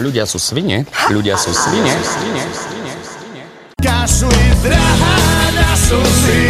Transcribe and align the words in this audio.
Ľudia 0.00 0.24
sú 0.24 0.40
svine, 0.40 0.88
ľudia 1.12 1.36
sú 1.36 1.52
svine. 1.52 1.92
Kašli 3.84 4.44
drahá 4.64 5.20
na 5.52 5.76
slzy, 5.76 6.44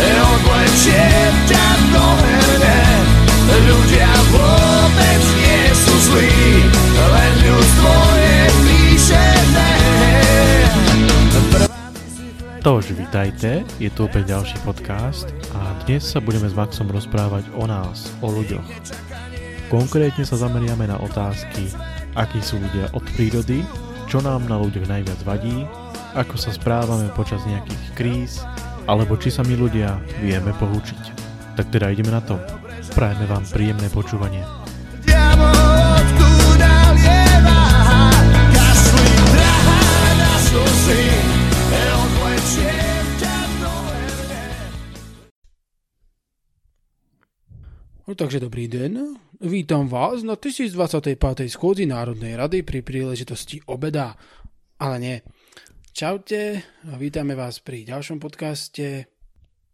odlečie 0.00 1.04
ťa 1.52 1.66
do 1.92 2.06
herne. 2.16 2.80
Ľudia 3.68 4.08
vôbec 4.32 5.22
nie 5.36 5.62
sú 5.76 5.94
zlí, 6.00 6.64
len 6.96 7.32
ľudstvo 7.44 7.92
je 8.16 8.40
píšené. 8.64 9.72
Tož, 12.64 12.96
vítajte, 12.96 13.68
je 13.76 13.92
tu 13.92 14.08
opäť 14.08 14.32
ďalší 14.32 14.56
podcast 14.64 15.28
a 15.52 15.76
dnes 15.84 16.08
sa 16.08 16.24
budeme 16.24 16.48
s 16.48 16.56
Maxom 16.56 16.88
rozprávať 16.88 17.52
o 17.52 17.68
nás, 17.68 18.08
o 18.24 18.32
ľuďoch. 18.32 18.64
Konkrétne 19.68 20.24
sa 20.24 20.40
zameriame 20.40 20.88
na 20.88 20.96
otázky, 20.96 21.68
akí 22.14 22.40
sú 22.40 22.60
ľudia 22.62 22.92
od 22.94 23.04
prírody, 23.16 23.64
čo 24.08 24.24
nám 24.24 24.48
na 24.48 24.56
ľuďoch 24.56 24.88
najviac 24.88 25.20
vadí, 25.26 25.68
ako 26.16 26.40
sa 26.40 26.54
správame 26.54 27.12
počas 27.12 27.44
nejakých 27.44 27.84
kríz, 27.92 28.32
alebo 28.88 29.20
či 29.20 29.28
sa 29.28 29.44
my 29.44 29.54
ľudia 29.58 30.00
vieme 30.24 30.54
poučiť. 30.56 31.02
Tak 31.58 31.68
teda 31.68 31.92
ideme 31.92 32.14
na 32.14 32.24
to. 32.24 32.40
Prajeme 32.96 33.28
vám 33.28 33.44
príjemné 33.44 33.92
počúvanie. 33.92 34.40
Diabol 35.04 35.87
No 48.08 48.16
takže 48.16 48.40
dobrý 48.40 48.72
deň. 48.72 49.20
Vítam 49.52 49.84
vás 49.84 50.24
na 50.24 50.32
1025. 50.32 51.20
schôdzi 51.52 51.84
Národnej 51.84 52.40
rady 52.40 52.64
pri 52.64 52.80
príležitosti 52.80 53.60
obeda. 53.68 54.16
Ale 54.80 54.96
nie. 54.96 55.16
Čaute, 55.92 56.64
a 56.88 56.96
vítame 56.96 57.36
vás 57.36 57.60
pri 57.60 57.84
ďalšom 57.84 58.16
podcaste, 58.16 59.12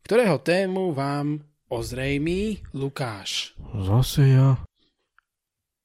ktorého 0.02 0.42
tému 0.42 0.90
vám 0.90 1.46
ozrejmí 1.70 2.58
Lukáš. 2.74 3.54
Zase 3.70 4.26
ja. 4.26 4.58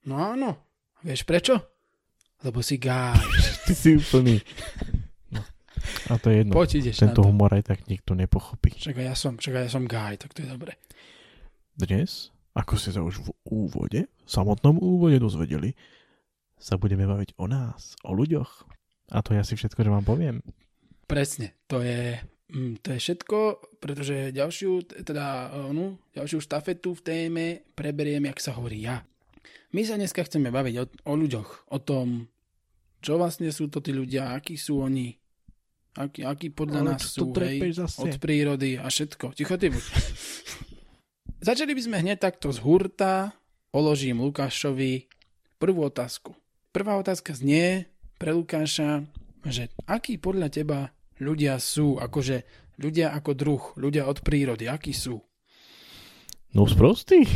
No 0.10 0.18
áno, 0.18 0.58
vieš 1.06 1.30
prečo? 1.30 1.54
Lebo 2.42 2.66
si 2.66 2.82
gáj. 2.82 3.30
Ty 3.70 3.78
si 3.78 3.94
úplný. 3.94 4.42
No. 5.30 5.46
A 6.10 6.18
to 6.18 6.34
je 6.34 6.42
jedno. 6.42 6.58
Poď 6.58 6.82
ideš 6.82 6.98
Tento 6.98 7.22
to. 7.22 7.30
humor 7.30 7.54
aj 7.54 7.78
tak 7.78 7.86
nikto 7.86 8.18
nepochopí. 8.18 8.74
Však 8.74 8.98
aj 8.98 9.06
ja 9.06 9.14
som, 9.14 9.38
však 9.38 9.54
aj 9.54 9.64
ja 9.70 9.72
som 9.78 9.86
gáj, 9.86 10.18
tak 10.18 10.34
to 10.34 10.42
je 10.42 10.50
dobre. 10.50 10.82
Dnes, 11.78 12.34
ako 12.58 12.74
ste 12.76 12.96
sa 12.96 13.06
už 13.06 13.22
v 13.22 13.30
úvode, 13.46 14.02
v 14.10 14.30
samotnom 14.30 14.82
úvode 14.82 15.22
dozvedeli, 15.22 15.78
sa 16.60 16.76
budeme 16.76 17.08
baviť 17.08 17.40
o 17.40 17.46
nás, 17.48 17.96
o 18.04 18.12
ľuďoch. 18.12 18.68
A 19.16 19.24
to 19.24 19.34
je 19.34 19.42
asi 19.42 19.54
všetko, 19.56 19.80
čo 19.86 19.96
vám 19.96 20.06
poviem. 20.06 20.44
Presne, 21.10 21.58
to 21.66 21.82
je, 21.82 22.20
mm, 22.54 22.86
to 22.86 22.94
je 22.94 23.00
všetko, 23.00 23.38
pretože 23.82 24.36
ďalšiu, 24.36 25.02
teda, 25.08 25.56
onu, 25.72 25.98
ďalšiu 26.14 26.38
štafetu 26.44 26.94
v 26.94 27.02
téme 27.02 27.46
preberiem, 27.74 28.30
jak 28.30 28.44
sa 28.44 28.54
hovorí 28.54 28.86
ja. 28.86 29.02
My 29.74 29.82
sa 29.86 29.98
dneska 29.98 30.22
chceme 30.26 30.54
baviť 30.54 30.76
o, 30.78 30.86
o 30.86 31.14
ľuďoch, 31.18 31.74
o 31.74 31.80
tom, 31.82 32.30
čo 33.00 33.16
vlastne 33.16 33.50
sú 33.50 33.72
to 33.72 33.80
tí 33.80 33.96
ľudia, 33.96 34.36
akí 34.36 34.60
sú 34.60 34.84
oni, 34.84 35.16
akí, 35.96 36.22
akí 36.28 36.52
podľa 36.52 36.80
Ale 36.84 36.90
nás 36.94 37.02
sú, 37.08 37.32
hej, 37.34 37.74
zase? 37.74 38.04
od 38.04 38.14
prírody 38.20 38.76
a 38.76 38.92
všetko. 38.92 39.34
Ticho 39.34 39.56
ty 39.56 39.72
buď. 39.72 39.86
Začali 41.40 41.72
by 41.72 41.82
sme 41.88 42.04
hneď 42.04 42.20
takto 42.20 42.52
z 42.52 42.60
hurta, 42.60 43.32
položím 43.72 44.20
Lukášovi 44.20 45.08
prvú 45.56 45.88
otázku. 45.88 46.36
Prvá 46.76 47.00
otázka 47.00 47.32
znie 47.32 47.88
pre 48.20 48.36
Lukáša, 48.36 49.08
že 49.48 49.72
akí 49.88 50.20
podľa 50.20 50.52
teba 50.52 50.92
ľudia 51.16 51.56
sú, 51.64 51.96
akože 51.96 52.44
ľudia 52.76 53.16
ako 53.16 53.32
druh, 53.40 53.64
ľudia 53.80 54.04
od 54.12 54.20
prírody, 54.20 54.68
akí 54.68 54.92
sú? 54.92 55.24
No 56.52 56.68
sprostý. 56.68 57.24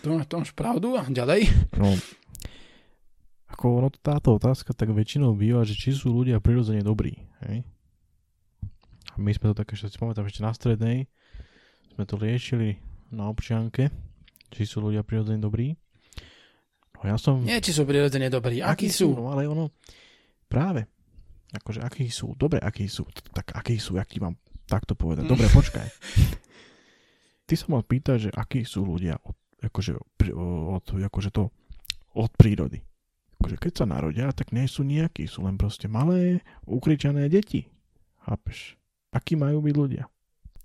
To 0.00 0.16
to 0.24 0.40
máš 0.40 0.56
pravdu 0.56 0.96
a 0.96 1.04
ďalej? 1.04 1.44
No, 1.76 1.92
ako 3.52 3.84
ono 3.84 3.88
táto 3.92 4.32
otázka 4.32 4.72
tak 4.72 4.96
väčšinou 4.96 5.36
býva, 5.36 5.60
že 5.68 5.76
či 5.76 5.92
sú 5.92 6.08
ľudia 6.08 6.40
prirodzene 6.40 6.80
dobrí. 6.80 7.20
Hej? 7.44 7.68
A 9.12 9.16
my 9.20 9.28
sme 9.36 9.52
to 9.52 9.60
také, 9.60 9.76
že 9.76 9.92
si 9.92 10.00
pamätám 10.00 10.24
ešte 10.24 10.40
na 10.40 10.56
strednej, 10.56 11.04
sme 12.00 12.08
to 12.08 12.16
liečili 12.16 12.80
na 13.12 13.28
občianke, 13.28 13.92
či 14.48 14.64
sú 14.64 14.80
ľudia 14.80 15.04
prirodzene 15.04 15.36
dobrí. 15.36 15.76
No 16.96 17.04
ja 17.04 17.20
som... 17.20 17.44
Nie, 17.44 17.60
či 17.60 17.76
sú 17.76 17.84
prirodzene 17.84 18.32
dobrí, 18.32 18.64
akí, 18.64 18.88
sú? 18.88 19.12
No 19.12 19.28
ale 19.28 19.44
ono, 19.44 19.68
práve, 20.48 20.88
akože 21.52 21.84
akí 21.84 22.08
sú, 22.08 22.32
dobre, 22.40 22.56
akí 22.56 22.88
sú, 22.88 23.04
tak 23.36 23.52
akí 23.52 23.76
sú, 23.76 24.00
aký 24.00 24.16
mám 24.16 24.40
takto 24.64 24.96
povedať. 24.96 25.28
Dobre, 25.28 25.44
počkaj. 25.52 25.84
Ty 27.52 27.54
sa 27.60 27.66
ma 27.68 27.84
pýtaš, 27.84 28.18
že 28.24 28.30
akí 28.32 28.64
sú 28.64 28.88
ľudia 28.88 29.20
od, 29.20 29.36
akože, 29.60 29.92
od, 30.32 30.84
akože 31.04 31.30
to, 31.36 31.52
od 32.16 32.32
prírody. 32.32 32.80
Akože 33.36 33.60
keď 33.60 33.72
sa 33.76 33.84
narodia, 33.84 34.32
tak 34.32 34.56
nie 34.56 34.64
sú 34.64 34.88
nejakí, 34.88 35.28
sú 35.28 35.44
len 35.44 35.60
proste 35.60 35.84
malé, 35.84 36.40
ukričané 36.64 37.28
deti. 37.28 37.68
Chápeš? 38.24 38.80
Akí 39.12 39.36
majú 39.36 39.60
byť 39.60 39.76
ľudia? 39.76 40.08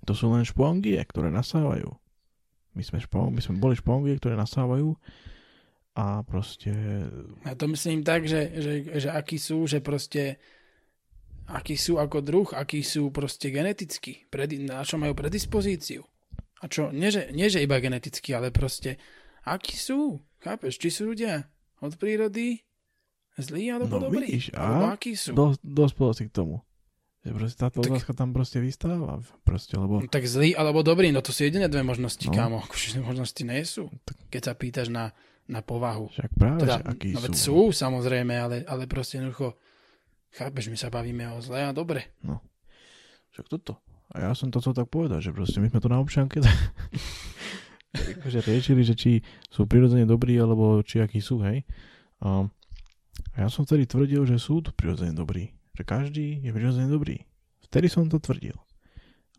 To 0.06 0.14
sú 0.14 0.30
len 0.32 0.46
špongie, 0.46 0.98
ktoré 1.02 1.34
nasávajú. 1.34 1.90
My 2.76 2.84
sme, 2.84 3.00
špon, 3.00 3.32
my 3.32 3.42
sme 3.42 3.58
boli 3.58 3.74
špongie, 3.80 4.20
ktoré 4.20 4.36
nasávajú 4.36 4.94
a 5.96 6.28
proste 6.28 6.76
Ja 7.48 7.56
to 7.56 7.72
myslím 7.72 8.04
tak, 8.04 8.28
že, 8.28 8.52
že, 8.60 8.74
že 9.00 9.10
akí 9.16 9.40
sú, 9.40 9.64
že 9.64 9.80
proste 9.80 10.44
akí 11.48 11.80
sú 11.80 11.96
ako 11.96 12.20
druh, 12.20 12.48
akí 12.52 12.84
sú 12.84 13.16
proste 13.16 13.48
geneticky, 13.48 14.28
predi, 14.28 14.60
na 14.60 14.84
čo 14.84 15.00
majú 15.00 15.16
predispozíciu. 15.16 16.04
A 16.60 16.68
čo, 16.68 16.92
nie 16.92 17.08
že, 17.14 17.32
nie 17.32 17.48
že 17.48 17.64
iba 17.64 17.80
geneticky, 17.80 18.36
ale 18.36 18.52
proste 18.52 19.00
akí 19.48 19.80
sú, 19.80 20.20
chápeš, 20.44 20.76
či 20.84 20.92
sú 20.92 21.16
ľudia 21.16 21.48
od 21.80 21.96
prírody 21.96 22.60
zlí 23.40 23.72
alebo 23.72 23.96
No 23.96 24.12
dobrí, 24.12 24.28
vidíš, 24.28 24.52
alebo 24.52 24.92
akí 24.92 25.16
sú. 25.16 25.32
Do, 25.32 25.56
dospel 25.64 26.12
si 26.12 26.28
k 26.28 26.36
tomu. 26.36 26.60
Že 27.26 27.34
proste 27.34 27.58
táto 27.58 27.82
Tak- 27.82 27.90
otázka 27.90 28.12
tam 28.14 28.30
proste 28.32 28.62
vystáva. 28.62 29.18
Proste, 29.42 29.74
lebo 29.76 29.98
No, 29.98 30.06
tak 30.06 30.24
zlý 30.24 30.54
alebo 30.54 30.80
dobrý, 30.80 31.10
no 31.10 31.20
to 31.20 31.34
sú 31.34 31.42
jediné 31.42 31.66
dve 31.66 31.82
možnosti, 31.82 32.22
No. 32.22 32.32
kámo. 32.32 32.58
Akože 32.66 33.02
možnosti 33.02 33.42
nie 33.42 33.66
sú, 33.66 33.90
keď 34.30 34.42
sa 34.44 34.54
pýtaš 34.54 34.88
na, 34.88 35.10
na 35.46 35.60
povahu. 35.60 36.10
však 36.12 36.32
práve, 36.32 36.62
Teda, 36.62 36.78
že 36.78 36.84
akí 36.86 37.10
no 37.12 37.20
sú. 37.20 37.34
sú, 37.34 37.58
samozrejme, 37.76 38.30
ale, 38.32 38.56
ale 38.64 38.86
proste 38.86 39.18
jednoducho, 39.18 39.58
chápeš, 40.32 40.70
my 40.70 40.78
sa 40.78 40.88
bavíme 40.88 41.26
o 41.28 41.42
zle 41.42 41.60
a 41.60 41.72
dobre. 41.72 42.14
Však 43.32 43.50
toto. 43.50 43.82
A 44.14 44.22
ja 44.22 44.32
som 44.32 44.48
to 44.48 44.62
chcel 44.62 44.72
tak 44.72 44.88
povedať, 44.88 45.20
že 45.24 45.32
proste 45.32 45.58
my 45.58 45.68
sme 45.68 45.82
to 45.82 45.90
na 45.90 45.98
občianke 45.98 46.40
akože 47.96 48.40
riešili, 48.44 48.82
že 48.82 48.94
či 48.94 49.12
sú 49.48 49.64
prirodzene 49.64 50.04
dobrí, 50.04 50.36
alebo 50.36 50.80
či 50.82 51.00
akí 51.00 51.18
sú, 51.18 51.40
hej. 51.42 51.64
A, 52.20 52.44
ja 53.36 53.48
som 53.48 53.64
vtedy 53.64 53.86
tvrdil, 53.86 54.24
že 54.26 54.36
sú 54.36 54.60
prirodzene 54.62 55.12
dobrí. 55.12 55.56
Že 55.76 55.84
každý 55.84 56.28
je 56.40 56.52
prirodzene 56.56 56.88
dobrý. 56.88 57.28
Vtedy 57.68 57.92
som 57.92 58.08
to 58.08 58.24
tvrdil. 58.24 58.56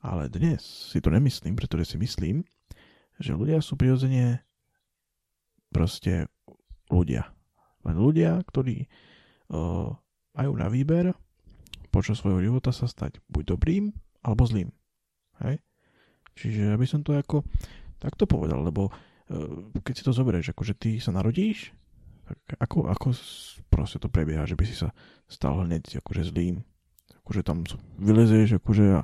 Ale 0.05 0.29
dnes 0.29 0.61
si 0.63 1.01
to 1.01 1.09
nemyslím, 1.09 1.57
pretože 1.57 1.95
si 1.95 1.97
myslím, 1.97 2.45
že 3.17 3.33
ľudia 3.33 3.65
sú 3.65 3.81
prirodzene 3.81 4.45
proste 5.73 6.29
ľudia. 6.93 7.33
Len 7.89 7.97
ľudia, 7.97 8.37
ktorí 8.45 8.85
uh, 8.85 9.89
majú 10.37 10.53
na 10.55 10.69
výber 10.69 11.17
počas 11.89 12.21
svojho 12.21 12.45
života 12.45 12.77
sa 12.77 12.85
stať 12.85 13.25
buď 13.33 13.57
dobrým, 13.57 13.89
alebo 14.21 14.45
zlým. 14.45 14.69
Hej? 15.41 15.65
Čiže 16.37 16.77
aby 16.77 16.85
som 16.85 17.01
to 17.01 17.17
ako 17.17 17.41
takto 17.97 18.29
povedal, 18.29 18.61
lebo 18.61 18.93
uh, 18.93 19.73
keď 19.81 19.95
si 19.97 20.05
to 20.05 20.13
zoberieš, 20.13 20.53
akože 20.53 20.77
ty 20.77 21.01
sa 21.01 21.17
narodíš, 21.17 21.73
ako, 22.59 22.89
ako 22.89 23.07
proste 23.67 23.99
to 23.99 24.09
prebieha, 24.09 24.45
že 24.45 24.55
by 24.55 24.65
si 24.65 24.75
sa 24.75 24.91
stal 25.27 25.63
hneď 25.63 26.01
akože 26.01 26.31
zlým. 26.31 26.63
Akože 27.23 27.43
tam 27.43 27.63
vylezieš 27.99 28.59
akože 28.59 28.87
a 28.99 29.01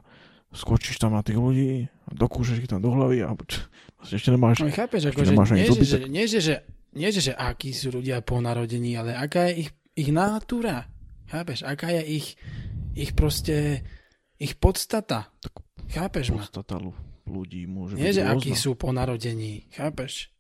skočíš 0.53 0.99
tam 0.99 1.17
na 1.17 1.23
tých 1.23 1.37
ľudí 1.37 1.71
a 1.89 2.11
dokúšeš 2.13 2.61
ich 2.61 2.71
tam 2.71 2.79
do 2.79 2.93
hlavy 2.93 3.25
a 3.25 3.35
vlastne 3.35 4.17
ešte 4.17 4.31
nemáš 4.31 4.61
No 4.61 4.71
chápeš, 4.71 5.09
Ešte 5.09 5.17
ako, 5.17 5.21
že, 5.25 5.33
nemáš 5.33 5.49
nie, 5.51 5.67
zuby, 5.67 5.85
že, 5.85 5.89
že, 5.89 5.99
nie, 6.07 6.25
že, 6.29 6.39
že, 6.39 6.55
nie, 6.93 7.09
že, 7.09 7.21
že 7.25 7.35
akí 7.35 7.73
sú 7.73 7.89
ľudia 7.91 8.21
po 8.21 8.39
narodení, 8.39 8.95
ale 8.95 9.17
aká 9.17 9.49
je 9.51 9.67
ich, 9.67 9.71
ich 9.97 10.11
nátura. 10.13 10.87
Chápeš, 11.27 11.65
aká 11.65 11.89
je 11.97 12.03
ich, 12.21 12.27
ich 12.93 13.17
proste, 13.17 13.81
ich 14.37 14.55
podstata. 14.55 15.33
Tak 15.41 15.53
Chápeš 15.89 16.33
ma? 16.33 16.45
podstata 16.45 16.77
ľu- 16.77 16.97
ľudí 17.25 17.65
môže 17.65 17.97
Nie, 17.97 18.13
byť 18.13 18.17
že 18.17 18.23
rôzna. 18.23 18.33
akí 18.37 18.53
sú 18.53 18.71
po 18.77 18.93
narodení. 18.93 19.69
Chápeš? 19.73 20.32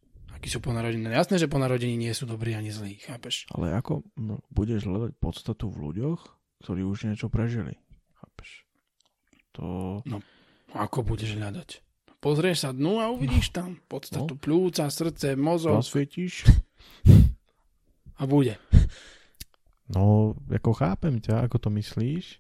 Akí 0.42 0.50
sú 0.50 0.58
po 0.58 0.74
narodení. 0.74 1.06
No 1.06 1.14
jasné, 1.14 1.38
že 1.38 1.46
po 1.46 1.62
narodení 1.62 1.94
nie 1.94 2.10
sú 2.10 2.26
dobrí 2.26 2.58
ani 2.58 2.74
zlí. 2.74 2.98
Chápeš? 2.98 3.46
Ale 3.54 3.78
ako 3.78 4.02
no, 4.18 4.42
budeš 4.50 4.90
hľadať 4.90 5.14
podstatu 5.22 5.70
v 5.70 5.86
ľuďoch, 5.86 6.18
ktorí 6.66 6.82
už 6.82 7.06
niečo 7.06 7.30
prežili. 7.30 7.78
Chápeš? 8.18 8.66
To... 9.54 10.02
Ako 10.74 11.06
budeš 11.06 11.38
hľadať? 11.38 11.78
Pozrieš 12.18 12.66
sa 12.66 12.74
dnu 12.74 12.98
a 12.98 13.06
uvidíš 13.14 13.54
tam 13.54 13.78
podstatu 13.86 14.34
No. 14.34 14.40
plúca, 14.42 14.90
srdce, 14.90 15.38
mozog. 15.38 15.78
Zasvietíš 15.78 16.42
A 18.20 18.26
bude. 18.26 18.58
No, 19.90 20.34
ako 20.50 20.74
chápem 20.74 21.18
ťa, 21.18 21.42
ako 21.46 21.58
to 21.58 21.68
myslíš, 21.74 22.38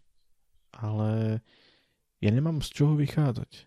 ale 0.74 1.42
ja 2.22 2.30
nemám 2.30 2.62
z 2.62 2.68
čoho 2.70 2.94
vychádzať. 2.94 3.66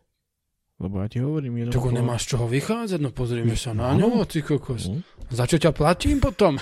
Lebo 0.76 1.00
ja 1.00 1.08
ti 1.08 1.24
hovorím 1.24 1.56
Tak 1.56 1.60
jednoducho... 1.72 1.96
nemáš 1.96 2.24
čoho 2.28 2.46
vychádzať, 2.52 3.00
no 3.00 3.16
pozrieme 3.16 3.56
sa 3.56 3.72
na 3.72 3.96
ňo, 3.96 4.28
ty 4.28 4.44
kokos. 4.44 4.92
Hm? 4.92 5.02
Za 5.32 5.48
čo 5.48 5.56
ťa 5.56 5.72
platím 5.72 6.20
potom? 6.20 6.60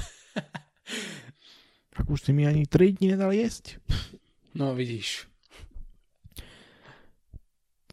Tak 1.93 2.05
už 2.09 2.25
si 2.25 2.31
mi 2.33 2.45
ani 2.45 2.65
3 2.65 2.97
dní 2.97 3.13
nedal 3.13 3.33
jesť. 3.33 3.81
No 4.53 4.77
vidíš. 4.77 5.25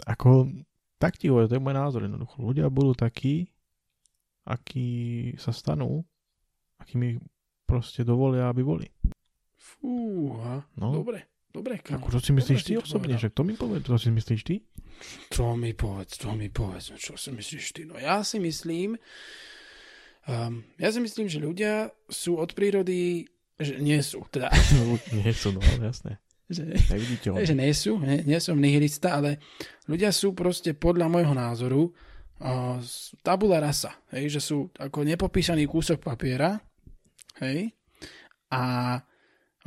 Ako, 0.04 0.48
tak 1.00 1.16
ti 1.16 1.32
hovorím, 1.32 1.48
to 1.48 1.56
je 1.56 1.64
môj 1.64 1.76
názor 1.76 2.00
jednoducho. 2.04 2.36
Ľudia 2.40 2.68
budú 2.68 2.92
takí, 2.96 3.48
akí 4.44 4.88
sa 5.40 5.56
stanú, 5.56 6.04
akými 6.80 7.20
proste 7.64 8.04
dovolia, 8.04 8.52
aby 8.52 8.60
boli. 8.60 8.86
Fúha. 9.56 10.64
No. 10.76 10.92
Dobre, 10.92 11.29
dobre, 11.50 11.82
kamo. 11.82 12.02
Ako, 12.02 12.18
čo 12.18 12.20
si 12.22 12.30
myslíš 12.34 12.60
Dobre 12.62 12.66
ty 12.66 12.72
to 12.78 12.82
osobne? 12.86 13.14
Však 13.18 13.34
to 13.34 13.42
mi 13.42 13.54
povedz, 13.58 13.84
čo 13.86 13.96
si 13.98 14.08
myslíš 14.10 14.40
ty? 14.46 14.54
Čo 15.32 15.44
mi 15.56 15.72
povedz, 15.72 16.12
čo 16.20 16.30
mi 16.36 16.48
povedz, 16.52 16.92
no 16.92 16.96
čo 17.00 17.14
si 17.16 17.30
myslíš 17.32 17.66
ty? 17.74 17.82
No 17.88 17.96
ja 17.96 18.20
si 18.22 18.38
myslím, 18.38 18.94
um, 20.28 20.52
ja 20.76 20.88
si 20.92 21.00
myslím, 21.00 21.26
že 21.26 21.40
ľudia 21.40 21.90
sú 22.06 22.36
od 22.38 22.52
prírody, 22.52 23.26
že 23.56 23.80
nie 23.80 23.98
sú, 24.00 24.24
teda, 24.28 24.52
Nie 25.20 25.32
sú, 25.32 25.56
no, 25.56 25.60
jasné. 25.60 26.20
že, 26.50 26.64
že 27.44 27.54
nie 27.54 27.72
sú, 27.72 27.98
nie, 27.98 28.22
nie 28.26 28.38
som 28.38 28.58
nihilista, 28.58 29.18
ale 29.18 29.40
ľudia 29.88 30.12
sú 30.12 30.36
proste 30.36 30.76
podľa 30.76 31.06
môjho 31.08 31.34
názoru 31.34 31.82
uh, 32.42 32.78
tabula 33.24 33.58
rasa, 33.58 33.96
hej, 34.12 34.38
že 34.38 34.40
sú 34.40 34.68
ako 34.76 35.02
nepopísaný 35.02 35.64
kúsok 35.64 36.04
papiera, 36.04 36.60
hej, 37.40 37.72
a 38.50 38.98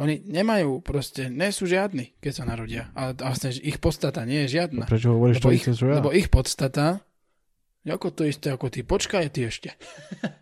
oni 0.01 0.25
nemajú 0.25 0.81
proste, 0.81 1.29
nie 1.29 1.53
sú 1.53 1.69
žiadni, 1.69 2.17
keď 2.17 2.33
sa 2.33 2.43
narodia, 2.49 2.89
ale 2.97 3.13
vlastne 3.13 3.53
že 3.53 3.61
ich 3.61 3.77
podstata 3.77 4.25
nie 4.25 4.45
je 4.45 4.57
žiadna. 4.57 4.89
Prečo 4.89 5.13
hovoríš 5.13 5.37
Lebo 5.37 5.45
to 5.45 5.53
ich, 5.53 5.65
ja? 5.69 5.95
lebo 6.01 6.09
ich 6.09 6.27
podstata, 6.33 7.05
ako 7.85 8.07
to 8.09 8.25
isté 8.25 8.49
ako 8.49 8.73
ty, 8.73 8.81
počkaj 8.81 9.29
ty 9.29 9.53
ešte. 9.53 9.77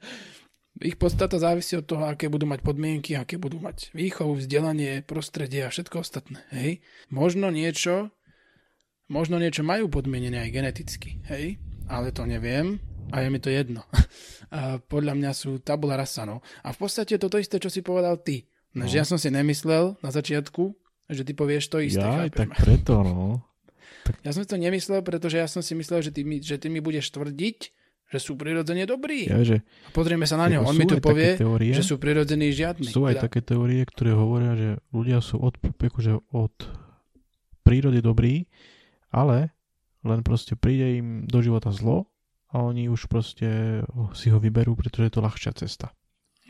ich 0.88 0.96
podstata 0.96 1.36
závisí 1.36 1.76
od 1.76 1.84
toho, 1.84 2.08
aké 2.08 2.32
budú 2.32 2.48
mať 2.48 2.64
podmienky, 2.64 3.20
aké 3.20 3.36
budú 3.36 3.60
mať 3.60 3.92
výchovu, 3.92 4.40
vzdelanie, 4.40 5.04
prostredie 5.04 5.68
a 5.68 5.74
všetko 5.74 6.00
ostatné. 6.00 6.40
Hej? 6.56 6.80
Možno 7.12 7.52
niečo, 7.52 8.08
možno 9.12 9.36
niečo 9.36 9.68
majú 9.68 9.92
podmienené 9.92 10.48
aj 10.48 10.54
geneticky, 10.56 11.20
hej? 11.28 11.60
ale 11.92 12.16
to 12.16 12.24
neviem 12.24 12.80
a 13.12 13.20
je 13.20 13.28
mi 13.28 13.40
to 13.44 13.52
jedno. 13.52 13.84
a 14.56 14.80
podľa 14.80 15.20
mňa 15.20 15.32
sú 15.36 15.60
tabula 15.60 16.00
rasa, 16.00 16.24
no. 16.24 16.40
A 16.64 16.72
v 16.72 16.78
podstate 16.80 17.20
toto 17.20 17.36
isté, 17.36 17.60
čo 17.60 17.68
si 17.68 17.84
povedal 17.84 18.16
ty. 18.24 18.48
No. 18.72 18.88
Že 18.88 18.96
ja 19.04 19.06
som 19.08 19.20
si 19.20 19.28
nemyslel 19.28 20.00
na 20.00 20.10
začiatku, 20.12 20.72
že 21.12 21.28
ty 21.28 21.36
povieš 21.36 21.68
to 21.68 21.84
isté. 21.84 22.00
Ja, 22.00 22.24
chápeš 22.24 22.40
tak 22.40 22.50
preto, 22.56 23.04
no. 23.04 23.44
Ja 24.24 24.32
som 24.34 24.42
si 24.42 24.50
to 24.50 24.58
nemyslel, 24.58 25.04
pretože 25.04 25.38
ja 25.38 25.46
som 25.46 25.60
si 25.62 25.76
myslel, 25.76 26.02
že 26.02 26.12
ty 26.16 26.24
mi, 26.24 26.40
že 26.40 26.58
ty 26.58 26.72
mi 26.72 26.80
budeš 26.80 27.12
tvrdiť, 27.14 27.58
že 28.12 28.20
sú 28.20 28.36
prirodzene 28.36 28.84
dobrí. 28.84 29.28
Ja, 29.28 29.40
že 29.44 29.64
A 29.88 29.90
pozrieme 29.96 30.28
sa 30.28 30.36
na 30.36 30.52
ako 30.52 30.68
On 30.68 30.76
mi 30.76 30.84
tu 30.84 31.00
povie, 31.00 31.40
teórie, 31.40 31.72
že 31.72 31.84
sú 31.84 31.96
prirodzení 31.96 32.52
žiadni. 32.52 32.92
sú 32.92 33.08
aj 33.08 33.20
Teda, 33.20 33.24
také 33.28 33.40
teórie, 33.40 33.84
ktoré 33.88 34.12
hovoria, 34.12 34.52
že 34.56 34.70
ľudia 34.92 35.24
sú 35.24 35.40
od, 35.40 35.56
akože 35.60 36.20
od 36.36 36.56
prírody 37.64 38.04
dobrí, 38.04 38.52
ale 39.16 39.56
len 40.04 40.26
proste 40.28 40.60
príde 40.60 41.00
im 41.00 41.08
do 41.24 41.40
života 41.40 41.72
zlo 41.72 42.12
a 42.52 42.60
oni 42.60 42.92
už 42.92 43.08
proste 43.08 43.80
si 44.12 44.28
ho 44.28 44.40
vyberú, 44.44 44.76
pretože 44.76 45.08
je 45.08 45.14
to 45.16 45.24
ľahšia 45.24 45.52
cesta. 45.56 45.96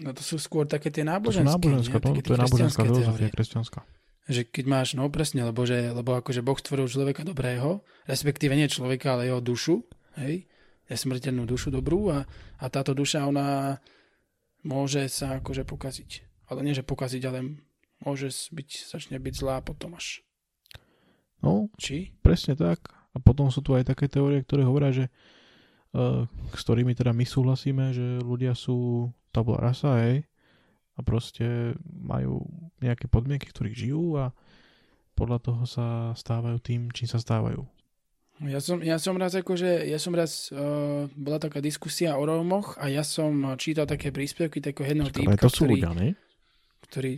No 0.02 0.12
to 0.18 0.26
sú 0.26 0.42
skôr 0.42 0.66
také 0.66 0.90
tie 0.90 1.06
To 1.06 1.30
sú 1.30 1.46
náboženské. 1.46 1.98
nie? 2.02 2.22
to, 2.22 2.34
to 2.34 2.34
je 2.34 2.42
náboženská 2.42 2.82
filozofia, 2.82 3.30
kresťanská. 3.30 3.80
Že 4.26 4.42
keď 4.50 4.66
máš, 4.66 4.88
no 4.98 5.06
presne, 5.14 5.46
lebo, 5.46 5.66
že, 5.66 5.94
lebo 5.94 6.18
akože 6.18 6.42
Boh 6.42 6.58
stvoril 6.58 6.90
človeka 6.90 7.22
dobrého, 7.22 7.86
respektíve 8.10 8.54
nie 8.58 8.66
človeka, 8.70 9.18
ale 9.18 9.30
jeho 9.30 9.42
dušu, 9.42 9.86
hej, 10.18 10.50
nesmrteľnú 10.90 11.46
dušu 11.46 11.70
dobrú 11.70 12.10
a, 12.10 12.26
a 12.58 12.66
táto 12.70 12.98
duša, 12.98 13.30
ona 13.30 13.78
môže 14.66 15.06
sa 15.10 15.42
akože 15.42 15.66
pokaziť. 15.66 16.10
Ale 16.50 16.66
nie, 16.66 16.76
že 16.76 16.86
pokaziť, 16.86 17.22
ale 17.30 17.62
môže 18.02 18.30
byť, 18.52 18.70
začne 18.90 19.18
byť 19.22 19.34
zlá 19.38 19.62
potom 19.62 19.96
až. 19.96 20.26
No, 21.42 21.70
Či? 21.78 22.14
presne 22.22 22.54
tak. 22.54 22.94
A 23.12 23.20
potom 23.20 23.52
sú 23.52 23.60
tu 23.60 23.76
aj 23.76 23.84
také 23.84 24.08
teórie, 24.08 24.40
ktoré 24.46 24.64
hovoria, 24.64 24.94
že 24.94 25.06
uh, 25.92 26.24
s 26.56 26.62
ktorými 26.64 26.96
teda 26.96 27.12
my 27.12 27.26
súhlasíme, 27.28 27.92
že 27.92 28.24
ľudia 28.24 28.56
sú 28.56 29.10
tabula 29.32 29.60
rasa, 29.72 30.04
hej, 30.06 30.28
a 30.96 31.00
proste 31.02 31.76
majú 31.88 32.44
nejaké 32.84 33.08
podmienky, 33.08 33.50
v 33.50 33.56
ktorých 33.56 33.80
žijú 33.88 34.20
a 34.20 34.36
podľa 35.16 35.40
toho 35.40 35.64
sa 35.66 35.88
stávajú 36.18 36.58
tým, 36.60 36.82
čím 36.92 37.08
sa 37.08 37.20
stávajú. 37.22 37.64
Ja 38.42 38.58
som, 38.58 38.82
ja 38.82 38.98
som 38.98 39.14
raz 39.22 39.38
akože, 39.38 39.86
ja 39.86 40.02
som 40.02 40.18
raz, 40.18 40.50
uh, 40.50 41.06
bola 41.14 41.38
taká 41.38 41.62
diskusia 41.62 42.18
o 42.18 42.26
Rómoch 42.26 42.74
a 42.82 42.90
ja 42.90 43.06
som 43.06 43.54
čítal 43.54 43.86
také 43.86 44.10
príspevky 44.10 44.58
takého 44.58 44.90
jedného 44.90 45.14
Ale 45.14 45.38
týpka, 45.38 45.46
to 45.46 45.54
sú 45.54 45.70
ktorý, 45.70 45.74
ľudia, 45.78 45.92
ne? 45.94 46.10
ktorý... 46.90 47.14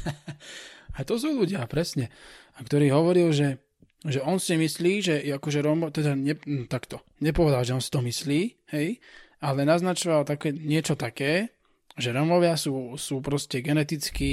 a 0.96 1.00
to 1.04 1.14
sú 1.20 1.28
ľudia, 1.36 1.68
presne. 1.68 2.08
A 2.56 2.64
ktorý 2.64 2.88
hovoril, 2.96 3.36
že, 3.36 3.60
že 4.00 4.24
on 4.24 4.40
si 4.40 4.56
myslí, 4.56 4.92
že 5.04 5.14
akože 5.28 5.60
Rómo, 5.60 5.92
teda 5.92 6.16
ne, 6.16 6.32
hm, 6.32 6.72
takto, 6.72 7.04
nepovedal, 7.20 7.60
že 7.60 7.76
on 7.76 7.84
si 7.84 7.92
to 7.92 8.00
myslí, 8.00 8.40
hej, 8.72 9.04
ale 9.44 9.68
naznačoval 9.68 10.24
také, 10.24 10.56
niečo 10.56 10.96
také, 10.96 11.52
že 12.00 12.16
Rómovia 12.16 12.56
sú, 12.56 12.96
sú 12.96 13.20
proste 13.20 13.60
geneticky 13.60 14.32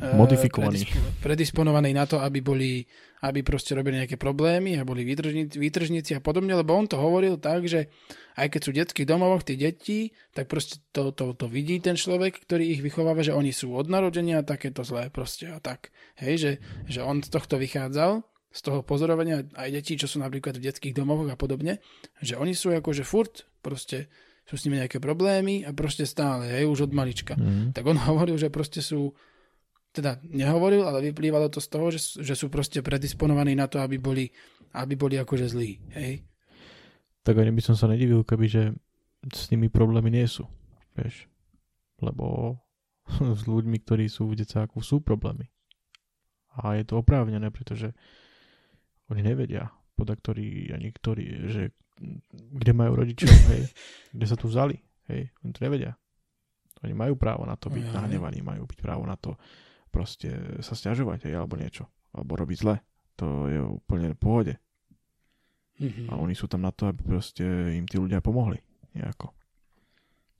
eh, 0.00 0.16
Modifikovaní. 0.16 0.80
predispo- 0.82 1.12
predisponovaní 1.20 1.92
na 1.92 2.08
to, 2.08 2.18
aby 2.18 2.40
boli, 2.40 2.82
aby 3.22 3.44
proste 3.44 3.76
robili 3.76 4.00
nejaké 4.00 4.16
problémy 4.16 4.80
a 4.80 4.88
boli 4.88 5.04
výtržníci, 5.04 5.54
výtržníci 5.60 6.12
a 6.16 6.24
podobne, 6.24 6.56
lebo 6.56 6.74
on 6.74 6.88
to 6.88 6.96
hovoril 6.96 7.36
tak, 7.36 7.68
že 7.68 7.92
aj 8.34 8.50
keď 8.50 8.60
sú 8.64 8.70
v 8.72 8.78
detských 8.82 9.06
domovoch 9.06 9.46
tí 9.46 9.54
deti, 9.54 10.10
tak 10.34 10.50
proste 10.50 10.82
to, 10.90 11.14
to, 11.14 11.36
to 11.38 11.46
vidí 11.46 11.78
ten 11.78 11.94
človek, 11.94 12.42
ktorý 12.42 12.74
ich 12.74 12.80
vychováva, 12.82 13.22
že 13.22 13.36
oni 13.36 13.54
sú 13.54 13.76
od 13.76 13.86
narodenia 13.86 14.42
takéto 14.42 14.82
zlé 14.82 15.12
proste 15.12 15.52
a 15.52 15.62
tak. 15.62 15.94
Hej, 16.18 16.34
že, 16.34 16.52
že 16.88 17.00
on 17.04 17.22
z 17.22 17.30
tohto 17.30 17.62
vychádzal, 17.62 18.26
z 18.54 18.60
toho 18.62 18.86
pozorovania 18.86 19.42
aj 19.58 19.68
detí, 19.74 19.98
čo 19.98 20.06
sú 20.06 20.22
napríklad 20.22 20.62
v 20.62 20.70
detských 20.70 20.94
domovoch 20.94 21.26
a 21.26 21.34
podobne, 21.34 21.82
že 22.22 22.38
oni 22.38 22.54
sú 22.54 22.70
akože 22.70 23.02
furt 23.02 23.50
proste 23.64 24.06
sú 24.44 24.60
s 24.60 24.64
nimi 24.68 24.76
nejaké 24.76 25.00
problémy 25.00 25.64
a 25.64 25.72
proste 25.72 26.04
stále, 26.04 26.52
hej, 26.52 26.68
už 26.68 26.86
od 26.86 26.92
malička. 26.92 27.32
Mm. 27.32 27.72
Tak 27.72 27.84
on 27.88 27.96
hovoril, 28.12 28.36
že 28.36 28.52
proste 28.52 28.84
sú, 28.84 29.16
teda 29.96 30.20
nehovoril, 30.28 30.84
ale 30.84 31.00
vyplývalo 31.00 31.48
to 31.48 31.64
z 31.64 31.68
toho, 31.72 31.86
že, 31.88 32.20
že 32.20 32.36
sú 32.36 32.52
proste 32.52 32.84
predisponovaní 32.84 33.56
na 33.56 33.66
to, 33.66 33.80
aby 33.80 33.96
boli, 33.96 34.28
aby 34.76 34.94
boli 34.94 35.16
akože 35.16 35.48
zlí, 35.48 35.80
hej. 35.96 36.20
Tak 37.24 37.40
ani 37.40 37.56
by 37.56 37.62
som 37.64 37.72
sa 37.72 37.88
nedivil, 37.88 38.20
keby, 38.20 38.46
že 38.46 38.62
s 39.32 39.48
nimi 39.48 39.72
problémy 39.72 40.12
nie 40.12 40.28
sú. 40.28 40.44
Vieš? 40.92 41.24
Lebo 42.04 42.60
s 43.40 43.48
ľuďmi, 43.48 43.80
ktorí 43.80 44.12
sú 44.12 44.28
v 44.28 44.44
decáku, 44.44 44.84
sú 44.84 45.00
problémy. 45.00 45.48
A 46.60 46.76
je 46.76 46.84
to 46.84 47.00
oprávnené, 47.00 47.48
pretože 47.48 47.96
oni 49.14 49.22
nevedia, 49.22 49.70
podľa 49.94 50.14
ktorí 50.18 50.74
ani 50.74 50.90
ktorí, 50.90 51.24
že 51.46 51.62
kde 52.34 52.72
majú 52.74 52.98
rodičov, 52.98 53.30
hej, 53.54 53.70
kde 54.10 54.26
sa 54.26 54.34
tu 54.34 54.50
vzali, 54.50 54.82
hej, 55.06 55.30
oni 55.46 55.50
to 55.54 55.62
nevedia. 55.62 55.94
Oni 56.82 56.92
majú 56.92 57.16
právo 57.16 57.46
na 57.46 57.56
to 57.56 57.72
byť 57.72 57.94
Aj. 57.94 58.02
nahnevaní, 58.02 58.44
majú 58.44 58.66
byť 58.68 58.78
právo 58.82 59.06
na 59.06 59.16
to 59.16 59.38
proste 59.88 60.58
sa 60.58 60.74
stiažovať, 60.74 61.30
hej, 61.30 61.38
alebo 61.38 61.54
niečo, 61.54 61.86
alebo 62.10 62.34
robiť 62.34 62.58
zle. 62.58 62.82
To 63.22 63.46
je 63.46 63.62
úplne 63.62 64.10
v 64.12 64.18
pohode. 64.18 64.54
Mhm. 65.78 66.10
A 66.10 66.18
oni 66.18 66.34
sú 66.34 66.50
tam 66.50 66.66
na 66.66 66.74
to, 66.74 66.90
aby 66.90 67.02
proste 67.06 67.46
im 67.78 67.86
tí 67.86 67.94
ľudia 67.94 68.18
pomohli. 68.18 68.58
Nejako. 68.94 69.30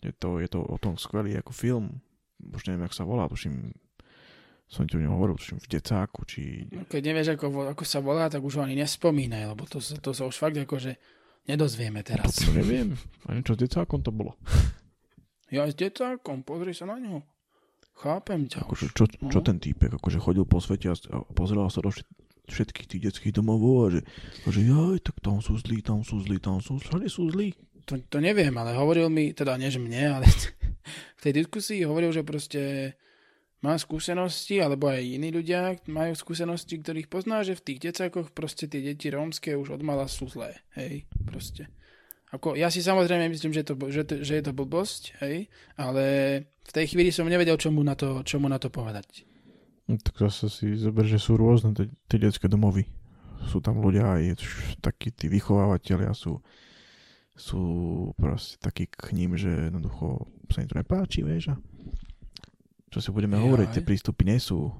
Je 0.03 0.13
to, 0.15 0.43
je 0.43 0.49
to 0.51 0.61
o 0.63 0.77
tom 0.79 0.99
skvelý 0.99 1.39
ako 1.39 1.55
film. 1.55 1.87
Už 2.43 2.67
neviem, 2.67 2.85
jak 2.87 2.99
sa 2.99 3.07
volá, 3.07 3.31
tuším, 3.31 3.73
som 4.67 4.85
ti 4.85 4.95
o 4.95 5.01
ňom 5.01 5.13
hovoril, 5.13 5.35
tuším 5.35 5.59
v 5.59 5.69
decáku, 5.71 6.25
či... 6.25 6.67
No, 6.69 6.83
Keď 6.85 7.03
nevieš, 7.05 7.29
ako, 7.33 7.47
ako 7.71 7.83
sa 7.83 7.99
volá, 7.99 8.27
tak 8.27 8.41
už 8.41 8.59
ho 8.59 8.63
ani 8.63 8.75
nespomínaj, 8.75 9.45
lebo 9.47 9.65
to, 9.65 9.79
sa- 9.79 9.97
to 9.97 10.11
sa 10.11 10.25
už 10.25 10.35
fakt 10.35 10.57
akože 10.57 10.97
nedozvieme 11.45 12.01
teraz. 12.01 12.41
To 12.41 12.51
neviem, 12.51 12.97
a 13.25 13.33
niečo 13.33 13.53
s 13.53 13.61
decákom 13.61 14.01
to 14.01 14.11
bolo. 14.11 14.35
Ja 15.49 15.65
s 15.65 15.75
detákom, 15.75 16.43
pozri 16.43 16.73
sa 16.73 16.85
na 16.85 16.97
ňo. 16.97 17.23
Chápem 17.95 18.51
ťa 18.51 18.67
Akože, 18.67 18.91
čo, 18.91 19.07
čo 19.07 19.39
No. 19.39 19.45
ten 19.45 19.57
týpek, 19.57 19.95
akože 19.95 20.19
chodil 20.19 20.43
po 20.43 20.59
svete 20.59 20.91
a, 20.91 20.97
a 21.15 21.23
pozeral 21.31 21.71
sa 21.71 21.79
do 21.79 21.95
všet, 21.95 22.09
všetkých 22.45 22.87
tých 22.89 23.03
detských 23.05 23.35
domovov 23.35 23.75
a 23.79 23.89
že, 23.89 24.01
a 24.43 24.49
že 24.51 24.61
jaj, 24.61 24.99
tak 25.01 25.23
tam 25.23 25.39
sú 25.39 25.55
zlí, 25.55 25.79
tam 25.79 26.03
sú 26.03 26.19
zlí, 26.19 26.37
tam 26.37 26.59
sú 26.59 26.75
zlí, 26.77 26.85
všade 26.85 27.07
sú 27.07 27.31
zlí. 27.31 27.55
To, 27.85 27.95
to 28.01 28.19
neviem, 28.19 28.51
ale 28.51 28.75
hovoril 28.75 29.07
mi, 29.07 29.31
teda 29.31 29.55
nie 29.55 29.69
že 29.69 29.79
mne, 29.79 30.19
ale 30.19 30.27
v 31.19 31.23
tej 31.23 31.33
diskusii 31.39 31.87
hovoril, 31.87 32.11
že 32.11 32.27
proste 32.27 32.61
má 33.65 33.81
skúsenosti, 33.81 34.61
alebo 34.61 34.93
aj 34.93 35.01
iní 35.01 35.33
ľudia 35.33 35.81
majú 35.89 36.13
skúsenosti, 36.13 36.77
ktorých 36.77 37.09
pozná, 37.09 37.41
že 37.41 37.57
v 37.57 37.73
tých 37.73 37.79
decákoch 37.89 38.29
proste 38.37 38.69
tie 38.69 38.85
deti 38.85 39.09
rómske 39.09 39.57
už 39.57 39.81
od 39.81 39.83
mala 39.83 40.05
sú 40.05 40.29
zlé, 40.29 40.61
hej, 40.77 41.09
proste. 41.25 41.73
Ako, 42.29 42.61
ja 42.61 42.69
si 42.69 42.85
samozrejme 42.85 43.33
myslím, 43.33 43.57
že, 43.57 43.65
to, 43.65 43.73
že, 43.89 44.05
to, 44.05 44.15
že 44.21 44.37
je 44.37 44.45
to 44.45 44.53
blbosť, 44.53 45.17
hej, 45.25 45.49
ale 45.81 46.05
v 46.45 46.73
tej 46.77 46.93
chvíli 46.93 47.09
som 47.09 47.25
nevedel, 47.25 47.57
čo 47.57 47.73
mu 47.73 47.81
na 47.81 47.97
to, 47.97 48.21
čo 48.21 48.37
mu 48.37 48.53
na 48.53 48.61
to 48.61 48.69
povedať. 48.69 49.25
No, 49.89 49.97
tak 49.97 50.21
zase 50.21 50.53
si 50.53 50.67
zober, 50.77 51.09
že 51.09 51.17
sú 51.17 51.41
rôzne 51.41 51.73
tie, 51.77 52.19
detské 52.21 52.49
domovy. 52.49 52.85
Sú 53.49 53.65
tam 53.65 53.81
ľudia 53.81 54.17
aj 54.21 54.41
takí 54.81 55.13
tí 55.13 55.29
vychovávateľia 55.29 56.17
sú, 56.17 56.41
sú 57.37 57.63
proste 58.17 58.57
takí 58.61 58.89
k 58.89 59.13
ním, 59.13 59.37
že 59.37 59.69
jednoducho 59.69 60.29
sa 60.49 60.65
im 60.65 60.69
to 60.69 60.81
nepáči, 60.81 61.21
vieš. 61.21 61.53
A 61.53 61.57
čo 62.95 63.03
si 63.03 63.11
budeme 63.11 63.35
Jaj. 63.35 63.43
hovoriť, 63.43 63.69
tie 63.75 63.83
prístupy 63.83 64.23
nie 64.23 64.39
sú 64.39 64.71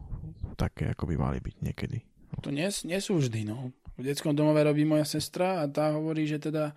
také, 0.55 0.95
ako 0.95 1.11
by 1.11 1.15
mali 1.19 1.39
byť 1.43 1.57
niekedy. 1.67 1.99
To 2.47 2.55
nie, 2.55 2.71
nie 2.87 3.01
sú 3.03 3.19
vždy, 3.19 3.43
no. 3.43 3.75
V 3.99 4.07
detskom 4.07 4.39
domove 4.39 4.63
robí 4.63 4.87
moja 4.87 5.03
sestra 5.03 5.63
a 5.63 5.71
tá 5.71 5.91
hovorí, 5.99 6.27
že 6.31 6.39
teda 6.39 6.75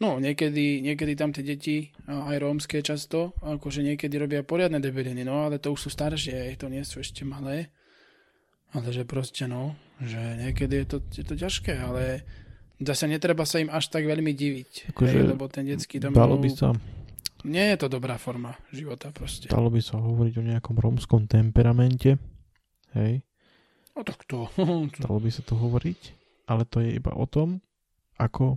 No, 0.00 0.16
niekedy, 0.16 0.80
niekedy 0.80 1.12
tam 1.12 1.28
tie 1.28 1.44
deti, 1.44 1.92
aj 2.08 2.40
rómske 2.40 2.80
často, 2.80 3.36
akože 3.44 3.84
niekedy 3.84 4.16
robia 4.16 4.40
poriadne 4.40 4.80
debiliny, 4.80 5.28
no, 5.28 5.44
ale 5.44 5.60
to 5.60 5.76
už 5.76 5.80
sú 5.86 5.90
staršie, 5.92 6.56
to 6.56 6.72
nie 6.72 6.80
sú 6.88 7.04
ešte 7.04 7.20
malé. 7.28 7.68
Ale 8.72 8.88
že 8.96 9.04
proste, 9.04 9.44
no, 9.44 9.76
že 10.00 10.16
niekedy 10.16 10.80
je 10.80 10.86
to, 10.88 10.98
je 11.12 11.20
to 11.20 11.36
ťažké, 11.36 11.76
ale 11.76 12.24
zase 12.80 13.12
netreba 13.12 13.44
sa 13.44 13.60
im 13.60 13.68
až 13.68 13.92
tak 13.92 14.08
veľmi 14.08 14.32
diviť. 14.32 14.96
Akože 14.96 15.12
hej, 15.20 15.28
lebo 15.36 15.44
ten 15.52 15.68
detský 15.68 16.00
domov... 16.00 16.16
Dalo 16.16 16.40
by 16.40 16.48
sa, 16.48 16.72
Nie 17.44 17.74
je 17.74 17.86
to 17.86 17.88
dobrá 17.88 18.20
forma 18.20 18.56
života 18.70 19.12
proste. 19.14 19.48
dalo 19.48 19.72
by 19.72 19.80
sa 19.80 19.96
hovoriť 20.00 20.34
o 20.40 20.46
nejakom 20.46 20.76
rómskom 20.76 21.24
temperamente, 21.30 22.20
hej, 22.94 23.24
No 23.96 24.06
tak 24.06 24.24
to. 24.24 24.48
dalo 25.04 25.18
by 25.20 25.28
sa 25.28 25.42
to 25.44 25.58
hovoriť, 25.58 26.00
ale 26.48 26.64
to 26.64 26.80
je 26.80 26.96
iba 26.96 27.12
o 27.12 27.26
tom, 27.28 27.60
ako 28.16 28.56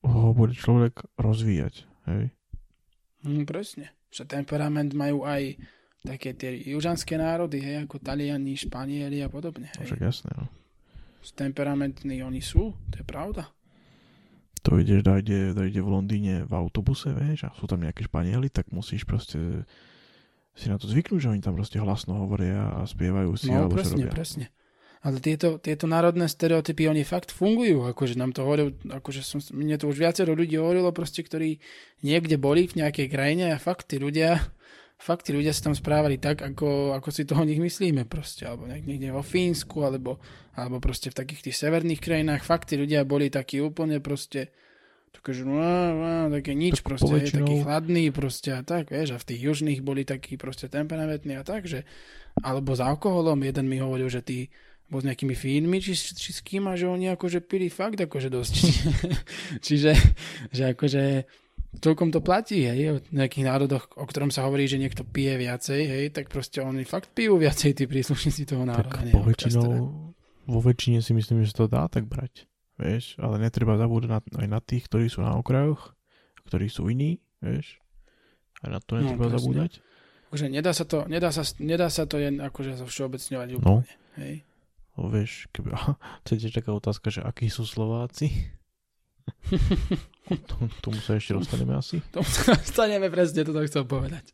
ho 0.00 0.28
bude 0.32 0.56
človek 0.56 1.04
rozvíjať, 1.20 1.84
hej. 2.08 2.32
Hm, 3.28 3.44
presne. 3.44 3.92
Že 4.08 4.40
temperament 4.40 4.96
majú 4.96 5.28
aj 5.28 5.60
také 6.00 6.32
tie 6.32 6.56
južanské 6.72 7.20
národy, 7.20 7.60
hej, 7.60 7.84
ako 7.84 8.00
Taliani, 8.00 8.56
Španieli 8.56 9.20
a 9.20 9.28
podobne. 9.28 9.68
Hej. 9.76 9.92
Však 9.92 10.00
jasné, 10.00 10.30
no. 10.32 10.48
Temperamentní 11.36 12.24
oni 12.24 12.40
sú, 12.40 12.72
to 12.88 12.94
je 12.96 13.04
pravda. 13.04 13.52
To 14.60 14.76
ideš, 14.76 15.00
dojde, 15.00 15.56
dojde 15.56 15.80
v 15.80 15.88
Londýne 15.88 16.34
v 16.44 16.52
autobuse, 16.52 17.12
vieš, 17.12 17.48
a 17.48 17.54
sú 17.56 17.64
tam 17.64 17.80
nejaké 17.80 18.04
Španieli, 18.04 18.52
tak 18.52 18.68
musíš 18.70 19.08
proste 19.08 19.64
si 20.52 20.66
na 20.68 20.76
to 20.76 20.84
zvyknúť, 20.90 21.20
že 21.24 21.30
oni 21.32 21.40
tam 21.40 21.56
proste 21.56 21.80
hlasno 21.80 22.20
hovoria 22.20 22.82
a 22.82 22.84
spievajú 22.84 23.32
si, 23.38 23.48
No, 23.48 23.64
alebo 23.64 23.80
presne, 23.80 24.04
robia. 24.04 24.12
presne. 24.12 24.46
Ale 25.00 25.16
tieto, 25.16 25.56
tieto 25.56 25.88
národné 25.88 26.28
stereotypy, 26.28 26.84
oni 26.84 27.08
fakt 27.08 27.32
fungujú, 27.32 27.88
akože 27.88 28.20
nám 28.20 28.36
to 28.36 28.44
hovoril, 28.44 28.76
akože 28.84 29.24
som, 29.24 29.40
mne 29.56 29.80
to 29.80 29.88
už 29.88 29.96
viacero 29.96 30.36
ľudí 30.36 30.60
hovorilo 30.60 30.92
proste, 30.92 31.24
ktorí 31.24 31.56
niekde 32.04 32.36
boli 32.36 32.68
v 32.68 32.84
nejakej 32.84 33.08
krajine 33.08 33.56
a 33.56 33.62
fakt 33.62 33.88
tí 33.88 33.96
ľudia, 33.96 34.44
fakt 35.00 35.24
tí 35.26 35.32
ľudia 35.32 35.50
sa 35.50 35.66
tam 35.66 35.74
správali 35.74 36.20
tak, 36.20 36.44
ako, 36.44 36.92
ako 36.92 37.08
si 37.08 37.24
to 37.24 37.32
o 37.34 37.42
nich 37.42 37.56
myslíme 37.56 38.04
proste, 38.04 38.44
alebo 38.44 38.68
niek- 38.68 38.84
niekde 38.84 39.10
vo 39.10 39.24
Fínsku, 39.24 39.80
alebo, 39.80 40.20
alebo 40.52 40.76
proste 40.78 41.08
v 41.08 41.16
takých 41.16 41.50
tých 41.50 41.56
severných 41.56 42.04
krajinách, 42.04 42.44
fakt 42.44 42.68
tí 42.68 42.76
ľudia 42.76 43.08
boli 43.08 43.32
takí 43.32 43.64
úplne 43.64 43.96
proste, 43.98 44.52
také, 45.10 45.32
že 45.32 45.48
no, 45.48 45.56
také 46.28 46.52
nič 46.52 46.84
Tak 46.84 46.86
proste, 46.86 47.08
je 47.08 47.12
poväčšinou- 47.16 47.48
taký 47.48 47.56
chladný 47.64 48.04
proste 48.12 48.50
a 48.52 48.60
tak, 48.60 48.92
vieš, 48.92 49.16
a 49.16 49.18
v 49.18 49.26
tých 49.26 49.40
južných 49.40 49.80
boli 49.80 50.04
takí 50.04 50.36
proste 50.36 50.68
temperamentní 50.68 51.34
a 51.34 51.42
tak, 51.42 51.64
že 51.64 51.88
alebo 52.44 52.76
s 52.76 52.84
alkoholom, 52.84 53.40
jeden 53.40 53.66
mi 53.66 53.80
hovoril, 53.80 54.06
že 54.06 54.20
tí 54.20 54.52
bol 54.90 55.00
s 55.00 55.06
nejakými 55.06 55.38
Fínmi, 55.38 55.78
či, 55.78 55.94
či 55.94 56.30
s 56.34 56.42
kým 56.42 56.66
a 56.66 56.74
že 56.74 56.90
oni 56.90 57.14
akože 57.14 57.40
pili 57.40 57.70
fakt 57.70 57.96
akože 58.02 58.26
dosť. 58.26 58.54
Čiže, 59.66 59.90
že 60.50 60.62
akože 60.74 61.02
celkom 61.78 62.10
to 62.10 62.18
platí, 62.18 62.66
hej, 62.66 62.80
o 62.88 63.14
nejakých 63.14 63.46
národoch, 63.46 63.94
o 63.94 64.02
ktorom 64.02 64.28
sa 64.28 64.42
hovorí, 64.42 64.66
že 64.66 64.74
niekto 64.74 65.02
pije 65.02 65.38
viacej, 65.38 65.80
hej, 65.80 66.04
tak 66.10 66.26
proste 66.26 66.58
oni 66.58 66.82
fakt 66.82 67.14
pijú 67.14 67.38
viacej 67.38 67.70
tí 67.72 67.84
príslušníci 67.86 68.42
toho 68.44 68.66
národa. 68.66 68.90
Tak 68.90 69.06
nie 69.06 69.14
teda. 69.14 69.62
vo 70.44 70.58
väčšine 70.58 70.98
si 70.98 71.12
myslím, 71.12 71.42
že 71.42 71.54
sa 71.54 71.62
to 71.62 71.66
dá 71.68 71.86
tak 71.86 72.04
brať, 72.04 72.50
vieš, 72.74 73.14
ale 73.16 73.38
netreba 73.38 73.78
zabúdať 73.78 74.08
na, 74.08 74.18
aj 74.18 74.48
na 74.48 74.58
tých, 74.58 74.90
ktorí 74.90 75.06
sú 75.06 75.22
na 75.22 75.32
okrajoch, 75.32 75.94
ktorí 76.44 76.66
sú 76.66 76.90
iní, 76.90 77.22
vieš, 77.38 77.78
aj 78.60 78.68
na 78.68 78.80
to 78.82 78.98
No, 78.98 79.06
netreba 79.06 79.24
presne. 79.24 79.38
zabúdať. 79.38 79.72
Akože 80.26 80.46
nedá 80.46 80.70
sa 80.70 80.84
to, 80.84 80.98
nedá 81.06 81.30
sa, 81.30 81.42
nedá 81.58 81.86
sa 81.86 82.02
to 82.04 82.18
jen 82.18 82.38
akože 82.38 82.74
zo 82.76 82.86
všeobecňovať 82.86 83.48
No. 83.52 83.56
úplne. 83.82 83.94
Hej. 84.16 84.34
Lebo 84.94 85.06
vieš, 85.08 85.32
keby, 85.50 85.70
chcete 86.26 86.50
taká 86.52 86.70
otázka, 86.72 87.08
že 87.08 87.22
akí 87.22 87.46
sú 87.46 87.62
Slováci? 87.62 88.50
Tomu- 90.50 90.70
Tomu 90.80 90.98
sa 91.02 91.18
ešte 91.18 91.34
dostaneme 91.34 91.74
asi. 91.74 91.98
Tomu 92.14 92.26
sa 92.26 92.54
dostaneme 92.54 93.10
presne, 93.10 93.42
to 93.42 93.56
chcel 93.66 93.84
povedať. 93.84 94.30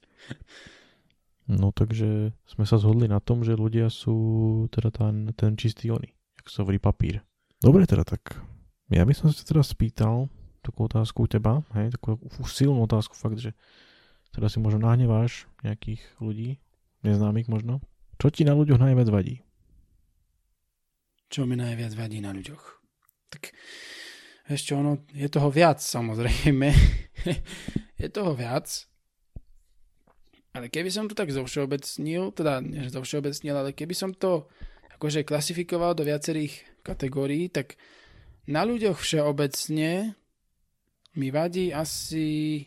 No 1.47 1.71
takže 1.71 2.35
sme 2.45 2.65
sa 2.67 2.77
zhodli 2.77 3.07
na 3.07 3.23
tom, 3.23 3.47
že 3.47 3.55
ľudia 3.55 3.87
sú 3.87 4.67
teda 4.75 4.91
ten, 4.91 5.31
ten 5.39 5.55
čistý 5.55 5.95
oni, 5.95 6.11
ako 6.43 6.49
sa 6.51 6.59
hovorí 6.67 6.83
papír. 6.83 7.23
Dobre 7.63 7.87
teda 7.87 8.03
tak, 8.03 8.43
ja 8.91 9.07
by 9.07 9.15
som 9.15 9.31
sa 9.31 9.47
teraz 9.47 9.71
spýtal 9.71 10.27
takú 10.61 10.91
otázku 10.91 11.25
u 11.25 11.29
teba, 11.31 11.63
hej, 11.79 11.95
takú 11.95 12.19
silnú 12.51 12.83
otázku 12.83 13.15
fakt, 13.15 13.39
že 13.39 13.55
teda 14.35 14.51
si 14.51 14.59
možno 14.59 14.83
nahneváš 14.83 15.47
nejakých 15.63 16.03
ľudí, 16.19 16.59
neznámych 17.07 17.47
možno. 17.47 17.79
Čo 18.19 18.35
ti 18.35 18.43
na 18.43 18.53
ľuďoch 18.53 18.83
najviac 18.83 19.07
vadí? 19.07 19.47
Čo 21.31 21.47
mi 21.47 21.55
najviac 21.55 21.95
vadí 21.95 22.19
na 22.19 22.35
ľuďoch? 22.35 22.63
Tak 23.31 23.55
ešte 24.47 24.73
ono, 24.75 25.03
je 25.11 25.27
toho 25.27 25.51
viac 25.51 25.83
samozrejme. 25.83 26.69
je 28.03 28.09
toho 28.09 28.33
viac. 28.35 28.67
Ale 30.57 30.73
keby 30.73 30.89
som 30.89 31.05
to 31.05 31.13
tak 31.13 31.29
zovšeobecnil, 31.29 32.33
teda 32.33 32.65
nie 32.65 32.81
že 32.87 32.97
zovšeobecnil, 32.97 33.53
ale 33.53 33.71
keby 33.77 33.93
som 33.93 34.17
to 34.17 34.49
akože 34.97 35.29
klasifikoval 35.29 35.93
do 35.93 36.09
viacerých 36.09 36.81
kategórií, 36.81 37.53
tak 37.53 37.77
na 38.49 38.65
ľuďoch 38.65 38.97
všeobecne 38.97 40.17
mi 41.17 41.29
vadí 41.29 41.77
asi 41.77 42.65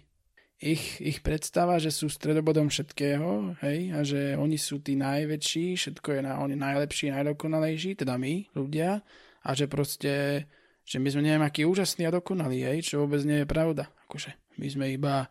ich, 0.60 1.00
ich 1.00 1.24
predstava, 1.24 1.80
že 1.80 1.90
sú 1.90 2.12
stredobodom 2.12 2.68
všetkého, 2.68 3.56
hej, 3.64 3.80
a 3.96 4.00
že 4.04 4.36
oni 4.36 4.60
sú 4.60 4.84
tí 4.84 5.00
najväčší, 5.00 5.80
všetko 5.80 6.20
je 6.20 6.22
na, 6.22 6.44
oni 6.44 6.60
najlepší, 6.60 7.16
najdokonalejší, 7.16 8.04
teda 8.04 8.20
my, 8.20 8.52
ľudia, 8.54 9.00
a 9.40 9.50
že 9.56 9.72
proste, 9.72 10.46
že 10.90 10.98
my 10.98 11.08
sme 11.14 11.22
neviem 11.22 11.46
aký 11.46 11.70
úžasní 11.70 12.10
a 12.10 12.16
dokonalí, 12.18 12.66
hej, 12.66 12.82
čo 12.82 13.06
vôbec 13.06 13.22
nie 13.22 13.46
je 13.46 13.48
pravda. 13.48 13.94
Akože 14.10 14.34
my 14.58 14.66
sme 14.66 14.86
iba 14.90 15.30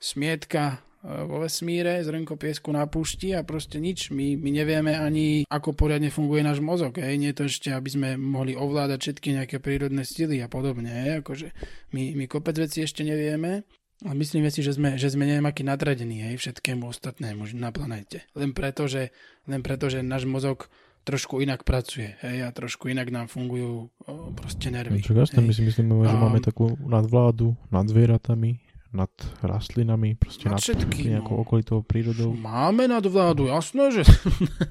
smietka 0.00 0.80
e, 1.04 1.28
vo 1.28 1.44
vesmíre, 1.44 2.00
zrnko 2.00 2.40
piesku 2.40 2.72
na 2.72 2.88
púšti 2.88 3.36
a 3.36 3.44
proste 3.44 3.76
nič. 3.76 4.08
My, 4.08 4.40
my 4.40 4.48
nevieme 4.48 4.96
ani, 4.96 5.44
ako 5.52 5.76
poriadne 5.76 6.08
funguje 6.08 6.40
náš 6.40 6.64
mozog. 6.64 6.96
Hej. 6.96 7.20
Nie 7.20 7.36
je 7.36 7.44
to 7.44 7.44
ešte, 7.52 7.68
aby 7.76 7.88
sme 7.92 8.08
mohli 8.16 8.56
ovládať 8.56 8.98
všetky 9.04 9.28
nejaké 9.36 9.56
prírodné 9.60 10.08
stily 10.08 10.40
a 10.40 10.48
podobne. 10.48 10.88
Hej. 10.88 11.20
Akože 11.20 11.52
my, 11.92 12.16
my 12.16 12.24
kopec 12.24 12.56
veci 12.56 12.80
ešte 12.80 13.04
nevieme. 13.04 13.68
A 14.04 14.10
myslíme 14.12 14.50
si, 14.50 14.60
že 14.60 14.74
sme, 14.74 14.98
že 14.98 15.12
sme 15.12 15.24
neviem 15.24 15.46
nadradení 15.46 16.26
hej, 16.28 16.36
všetkému 16.42 16.82
ostatnému 16.90 17.46
na 17.54 17.70
planete. 17.70 18.26
Len 18.34 18.50
preto, 18.50 18.90
že, 18.90 19.14
len 19.46 19.62
preto, 19.62 19.86
že 19.86 20.02
náš 20.02 20.26
mozog 20.26 20.66
trošku 21.04 21.44
inak 21.44 21.62
pracuje 21.68 22.16
hej, 22.24 22.42
a 22.42 22.48
trošku 22.50 22.88
inak 22.88 23.12
nám 23.12 23.28
fungujú 23.28 23.92
o, 24.08 24.12
proste 24.32 24.72
No, 24.72 24.80
nervy. 24.80 25.04
čo 25.04 25.12
jasné, 25.12 25.44
my 25.44 25.52
si 25.52 25.62
myslíme, 25.62 25.92
že 26.08 26.16
máme 26.16 26.40
takú 26.40 26.74
nadvládu 26.80 27.54
nad 27.68 27.84
zvieratami, 27.84 28.64
nad 28.94 29.10
rastlinami, 29.44 30.16
proste 30.16 30.48
Nad 30.48 30.58
nad, 30.58 30.62
všetkým, 30.64 31.18
nejakou 31.18 31.36
no. 31.36 31.42
okolitou 31.44 31.78
prírodou. 31.84 32.32
Máme 32.32 32.88
nadvládu, 32.88 33.50
jasno, 33.50 33.92
že... 33.92 34.06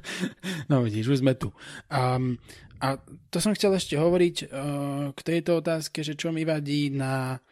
no 0.72 0.82
vidíš, 0.82 1.14
už 1.14 1.20
sme 1.22 1.38
tu. 1.38 1.54
Um, 1.92 2.40
a 2.80 2.98
to 3.30 3.38
som 3.44 3.54
chcel 3.54 3.76
ešte 3.76 4.00
hovoriť 4.00 4.36
uh, 4.48 5.16
k 5.16 5.20
tejto 5.22 5.60
otázke, 5.62 6.02
že 6.04 6.16
čo 6.16 6.32
mi 6.32 6.48
vadí 6.48 6.88
na, 6.92 7.44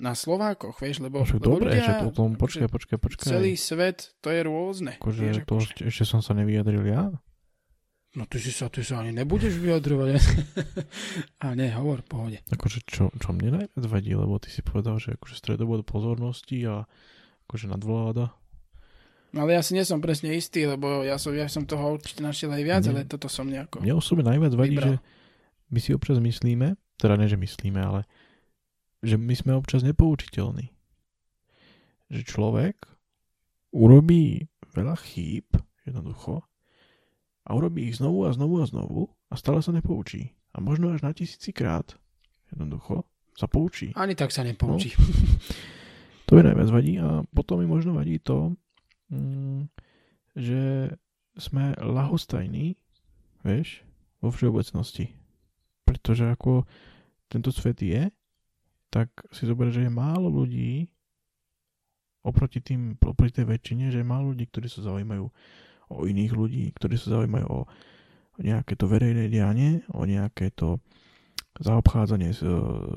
na 0.00 0.16
Slovákoch, 0.16 0.80
vieš, 0.80 1.04
lebo, 1.04 1.20
Však 1.22 1.36
lebo 1.36 1.60
dobre, 1.60 1.76
ľudia, 1.76 2.08
o 2.08 2.12
tom, 2.12 2.32
akože 2.34 2.40
počkaj, 2.40 2.68
počkaj, 2.68 2.98
počkaj. 2.98 3.28
celý 3.36 3.52
svet, 3.60 4.16
to 4.24 4.32
je 4.32 4.40
rôzne. 4.40 4.96
Akože 4.96 5.20
vieš, 5.20 5.36
to 5.44 5.54
ešte, 5.60 5.80
ešte 5.84 6.04
som 6.08 6.24
sa 6.24 6.32
nevyjadril 6.32 6.84
ja. 6.88 7.12
No 8.10 8.26
ty 8.26 8.42
si 8.42 8.50
sa, 8.50 8.66
ty 8.66 8.82
sa 8.82 9.06
ani 9.06 9.14
nebudeš 9.14 9.54
vyjadrovať. 9.62 10.18
a 11.46 11.54
nie, 11.54 11.70
hovor, 11.70 12.02
pohode. 12.02 12.42
Akože 12.50 12.82
čo, 12.82 13.06
čo 13.14 13.30
mne 13.30 13.62
najviac 13.62 13.84
vadí, 13.86 14.18
lebo 14.18 14.42
ty 14.42 14.50
si 14.50 14.66
povedal, 14.66 14.98
že 14.98 15.14
akože 15.14 15.38
stredobod 15.38 15.86
pozornosti 15.86 16.66
a 16.66 16.90
akože 17.46 17.70
nadvláda. 17.70 18.34
Ale 19.30 19.54
ja 19.54 19.62
si 19.62 19.78
nie 19.78 19.86
som 19.86 20.02
presne 20.02 20.34
istý, 20.34 20.66
lebo 20.66 21.06
ja 21.06 21.14
som, 21.22 21.30
ja 21.30 21.46
som 21.46 21.62
toho 21.62 21.94
určite 21.94 22.18
našiel 22.18 22.50
aj 22.50 22.62
viac, 22.66 22.82
Nie. 22.82 22.90
ale 22.90 23.00
toto 23.06 23.30
som 23.30 23.46
nejako... 23.46 23.78
Mne 23.78 23.94
osobne 23.94 24.26
najviac 24.26 24.58
vadí, 24.58 24.74
Vybral. 24.74 24.86
že 24.90 24.94
my 25.70 25.78
si 25.78 25.90
občas 25.94 26.18
myslíme, 26.18 26.74
teda 26.98 27.14
ne, 27.14 27.30
že 27.30 27.38
myslíme, 27.38 27.78
ale 27.78 28.10
že 29.06 29.14
my 29.14 29.34
sme 29.38 29.54
občas 29.54 29.86
nepoučiteľní. 29.86 30.74
Že 32.10 32.22
človek 32.26 32.90
urobí 33.70 34.50
veľa 34.74 34.98
chýb, 34.98 35.46
jednoducho, 35.86 36.42
a 37.50 37.54
urobí 37.58 37.90
ich 37.90 37.98
znovu 37.98 38.22
a 38.22 38.30
znovu 38.30 38.62
a 38.62 38.66
znovu 38.70 39.10
a 39.26 39.34
stále 39.34 39.58
sa 39.58 39.74
nepoučí. 39.74 40.38
A 40.54 40.62
možno 40.62 40.94
až 40.94 41.02
na 41.02 41.10
tisícikrát, 41.10 41.98
jednoducho, 42.54 43.02
sa 43.34 43.50
poučí. 43.50 43.90
Ani 43.98 44.14
tak 44.14 44.30
sa 44.30 44.46
nepoučí. 44.46 44.94
To 46.30 46.38
mi 46.38 46.46
najviac 46.46 46.70
vadí 46.70 46.94
a 46.94 47.26
potom 47.34 47.58
mi 47.58 47.66
možno 47.66 47.98
vadí 47.98 48.22
to, 48.22 48.54
mm, 49.10 49.66
že 50.38 50.94
sme 51.34 51.74
lahostajní, 51.74 52.78
vieš, 53.42 53.82
vo 54.22 54.30
všeobecnosti. 54.30 55.10
Pretože 55.82 56.30
ako 56.30 56.70
tento 57.26 57.50
svet 57.50 57.82
je, 57.82 58.14
tak 58.94 59.10
si 59.34 59.42
zober, 59.42 59.74
že 59.74 59.86
je 59.86 59.90
málo 59.90 60.30
ľudí 60.30 60.86
oproti, 62.22 62.62
tým, 62.62 62.94
oproti 63.02 63.42
tej 63.42 63.50
väčšine, 63.50 63.90
že 63.90 63.98
je 63.98 64.06
málo 64.06 64.30
ľudí, 64.30 64.46
ktorí 64.46 64.70
sa 64.70 64.86
zaujímajú 64.86 65.26
o 65.90 66.06
iných 66.06 66.32
ľudí, 66.32 66.64
ktorí 66.72 66.94
sa 66.94 67.18
zaujímajú 67.18 67.46
o 67.46 67.60
nejaké 68.38 68.72
to 68.72 68.86
verejné 68.86 69.28
dianie, 69.28 69.82
o 69.90 70.02
nejaké 70.02 70.48
to 70.50 70.78
zaobchádzanie 71.60 72.32
s, 72.32 72.40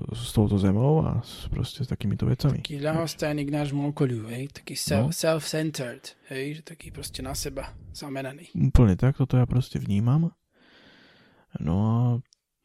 s 0.07 0.29
touto 0.31 0.55
zemou 0.55 1.03
a 1.03 1.19
s, 1.19 1.49
proste 1.49 1.83
s 1.83 1.89
takýmito 1.89 2.23
vecami. 2.23 2.63
Taký 2.63 2.79
ľahostajný 2.79 3.43
k 3.43 3.51
nášmu 3.51 3.91
okoliu, 3.91 4.29
hej? 4.29 4.53
Taký 4.53 4.77
self, 4.77 5.11
self-centered, 5.11 6.15
hej? 6.31 6.63
Taký 6.63 6.93
proste 6.93 7.19
na 7.19 7.35
seba 7.35 7.73
zameraný. 7.91 8.53
Úplne 8.55 8.95
tak, 8.95 9.17
toto 9.17 9.35
ja 9.35 9.43
proste 9.43 9.81
vnímam. 9.81 10.31
No 11.59 11.75
a 11.81 11.99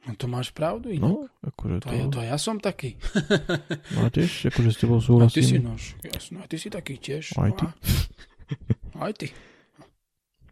No 0.06 0.14
to 0.14 0.24
máš 0.24 0.54
pravdu 0.54 0.88
inak. 0.88 1.04
no, 1.04 1.26
akože 1.42 1.84
to, 1.84 1.90
to, 1.90 1.92
ja, 1.92 2.04
to 2.08 2.20
ja 2.22 2.36
som 2.38 2.56
taký. 2.56 2.96
no 3.98 4.06
a 4.06 4.08
tiež 4.08 4.48
akože 4.48 4.70
s 4.70 4.78
tebou 4.78 4.96
A 4.96 5.28
ty 5.28 5.42
si 5.42 5.58
súhlasím. 5.58 5.60
nož, 5.66 5.82
jasno. 6.00 6.36
A 6.40 6.46
ty 6.46 6.56
si 6.56 6.70
taký 6.70 6.96
tiež. 6.96 7.34
Aj 7.36 7.50
no 7.50 7.56
ty. 7.58 7.64
a- 7.66 7.74
Aj 9.04 9.12
ty. 9.12 9.28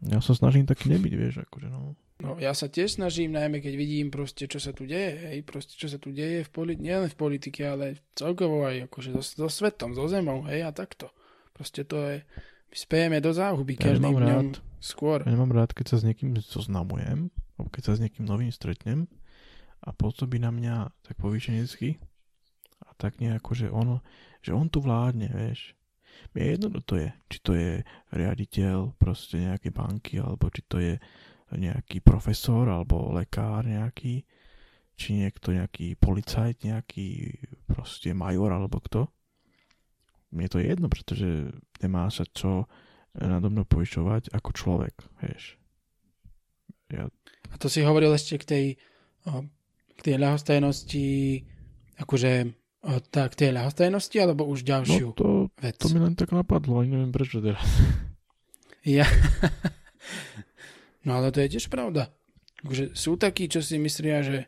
Ja 0.06 0.22
sa 0.22 0.32
snažím 0.32 0.64
taký 0.64 0.88
nebyť, 0.92 1.12
vieš, 1.12 1.34
akože 1.46 1.68
no. 1.68 1.98
No, 2.16 2.40
ja 2.40 2.56
sa 2.56 2.64
tiež 2.64 2.96
snažím, 2.96 3.36
najmä 3.36 3.60
keď 3.60 3.74
vidím 3.76 4.08
proste, 4.08 4.48
čo 4.48 4.56
sa 4.56 4.72
tu 4.72 4.88
deje, 4.88 5.20
hej, 5.28 5.44
proste, 5.44 5.76
čo 5.76 5.84
sa 5.84 6.00
tu 6.00 6.16
deje 6.16 6.48
v 6.48 6.50
politi- 6.50 6.80
nielen 6.80 7.12
v 7.12 7.16
politike, 7.18 7.60
ale 7.60 8.00
celkovo 8.16 8.64
aj 8.64 8.88
akože 8.88 9.12
so, 9.20 9.22
so 9.22 9.48
svetom, 9.52 9.92
so 9.92 10.08
zemou, 10.08 10.40
hej, 10.48 10.64
a 10.64 10.72
takto. 10.72 11.12
Proste 11.52 11.84
to 11.84 12.00
je, 12.00 12.24
my 12.72 12.76
spejeme 12.76 13.18
do 13.20 13.36
záhuby 13.36 13.76
Ja 13.76 13.92
každým 13.92 14.16
dňom 14.16 14.48
rád. 14.56 14.64
skôr. 14.80 15.28
Ja 15.28 15.32
nemám 15.36 15.52
rád, 15.52 15.76
keď 15.76 15.92
sa 15.92 15.96
s 16.00 16.08
niekým 16.08 16.32
zoznamujem, 16.40 17.28
alebo 17.60 17.68
keď 17.68 17.82
sa 17.84 17.92
s 17.96 18.00
niekým 18.00 18.24
novým 18.24 18.48
stretnem 18.48 19.12
a 19.84 19.92
pôsobí 19.92 20.40
na 20.40 20.48
mňa 20.48 20.88
tak 21.04 21.20
povýšenecky 21.20 22.00
a 22.80 22.96
tak 22.96 23.20
nejako, 23.20 23.50
že 23.52 23.66
ono, 23.68 24.00
že 24.40 24.56
on 24.56 24.72
tu 24.72 24.80
vládne, 24.80 25.28
vieš. 25.36 25.76
Mne 26.32 26.40
je 26.42 26.50
jedno, 26.52 26.68
to 26.82 26.94
je. 27.00 27.08
Či 27.32 27.38
to 27.40 27.52
je 27.56 27.72
riaditeľ 28.12 28.96
proste 29.00 29.40
nejakej 29.40 29.72
banky, 29.72 30.20
alebo 30.20 30.50
či 30.52 30.62
to 30.66 30.76
je 30.82 30.94
nejaký 31.54 32.02
profesor, 32.02 32.66
alebo 32.66 33.14
lekár 33.14 33.64
nejaký, 33.64 34.26
či 34.98 35.08
niekto 35.14 35.54
nejaký 35.54 35.94
policajt, 35.96 36.66
nejaký 36.66 37.38
proste 37.64 38.12
major, 38.12 38.50
alebo 38.50 38.82
kto. 38.82 39.06
Mne 40.34 40.46
to 40.50 40.58
je 40.58 40.66
jedno, 40.68 40.90
pretože 40.90 41.54
nemá 41.80 42.10
sa 42.10 42.26
čo 42.26 42.66
nado 43.16 43.48
mnou 43.48 43.64
povyšovať 43.64 44.34
ako 44.34 44.50
človek, 44.52 44.94
vieš. 45.24 45.56
Ja, 46.92 47.08
A 47.50 47.54
to 47.58 47.66
si 47.66 47.82
hovoril 47.82 48.12
ešte 48.14 48.38
k 48.38 48.44
tej, 48.44 48.66
k 49.96 50.00
tej 50.02 50.14
ľahostajnosti, 50.20 51.08
akože 51.98 52.52
o, 52.86 53.02
tak 53.02 53.34
tej 53.34 53.50
ľahostajnosti, 53.50 54.16
alebo 54.22 54.46
už 54.46 54.62
no 54.62 54.68
ďalšiu 54.70 55.06
to, 55.18 55.50
vec? 55.58 55.76
to 55.82 55.90
mi 55.90 55.98
len 55.98 56.14
tak 56.14 56.30
napadlo, 56.30 56.80
ani 56.80 56.94
neviem 56.94 57.12
prečo 57.12 57.42
teraz. 57.42 57.62
Ja. 58.86 59.02
No 61.02 61.18
ale 61.18 61.34
to 61.34 61.42
je 61.42 61.58
tiež 61.58 61.66
pravda. 61.66 62.14
Akože 62.62 62.94
sú 62.94 63.18
takí, 63.18 63.50
čo 63.50 63.58
si 63.58 63.82
myslia, 63.82 64.22
že, 64.22 64.46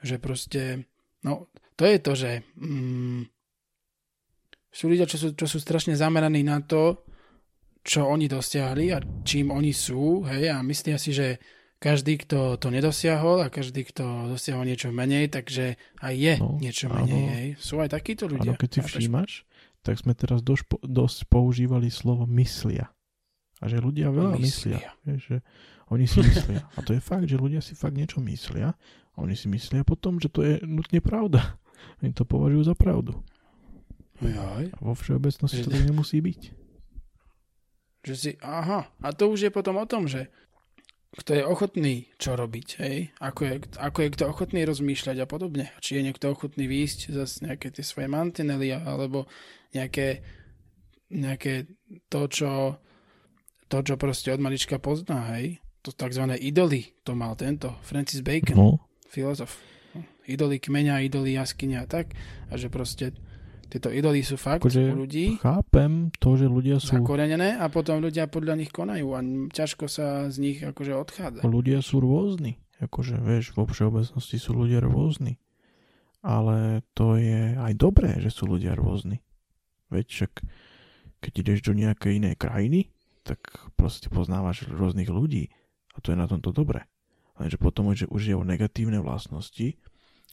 že 0.00 0.16
proste, 0.16 0.88
no 1.20 1.52
to 1.76 1.84
je 1.84 1.96
to, 2.00 2.12
že 2.16 2.30
mm, 2.56 3.28
sú 4.72 4.84
ľudia, 4.88 5.04
čo 5.04 5.20
sú, 5.20 5.28
čo 5.36 5.44
sú 5.44 5.60
strašne 5.60 5.92
zameraní 5.96 6.40
na 6.44 6.64
to, 6.64 7.04
čo 7.84 8.04
oni 8.04 8.28
dosiahli 8.28 8.92
a 8.92 9.00
čím 9.24 9.48
oni 9.48 9.72
sú, 9.72 10.24
hej, 10.28 10.52
a 10.52 10.64
myslia 10.64 11.00
si, 11.00 11.12
že 11.16 11.40
každý, 11.78 12.18
kto 12.18 12.54
to 12.56 12.68
nedosiahol 12.68 13.40
a 13.40 13.48
každý, 13.48 13.82
kto 13.84 14.02
dosiahol 14.28 14.62
niečo 14.62 14.90
menej, 14.90 15.28
takže 15.28 15.74
aj 15.98 16.14
je 16.14 16.34
No, 16.36 16.58
niečo 16.58 16.86
áno. 16.86 17.02
menej, 17.02 17.24
hej. 17.28 17.48
Sú 17.56 17.78
aj 17.78 17.90
takíto 17.90 18.26
ľudia. 18.26 18.52
Áno, 18.52 18.54
keď 18.54 18.68
si 18.68 18.80
všímaš, 18.82 19.46
tak 19.80 19.96
sme 19.96 20.12
teraz 20.12 20.42
dosť, 20.42 20.82
dosť 20.82 21.18
používali 21.26 21.86
slovo 21.88 22.26
myslia. 22.28 22.90
A 23.58 23.66
že 23.66 23.78
ľudia 23.78 24.10
veľa 24.10 24.36
myslia. 24.36 24.78
Myslia. 24.78 24.90
Vieš, 25.04 25.22
že 25.24 25.36
oni 25.88 26.04
si 26.04 26.18
myslia. 26.20 26.62
A 26.68 26.80
to 26.80 26.90
je 26.92 27.00
fakt, 27.00 27.26
že 27.26 27.34
ľudia 27.34 27.58
si 27.58 27.72
fakt 27.72 27.94
niečo 27.94 28.18
myslia. 28.20 28.74
A 29.12 29.16
oni 29.16 29.34
si 29.34 29.46
myslia 29.46 29.82
potom, 29.82 30.18
že 30.18 30.28
to 30.28 30.42
je 30.42 30.62
nutne 30.62 30.98
pravda. 30.98 31.58
Oni 31.98 32.10
to 32.10 32.22
považujú 32.22 32.62
za 32.64 32.74
pravdu. 32.74 33.18
Jaj. 34.18 34.66
A 34.68 34.78
vo 34.78 34.92
všeobecnosti 34.92 35.58
Že- 35.58 35.64
to 35.64 35.78
nemusí 35.80 36.18
byť. 36.18 36.40
Že 38.00 38.14
si, 38.14 38.30
aha, 38.38 38.86
a 38.94 39.08
to 39.10 39.26
už 39.26 39.46
je 39.46 39.52
potom 39.52 39.74
o 39.74 39.84
tom, 39.84 40.06
že 40.06 40.30
kto 41.08 41.30
je 41.34 41.44
ochotný 41.44 42.12
čo 42.20 42.36
robiť, 42.36 42.68
hej? 42.84 42.96
Ako 43.16 43.40
je, 43.48 43.54
ako 43.80 43.98
je 44.04 44.12
kto 44.12 44.24
ochotný 44.28 44.60
rozmýšľať 44.68 45.24
a 45.24 45.26
podobne. 45.26 45.72
Či 45.80 46.00
je 46.00 46.06
niekto 46.06 46.28
ochotný 46.28 46.68
výjsť 46.68 47.16
zase 47.16 47.48
nejaké 47.48 47.72
tie 47.72 47.80
svoje 47.80 48.12
mantinely 48.12 48.76
alebo 48.76 49.24
nejaké, 49.72 50.20
nejaké 51.08 51.64
to, 52.12 52.28
čo 52.28 52.50
to, 53.68 53.84
čo 53.84 54.00
proste 54.00 54.32
od 54.32 54.40
malička 54.40 54.80
pozná, 54.80 55.36
hej? 55.36 55.60
To 55.84 55.92
takzvané 55.92 56.40
idoly, 56.40 56.96
to 57.04 57.12
mal 57.12 57.36
tento 57.36 57.76
Francis 57.84 58.24
Bacon, 58.24 58.56
No, 58.56 58.68
filozof. 59.08 59.60
Idoly 60.28 60.60
kmeňa, 60.60 61.04
idoly 61.08 61.40
jaskyňa 61.40 61.84
a 61.84 61.86
tak. 61.88 62.12
A 62.52 62.60
že 62.60 62.68
proste 62.68 63.16
tieto 63.68 63.92
idoly 63.92 64.24
sú 64.24 64.40
fakt 64.40 64.64
Akože- 64.64 64.92
u 64.92 65.04
ľudí 65.04 65.36
chápem 65.38 66.08
to, 66.16 66.40
že 66.40 66.48
ľudia 66.48 66.80
sú, 66.80 66.96
zakorenené 66.98 67.60
a 67.60 67.68
potom 67.68 68.00
ľudia 68.00 68.24
podľa 68.26 68.54
nich 68.56 68.72
konajú 68.72 69.12
a 69.12 69.20
ťažko 69.52 69.84
sa 69.86 70.32
z 70.32 70.36
nich 70.40 70.58
akože 70.64 70.92
odchádza. 70.96 71.40
ľudia 71.44 71.84
sú 71.84 72.00
rôzni. 72.00 72.56
Akože, 72.78 73.18
vieš, 73.18 73.58
vo 73.58 73.66
všeobecnosti 73.66 74.38
sú 74.38 74.54
ľudia 74.54 74.78
rôzni. 74.78 75.42
Ale 76.22 76.82
to 76.94 77.18
je 77.18 77.58
aj 77.58 77.72
dobré, 77.74 78.22
že 78.22 78.30
sú 78.30 78.46
ľudia 78.46 78.78
rôzni. 78.78 79.18
Veď 79.90 80.06
však, 80.06 80.32
keď 81.18 81.32
ideš 81.42 81.58
do 81.66 81.74
nejakej 81.74 82.22
inej 82.22 82.34
krajiny, 82.38 82.90
tak 83.26 83.42
proste 83.74 84.06
poznávaš 84.08 84.66
rôznych 84.70 85.10
ľudí. 85.10 85.50
A 85.94 85.98
to 85.98 86.14
je 86.14 86.18
na 86.18 86.30
tomto 86.30 86.54
dobré. 86.54 86.86
Lenže 87.38 87.58
potom 87.58 87.90
už, 87.90 88.06
už 88.10 88.22
je 88.22 88.34
o 88.38 88.46
negatívne 88.46 89.02
vlastnosti, 89.02 89.74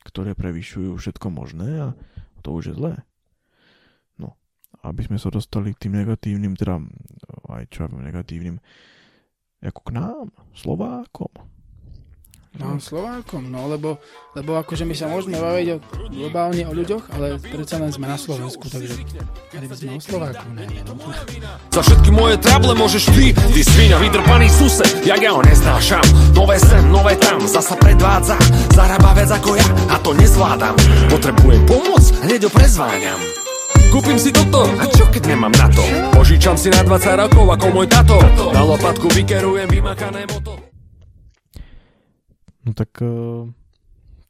ktoré 0.06 0.38
prevyšujú 0.38 0.98
všetko 1.02 1.28
možné 1.34 1.69
a 1.82 1.98
to 2.45 2.54
už 2.54 2.74
je 2.74 2.78
zlé. 2.78 2.93
Aby 4.84 5.08
sme 5.08 5.18
sa 5.22 5.32
dostali 5.32 5.72
k 5.72 5.88
tým 5.88 6.02
negatívnym, 6.02 6.58
teda 6.58 6.82
aj 7.54 7.64
čo 7.72 7.86
ja 7.86 7.88
viem, 7.88 8.04
negatívnym, 8.04 8.58
ako 9.64 9.80
k 9.86 9.90
nám, 9.96 10.28
Slovákom. 10.52 11.32
No, 12.56 12.80
Slovákom, 12.80 13.52
no, 13.52 13.68
lebo, 13.68 14.00
lebo 14.32 14.56
akože 14.56 14.88
my 14.88 14.96
sa 14.96 15.12
môžeme 15.12 15.36
baviť 15.36 15.68
o, 15.76 15.78
globálne 16.08 16.64
o 16.64 16.72
ľuďoch, 16.72 17.12
ale 17.12 17.36
predsa 17.36 17.76
len 17.84 17.92
sme 17.92 18.08
na 18.08 18.16
Slovensku, 18.16 18.72
takže 18.72 18.96
mali 19.52 19.68
by 19.68 19.76
sme 19.76 19.90
o 19.92 20.00
Slováku, 20.00 20.48
ne, 20.56 20.64
no. 20.88 20.96
Za 21.76 21.82
všetky 21.84 22.16
moje 22.16 22.40
trable 22.40 22.72
môžeš 22.72 23.12
ty 23.12 23.36
Ty 23.36 23.60
svinia 23.60 24.00
vydrpaný 24.00 24.48
sused, 24.48 24.88
jak 25.04 25.20
ja 25.20 25.36
ho 25.36 25.44
neznášam. 25.44 26.04
Nové 26.32 26.56
sem, 26.56 26.84
nové 26.88 27.20
tam, 27.20 27.44
zasa 27.44 27.76
predvádza 27.76 28.40
Zarába 28.72 29.12
viac 29.12 29.36
ako 29.36 29.60
ja 29.60 29.68
a 29.92 30.00
to 30.00 30.16
nezvládam. 30.16 30.80
Potrebujem 31.12 31.60
pomoc, 31.68 32.04
hneď 32.24 32.48
ho 32.48 32.52
prezváňam 32.56 33.44
Kúpim 33.95 34.19
si 34.19 34.27
toto, 34.27 34.67
a 34.75 34.84
čo 34.91 35.08
keď 35.08 35.23
nemám 35.31 35.55
na 35.55 35.71
to? 35.71 35.79
Požičam 36.12 36.60
si 36.60 36.67
na 36.67 36.84
20 36.84 37.15
rokov 37.15 37.47
ako 37.47 37.65
môj 37.71 37.88
tato. 37.88 38.19
Na 38.51 38.60
lopatku 38.60 39.08
vykerujem 39.08 39.71
vymakané 39.71 40.27
moto. 40.27 40.60
No 42.67 42.75
tak 42.75 42.91
uh, 42.99 43.47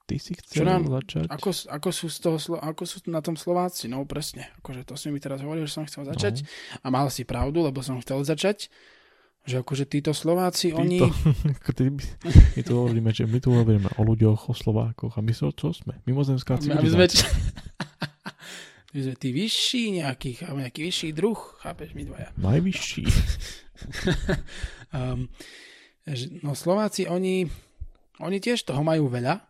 ty 0.06 0.22
si 0.22 0.38
chcel 0.38 0.62
Čo 0.62 0.64
nám- 0.70 0.86
začať? 0.86 1.26
Ako, 1.34 1.50
ako, 1.50 1.90
sú 1.90 2.14
z 2.14 2.18
toho, 2.22 2.38
ako 2.62 2.86
sú 2.86 3.10
na 3.10 3.26
tom 3.26 3.34
Slováci, 3.34 3.90
no 3.90 4.06
presne, 4.06 4.54
akože 4.62 4.86
to 4.86 4.94
si 5.02 5.10
mi 5.10 5.18
teraz 5.18 5.42
hovoril, 5.42 5.66
že 5.66 5.82
som 5.82 5.90
chcel 5.90 6.06
začať. 6.06 6.46
A 6.86 6.94
mal 6.94 7.10
si 7.10 7.26
pravdu, 7.26 7.66
lebo 7.66 7.82
som 7.82 7.98
chcel 8.06 8.22
začať, 8.22 8.70
že 9.50 9.66
akože 9.66 9.90
títo 9.90 10.14
Slováci, 10.14 10.78
oni... 10.78 11.02
Títo, 11.66 11.74
ty, 11.74 11.90
my, 11.90 12.06
my 12.54 12.62
tu 12.62 12.74
hovoríme, 12.78 13.10
že 13.10 13.26
my 13.26 13.42
tu 13.42 13.50
hovoríme 13.50 13.90
o 13.98 14.02
ľuďoch, 14.06 14.46
o 14.46 14.54
Slovákoch. 14.54 15.18
A 15.18 15.26
my 15.26 15.34
so, 15.34 15.50
čo 15.50 15.74
sme? 15.74 15.98
Mimozemská 16.06 16.54
Aby 16.54 16.70
sme, 16.70 16.74
civilizácia. 16.86 17.26
my 18.96 19.00
sme 19.04 19.16
tí 19.20 19.30
vyšší 19.36 19.84
nejaký, 20.00 20.40
chápe, 20.40 20.56
nejaký 20.56 20.82
vyšší 20.88 21.10
druh, 21.12 21.36
chápeš, 21.60 21.92
my 22.00 22.04
dvaja. 22.08 22.30
Najvyšší. 22.40 23.04
Um, 24.96 25.28
no 26.40 26.56
Slováci, 26.56 27.12
oni, 27.12 27.44
oni 28.24 28.38
tiež 28.40 28.64
toho 28.64 28.80
majú 28.80 29.12
veľa, 29.12 29.44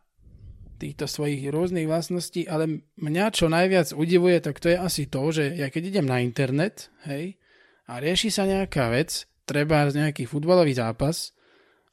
týchto 0.81 1.05
svojich 1.05 1.45
rôznych 1.53 1.85
vlastností, 1.85 2.49
ale 2.49 2.89
mňa 2.97 3.25
čo 3.29 3.45
najviac 3.45 3.93
udivuje, 3.93 4.41
tak 4.41 4.57
to 4.57 4.73
je 4.73 4.77
asi 4.81 5.05
to, 5.05 5.21
že 5.29 5.53
ja 5.53 5.69
keď 5.69 5.93
idem 5.93 6.07
na 6.09 6.25
internet, 6.25 6.89
hej, 7.05 7.37
a 7.85 8.01
rieši 8.01 8.33
sa 8.33 8.49
nejaká 8.49 8.89
vec, 8.89 9.29
treba 9.45 9.85
nejaký 9.85 10.25
futbalový 10.25 10.73
zápas 10.73 11.37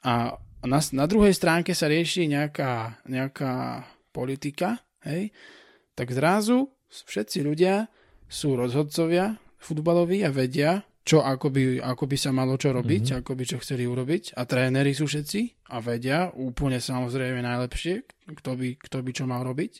a 0.00 0.40
na, 0.64 0.80
na 0.80 1.04
druhej 1.04 1.36
stránke 1.36 1.76
sa 1.76 1.92
rieši 1.92 2.32
nejaká, 2.32 3.04
nejaká 3.04 3.84
politika, 4.08 4.80
hej, 5.04 5.28
tak 5.92 6.08
zrazu 6.16 6.72
všetci 6.92 7.38
ľudia 7.40 7.88
sú 8.28 8.54
rozhodcovia 8.54 9.36
futbaloví 9.58 10.20
a 10.22 10.30
vedia, 10.30 10.80
čo 11.02 11.18
ako 11.18 11.50
by, 11.50 11.62
ako 11.82 12.04
by 12.06 12.16
sa 12.16 12.30
malo 12.30 12.54
čo 12.54 12.70
robiť, 12.70 13.02
Mhm. 13.02 13.08
mm-hmm. 13.10 13.22
ako 13.26 13.32
by 13.34 13.44
čo 13.44 13.56
chceli 13.58 13.84
urobiť 13.84 14.38
a 14.38 14.42
tréneri 14.46 14.94
sú 14.94 15.10
všetci 15.10 15.40
a 15.70 15.82
vedia 15.82 16.30
úplne 16.30 16.78
samozrejme 16.78 17.42
najlepšie, 17.42 18.06
kto 18.38 18.50
by, 18.54 18.68
kto 18.78 18.96
by 19.02 19.10
čo 19.10 19.24
mal 19.26 19.42
robiť. 19.42 19.72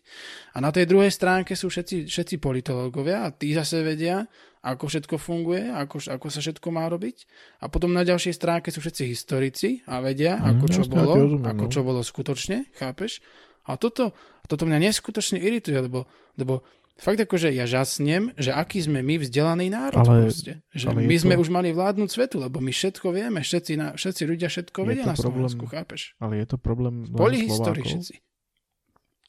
A 0.55 0.59
na 0.59 0.75
tej 0.75 0.91
druhej 0.91 1.15
stránke 1.15 1.55
sú 1.55 1.71
všetci, 1.71 2.11
všetci 2.11 2.35
politológovia 2.43 3.23
a 3.23 3.31
tí 3.31 3.55
zase 3.55 3.87
vedia, 3.87 4.27
ako 4.63 4.87
všetko 4.87 5.15
funguje, 5.19 5.71
ako, 5.71 5.99
ako 6.11 6.27
sa 6.27 6.39
všetko 6.39 6.69
má 6.71 6.87
robiť. 6.87 7.17
A 7.63 7.71
potom 7.71 7.91
na 7.91 8.03
ďalšej 8.03 8.35
stránke 8.35 8.71
sú 8.71 8.79
všetci 8.79 9.03
historici 9.07 9.69
a 9.87 9.99
vedia, 9.99 10.39
Mhm, 10.39 10.47
ako 10.55 10.65
čo 10.71 10.83
bolo, 10.87 11.13
rozumiem, 11.19 11.47
ako 11.51 11.65
no. 11.67 11.71
čo 11.71 11.81
bolo 11.83 12.01
skutočne, 12.03 12.67
chápeš? 12.75 13.23
A 13.67 13.79
toto, 13.79 14.11
toto 14.47 14.67
mňa 14.67 14.91
neskutočne 14.91 15.39
irituje, 15.39 15.79
lebo, 15.79 16.07
lebo 16.35 16.67
fakt 17.03 17.19
akože 17.21 17.51
ja 17.51 17.67
žasnem, 17.67 18.31
že 18.37 18.51
aký 18.53 18.79
sme 18.79 19.03
my 19.03 19.19
vzdelaný 19.19 19.67
národ 19.69 20.01
Ale- 20.01 20.23
proste. 20.25 20.63
Že 20.71 20.87
ale 20.89 21.01
my 21.03 21.17
sme 21.17 21.35
to- 21.35 21.41
už 21.41 21.49
mali 21.51 21.69
vládnuť 21.71 22.09
svetu, 22.09 22.39
lebo 22.39 22.59
my 22.59 22.71
všetko 22.71 23.07
vieme, 23.11 23.41
všetci, 23.41 23.73
na, 23.75 23.87
všetci 23.93 24.23
ľudia 24.25 24.47
všetko 24.47 24.79
Je 24.79 24.87
vedia 24.87 25.03
to 25.03 25.09
na 25.09 25.17
problém- 25.17 25.51
Slovensku, 25.51 25.65
chápeš? 25.67 26.01
Ale 26.17 26.33
je 26.37 26.47
to 26.47 26.57
problém 26.57 26.95
Boli 27.05 27.43
histórii 27.43 27.83
všetci. 27.83 28.15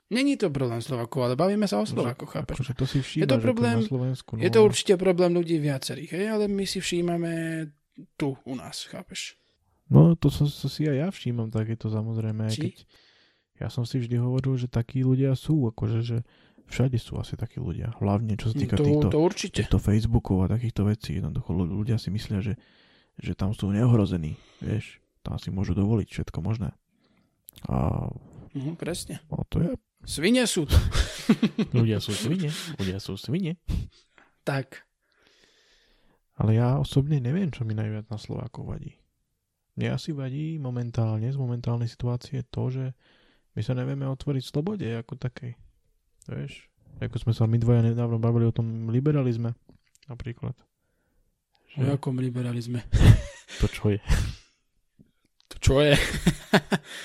Není 0.10 0.38
to 0.38 0.50
problém 0.50 0.78
Slovákov, 0.78 1.20
ale 1.24 1.34
bavíme 1.34 1.66
sa 1.66 1.82
o 1.82 1.86
Slovákoch, 1.86 2.30
chápeš? 2.32 2.62
Akože 2.62 2.74
to 2.78 2.86
si 2.86 3.02
všíma, 3.02 3.22
Je 3.22 3.28
to 3.28 3.36
že 3.36 3.42
problém- 3.42 3.82
na 3.82 3.90
Slovensku. 3.90 4.32
No, 4.38 4.42
Je 4.46 4.52
to 4.52 4.60
určite 4.62 4.94
problém 4.96 5.34
ľudí 5.34 5.58
viacerých, 5.58 6.12
hej? 6.12 6.26
ale 6.30 6.44
my 6.46 6.64
si 6.64 6.78
všímame 6.78 7.32
tu 8.14 8.38
u 8.40 8.54
nás, 8.54 8.86
chápeš? 8.86 9.34
No, 9.90 10.14
to, 10.14 10.30
som, 10.30 10.46
to 10.46 10.68
si 10.68 10.86
aj 10.86 10.98
ja 10.98 11.08
všímam 11.10 11.50
takéto 11.50 11.90
samozrejme, 11.90 12.46
Či? 12.48 12.62
keď 12.62 12.76
ja 13.56 13.68
som 13.70 13.84
si 13.84 13.98
vždy 13.98 14.16
hovoril, 14.16 14.54
že 14.56 14.68
takí 14.68 15.02
ľudia 15.02 15.34
sú, 15.34 15.66
akože, 15.68 16.00
že 16.04 16.18
všade 16.66 16.96
sú 16.96 17.16
asi 17.16 17.34
takí 17.34 17.58
ľudia, 17.58 17.96
hlavne 17.98 18.34
čo 18.34 18.50
sa 18.50 18.56
týka 18.56 18.76
To, 18.76 18.84
týchto, 18.84 19.08
to 19.10 19.20
určite. 19.20 19.58
týchto 19.58 19.78
Facebookov 19.78 20.44
a 20.44 20.52
takýchto 20.52 20.84
vecí, 20.84 21.16
jednoducho 21.16 21.50
ľu- 21.50 21.70
ľudia 21.74 21.96
si 21.96 22.10
myslia, 22.10 22.40
že, 22.40 22.54
že 23.16 23.34
tam 23.34 23.52
sú 23.52 23.70
neohrození, 23.70 24.34
vieš, 24.60 24.98
tam 25.22 25.36
si 25.36 25.50
môžu 25.50 25.74
dovoliť 25.74 26.08
všetko 26.08 26.40
možné. 26.40 26.72
A 27.68 28.08
Mhm, 28.54 28.76
presne. 28.76 29.18
no, 29.28 29.42
to 29.48 29.60
je, 29.60 29.70
Svine 30.04 30.44
sú 30.44 30.64
to. 30.64 30.76
ľudia 31.74 31.98
sú 31.98 32.12
svine, 32.12 32.50
ľudia 32.76 33.00
sú 33.00 33.16
svine. 33.16 33.56
Tak. 34.44 34.84
Ale 36.36 36.54
ja 36.54 36.76
osobne 36.76 37.18
neviem, 37.18 37.48
čo 37.48 37.62
mi 37.62 37.72
najviac 37.72 38.10
na 38.10 38.18
Slovákov 38.18 38.68
vadí. 38.68 38.98
Mne 39.74 39.96
asi 39.96 40.12
vadí 40.12 40.58
momentálne, 40.58 41.26
z 41.26 41.36
momentálnej 41.36 41.88
situácie 41.88 42.44
to, 42.46 42.68
že 42.68 42.86
my 43.54 43.62
sa 43.62 43.74
nevieme 43.74 44.04
otvoriť 44.04 44.44
slobode 44.44 44.86
ako 44.86 45.16
takej. 45.16 45.56
Vieš? 46.28 46.68
Ako 47.04 47.18
sme 47.20 47.34
sa 47.36 47.44
my 47.50 47.58
dvaja 47.60 47.84
nedávno 47.84 48.22
bavili 48.22 48.48
o 48.48 48.56
tom 48.56 48.88
liberalizme, 48.88 49.58
napríklad. 50.08 50.56
O 51.76 51.84
jakom 51.84 52.20
liberalizme? 52.22 52.86
To 53.62 53.70
čo 53.70 53.94
je? 53.94 54.02
To 55.54 55.56
čo 55.62 55.78
je? 55.84 55.94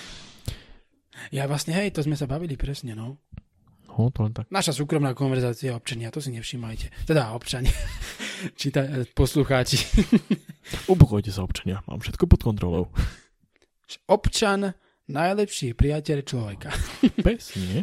ja 1.37 1.44
vlastne, 1.44 1.76
hej, 1.76 1.92
to 1.92 2.00
sme 2.00 2.16
sa 2.16 2.24
bavili 2.24 2.57
presne, 2.57 2.96
no. 2.96 3.20
No, 3.85 4.09
to 4.14 4.24
len 4.24 4.33
tak. 4.33 4.46
Naša 4.48 4.72
súkromná 4.72 5.12
konverzácia 5.12 5.74
občania, 5.74 6.09
to 6.14 6.22
si 6.22 6.31
nevšímajte. 6.33 7.04
Teda 7.04 7.35
občania. 7.35 7.74
Číta, 8.54 8.87
poslucháči. 9.12 9.83
Upokojte 10.87 11.35
sa 11.35 11.42
občania, 11.42 11.83
mám 11.85 11.98
všetko 12.00 12.24
pod 12.31 12.40
kontrolou. 12.46 12.85
Občan, 14.07 14.72
najlepší 15.11 15.74
priateľ 15.74 16.18
človeka. 16.22 16.70
Pes, 17.26 17.59
nie? 17.59 17.83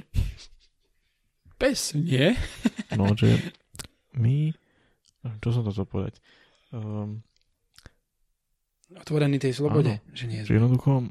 Pes, 1.66 1.98
nie? 1.98 2.38
No, 2.94 3.18
že 3.18 3.42
my... 4.14 4.54
Čo 5.42 5.50
som 5.50 5.66
to 5.66 5.74
chcel 5.74 5.90
povedať? 5.90 6.22
Um, 6.70 7.26
Otvorený 8.94 9.42
tej 9.42 9.58
slobode, 9.58 9.98
Áno. 9.98 10.14
že 10.14 10.30
nie 10.30 10.46
sme. 10.46 10.62
jednoducho 10.62 11.10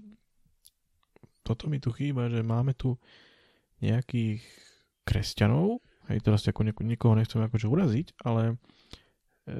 toto 1.43 1.67
mi 1.67 1.83
tu 1.83 1.90
chýba, 1.90 2.31
že 2.31 2.47
máme 2.47 2.79
tu 2.79 2.95
nejakých 3.83 4.47
kresťanov, 5.03 5.83
hej, 6.07 6.23
teraz 6.23 6.47
ako 6.47 6.71
nieko, 6.71 6.87
nikoho 6.87 7.19
nechcem 7.19 7.43
akože 7.43 7.67
uraziť, 7.67 8.07
ale 8.23 8.55
e, 9.51 9.59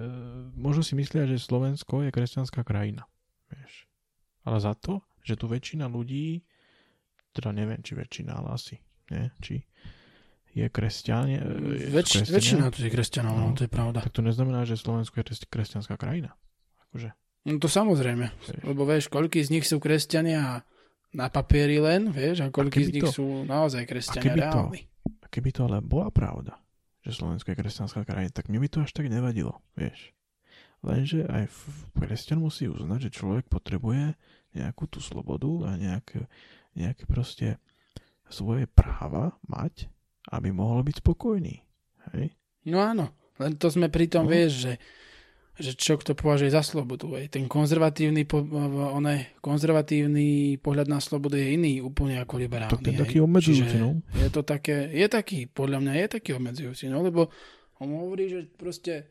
možno 0.55 0.87
si 0.87 0.95
myslia, 0.95 1.27
že 1.27 1.43
Slovensko 1.43 2.07
je 2.07 2.15
kresťanská 2.15 2.63
krajina. 2.63 3.05
Vieš. 3.51 3.91
Ale 4.47 4.63
za 4.63 4.79
to, 4.79 5.03
že 5.27 5.35
tu 5.35 5.51
väčšina 5.51 5.91
ľudí, 5.91 6.47
teda 7.35 7.51
neviem, 7.51 7.83
či 7.83 7.99
väčšina, 7.99 8.31
ale 8.31 8.49
asi, 8.55 8.79
nie, 9.11 9.27
či 9.43 9.67
je 10.55 10.67
kresťan, 10.67 11.27
je, 11.27 11.41
je, 11.41 11.91
sú 11.91 11.91
Väč, 11.91 12.09
väčšina 12.25 12.71
tu 12.71 12.81
je 12.81 12.89
kresťanov, 12.89 13.35
no, 13.35 13.45
No. 13.45 13.55
to 13.55 13.63
je 13.63 13.71
pravda. 13.71 13.99
tak 14.01 14.11
to 14.11 14.23
neznamená, 14.23 14.63
že 14.63 14.75
Slovensko 14.75 15.19
je 15.19 15.25
kres- 15.25 15.45
kresťanská 15.45 15.95
krajina. 15.95 16.33
Akože, 16.89 17.11
No 17.45 17.59
to 17.59 17.67
samozrejme, 17.67 18.31
vieš. 18.31 18.65
lebo 18.65 18.83
vieš, 18.85 19.05
koľký 19.07 19.41
z 19.41 19.51
nich 19.51 19.65
sú 19.65 19.77
kresťania 19.77 20.65
na 21.13 21.27
papieri 21.29 21.77
len, 21.77 22.09
vieš, 22.09 22.41
a 22.41 22.49
koľký 22.49 22.71
keby 22.73 22.87
z 22.87 22.93
nich 22.93 23.05
to- 23.05 23.13
sú 23.13 23.27
naozaj 23.45 23.85
kresťania 23.85 24.25
keby 24.25 24.41
to- 24.41 24.47
reálni. 24.49 24.81
A 25.21 25.27
keby 25.27 25.49
to 25.51 25.61
ale 25.65 25.79
bola 25.79 26.09
pravda, 26.09 26.57
že 27.01 27.13
Slovensko 27.13 27.51
je 27.51 27.59
kresťanská 27.59 28.01
krajina, 28.03 28.31
tak 28.31 28.47
mne 28.47 28.59
by 28.59 28.69
to 28.69 28.79
až 28.81 28.91
tak 28.91 29.07
nevadilo, 29.07 29.59
vieš. 29.75 30.15
Lenže 30.81 31.25
aj 31.25 31.45
v 31.47 31.61
kresťan 31.99 32.39
musí 32.39 32.65
uznať, 32.65 33.09
že 33.09 33.15
človek 33.15 33.45
potrebuje 33.47 34.15
nejakú 34.53 34.85
tú 34.87 34.99
slobodu 34.99 35.67
a 35.67 35.77
nejaké, 35.77 36.29
nejaké 36.73 37.05
proste 37.05 37.57
svoje 38.27 38.65
práva 38.67 39.37
mať, 39.45 39.89
aby 40.31 40.49
mohol 40.51 40.81
byť 40.85 41.05
spokojný. 41.05 41.55
Hej? 42.15 42.33
No 42.69 42.81
áno, 42.81 43.13
len 43.37 43.57
to 43.57 43.69
sme 43.69 43.93
pri 43.93 44.09
tom, 44.09 44.25
No. 44.25 44.33
vieš, 44.33 44.53
že, 44.65 44.73
že 45.61 45.71
čo 45.77 46.01
kto 46.01 46.17
považuje 46.17 46.49
za 46.49 46.65
slobodu. 46.65 47.07
Hej. 47.21 47.29
Ten 47.31 47.45
konzervatívny, 47.45 48.25
po, 48.25 48.41
one, 48.95 49.37
konzervatívny 49.39 50.59
pohľad 50.59 50.89
na 50.89 50.99
slobodu 50.99 51.37
je 51.37 51.55
iný 51.55 51.73
úplne 51.85 52.19
ako 52.21 52.41
liberálny. 52.41 52.73
Tak 52.73 52.83
ten 52.85 52.97
taký 52.97 53.21
obmedzujúci, 53.21 53.77
no. 53.77 54.01
Je 54.17 54.31
to 54.33 54.41
také, 54.43 54.89
je 54.91 55.07
taký, 55.07 55.45
podľa 55.47 55.79
mňa 55.85 55.93
je 56.01 56.07
taký 56.21 56.31
obmedzujúci, 56.35 56.89
no 56.89 57.05
lebo 57.05 57.29
on 57.83 57.91
hovorí, 57.93 58.31
že 58.31 58.49
proste 58.55 59.11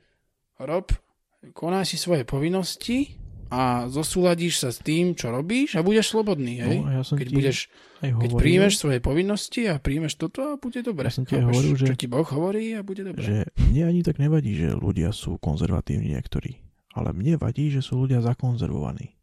rob, 0.58 0.90
konáš 1.52 1.94
si 1.94 1.98
svoje 2.00 2.24
povinnosti 2.24 3.20
a 3.54 3.62
zosúladíš 3.86 4.58
sa 4.58 4.70
s 4.70 4.80
tým, 4.80 5.14
čo 5.14 5.30
robíš 5.30 5.78
a 5.78 5.82
budeš 5.82 6.10
slobodný, 6.10 6.58
hej. 6.58 6.78
No 6.80 6.90
ja 6.90 7.02
som 7.02 7.16
keď 7.16 7.30
budeš, 7.30 7.70
aj 8.00 8.10
keď 8.10 8.14
hovoril, 8.26 8.42
príjmeš 8.42 8.74
svoje 8.76 8.98
povinnosti 9.00 9.62
a 9.64 9.78
príjmeš 9.78 10.18
toto 10.18 10.42
a 10.44 10.54
bude 10.56 10.82
dobre. 10.82 11.06
Ja 11.06 11.14
som 11.14 11.22
ti 11.22 11.36
Chápeš? 11.36 11.46
hovoril, 11.46 11.74
že- 11.76 11.86
Čo 11.86 11.96
ti 11.96 12.08
Boh 12.08 12.26
hovorí 12.26 12.74
a 12.74 12.82
bude 12.82 13.04
dobre. 13.04 13.22
že 13.22 13.38
mne 13.64 13.84
ani 13.86 14.02
tak 14.02 14.18
nevadí, 14.18 14.52
že 14.54 14.74
ľudia 14.74 15.12
sú 15.12 15.38
konzervatívni 15.38 16.12
niektorí, 16.12 16.58
ale 16.92 17.12
mne 17.12 17.38
vadí, 17.38 17.70
že 17.70 17.80
sú 17.80 18.00
ľudia 18.00 18.20
zakonzervovaní. 18.20 19.14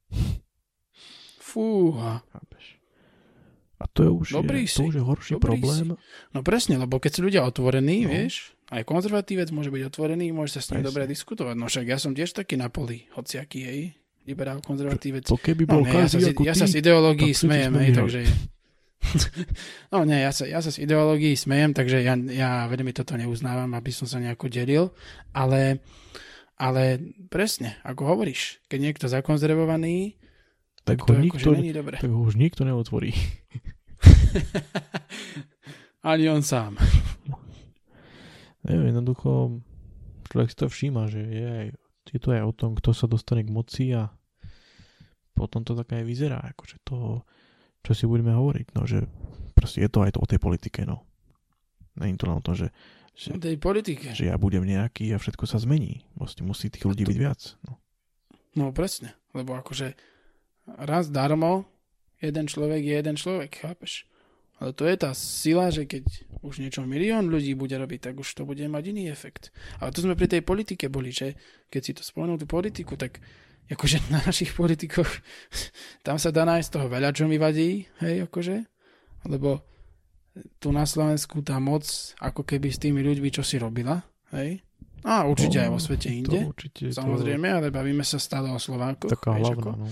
Fúha. 1.40 2.22
Chápeš? 2.30 2.78
A 3.76 3.88
to 3.88 4.04
je 4.04 4.10
už, 4.12 4.26
Dobrý 4.36 4.62
je, 4.62 4.68
to 4.68 4.74
si. 4.76 4.82
už 4.84 4.94
je 4.94 5.02
horší 5.02 5.32
Dobrý 5.34 5.56
problém. 5.56 5.86
No 6.30 6.40
presne, 6.40 6.76
lebo 6.76 7.00
keď 7.00 7.10
sú 7.10 7.20
ľudia 7.24 7.42
otvorení, 7.42 8.04
No. 8.04 8.12
vieš, 8.12 8.52
aj 8.68 8.84
konzervatívec 8.84 9.48
môže 9.48 9.68
byť 9.68 9.82
otvorený, 9.88 10.30
môže 10.30 10.52
sa 10.52 10.60
s 10.60 10.70
ním 10.70 10.84
dobre 10.84 11.02
diskutovať. 11.04 11.56
No 11.56 11.64
však 11.64 11.84
ja 11.86 11.96
som 11.96 12.12
tiež 12.12 12.30
taký 12.30 12.54
na 12.54 12.68
poli, 12.68 13.08
hociaký, 13.10 13.60
hej, 13.62 13.80
liberál, 14.28 14.60
konzervatívec. 14.60 15.24
To 15.28 15.40
keby 15.40 15.64
No, 15.68 15.80
bol 15.80 15.88
ne, 15.88 16.04
ja, 16.04 16.08
sa, 16.08 16.18
ako 16.20 16.42
ja 16.44 16.54
ty, 16.54 16.60
sa 16.60 16.66
z 16.68 16.74
ideológií 16.80 17.32
tak 17.32 17.40
smejem, 17.46 17.72
sme 17.72 17.82
hej, 17.82 17.92
takže... 17.96 18.20
no 19.92 20.04
nie, 20.04 20.20
ja 20.20 20.30
sa, 20.30 20.44
ja 20.44 20.60
sa 20.60 20.70
z 20.70 20.84
ideológií 20.84 21.34
smejem, 21.34 21.72
takže 21.72 22.04
ja, 22.04 22.14
ja 22.16 22.68
veľmi 22.68 22.92
toto 22.92 23.16
neuznávam, 23.16 23.72
aby 23.72 23.90
som 23.90 24.04
sa 24.04 24.20
nejako 24.20 24.52
delil, 24.52 24.92
ale, 25.32 25.80
ale 26.60 27.00
presne, 27.32 27.80
ako 27.80 28.16
hovoríš, 28.16 28.60
keď 28.68 28.78
niekto 28.78 29.06
zakonzervovaný, 29.08 30.20
tak 30.84 31.04
to 31.04 31.12
ho, 31.12 31.20
akože 31.20 31.24
nikto, 31.24 31.48
není 31.56 31.72
dobre. 31.76 31.96
tak 32.00 32.12
ho 32.12 32.20
už 32.24 32.36
nikto 32.36 32.64
neotvorí. 32.64 33.12
Ani 36.00 36.24
on 36.32 36.40
sám. 36.40 36.80
Neviem, 38.64 38.92
jednoducho 38.92 39.60
človek 40.32 40.48
si 40.52 40.56
to 40.56 40.66
všíma, 40.68 41.08
že 41.12 41.20
je, 41.20 41.48
aj, 41.48 41.66
je 42.08 42.18
to 42.18 42.32
aj 42.32 42.42
o 42.46 42.52
tom, 42.56 42.72
kto 42.78 42.96
sa 42.96 43.04
dostane 43.04 43.44
k 43.44 43.52
moci 43.52 43.92
a 43.92 44.08
potom 45.36 45.64
to 45.64 45.76
tak 45.76 45.92
aj 45.92 46.04
vyzerá, 46.04 46.40
akože 46.56 46.80
to, 46.84 47.24
čo 47.84 47.92
si 47.92 48.04
budeme 48.04 48.32
hovoriť, 48.32 48.66
no, 48.76 48.84
že 48.84 49.04
proste 49.52 49.84
je 49.84 49.90
to 49.92 50.04
aj 50.04 50.16
to 50.16 50.20
o 50.20 50.28
tej 50.28 50.40
politike, 50.40 50.84
no. 50.88 51.04
Není 51.96 52.16
to 52.16 52.28
len 52.28 52.40
o 52.40 52.44
tom, 52.44 52.56
že, 52.56 52.72
že, 53.12 53.36
tej 53.36 53.60
politike. 53.60 54.12
že 54.12 54.32
ja 54.32 54.36
budem 54.40 54.64
nejaký 54.64 55.12
a 55.12 55.20
všetko 55.20 55.44
sa 55.44 55.60
zmení. 55.60 56.06
Musí, 56.16 56.40
musí 56.40 56.66
tých 56.72 56.86
ľudí 56.86 57.04
byť 57.04 57.18
viac. 57.18 57.40
No. 57.66 57.76
No 58.56 58.64
presne, 58.74 59.14
lebo 59.36 59.54
akože 59.54 59.94
raz 60.80 61.10
darmo 61.10 61.66
jeden 62.20 62.46
človek 62.46 62.82
je 62.82 62.94
jeden 62.94 63.16
človek, 63.16 63.50
chápeš? 63.62 64.09
Ale 64.60 64.70
to 64.70 64.84
je 64.84 64.94
tá 64.94 65.10
sila, 65.10 65.72
že 65.72 65.84
keď 65.84 66.04
už 66.40 66.60
niečo 66.60 66.84
milión 66.84 67.26
ľudí 67.26 67.52
bude 67.52 67.72
robiť, 67.72 68.12
tak 68.12 68.14
už 68.16 68.28
to 68.32 68.44
bude 68.44 68.60
mať 68.60 68.84
iný 68.86 69.08
efekt. 69.08 69.48
Ale 69.80 69.88
to 69.90 70.04
sme 70.04 70.12
pri 70.12 70.28
tej 70.28 70.44
politike 70.44 70.88
boli, 70.88 71.10
že 71.10 71.32
keď 71.68 71.80
si 71.80 71.92
to 71.96 72.02
spomenul 72.04 72.36
tú 72.36 72.44
politiku, 72.44 72.94
tak 72.94 73.20
akože 73.66 73.96
na 74.12 74.20
našich 74.20 74.52
politikoch 74.52 75.08
tam 76.02 76.16
sa 76.16 76.28
dá 76.28 76.44
nájsť 76.44 76.68
toho 76.70 76.86
veľa, 76.86 77.10
čo 77.10 77.24
mi 77.24 77.36
vadí, 77.36 77.88
hej, 78.00 78.28
akože, 78.28 78.56
lebo 79.26 79.64
tu 80.58 80.70
na 80.70 80.84
Slovensku 80.84 81.40
tá 81.40 81.58
moc 81.58 81.84
ako 82.20 82.46
keby 82.46 82.68
s 82.68 82.78
tými 82.78 83.00
ľuďmi, 83.00 83.28
čo 83.32 83.42
si 83.42 83.56
robila, 83.56 83.98
hej, 84.32 84.60
A 85.00 85.24
určite 85.24 85.56
No, 85.56 85.64
aj 85.64 85.70
vo 85.72 85.80
svete 85.80 86.08
To 86.08 86.14
inde. 86.14 86.38
určite. 86.44 86.92
Samozrejme, 86.92 87.48
ale 87.48 87.72
bavíme 87.72 88.04
sa 88.04 88.20
stále 88.20 88.52
o 88.52 88.54
To 88.54 88.62
Slovákoch. 88.62 89.08
taká 89.08 89.32
hlavná, 89.32 89.72
no. 89.74 89.88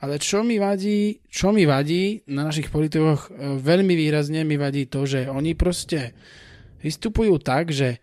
Ale 0.00 0.16
čo 0.16 0.40
mi 0.40 0.56
vadí, 0.56 1.20
čo 1.28 1.52
mi 1.52 1.68
vadí 1.68 2.24
na 2.32 2.48
našich 2.48 2.72
politikoch 2.72 3.28
e, 3.28 3.60
veľmi 3.60 3.92
výrazne 3.92 4.48
mi 4.48 4.56
vadí 4.56 4.88
to, 4.88 5.04
že 5.04 5.28
oni 5.28 5.52
proste 5.52 6.16
vystupujú 6.80 7.36
tak, 7.44 7.68
že 7.68 8.00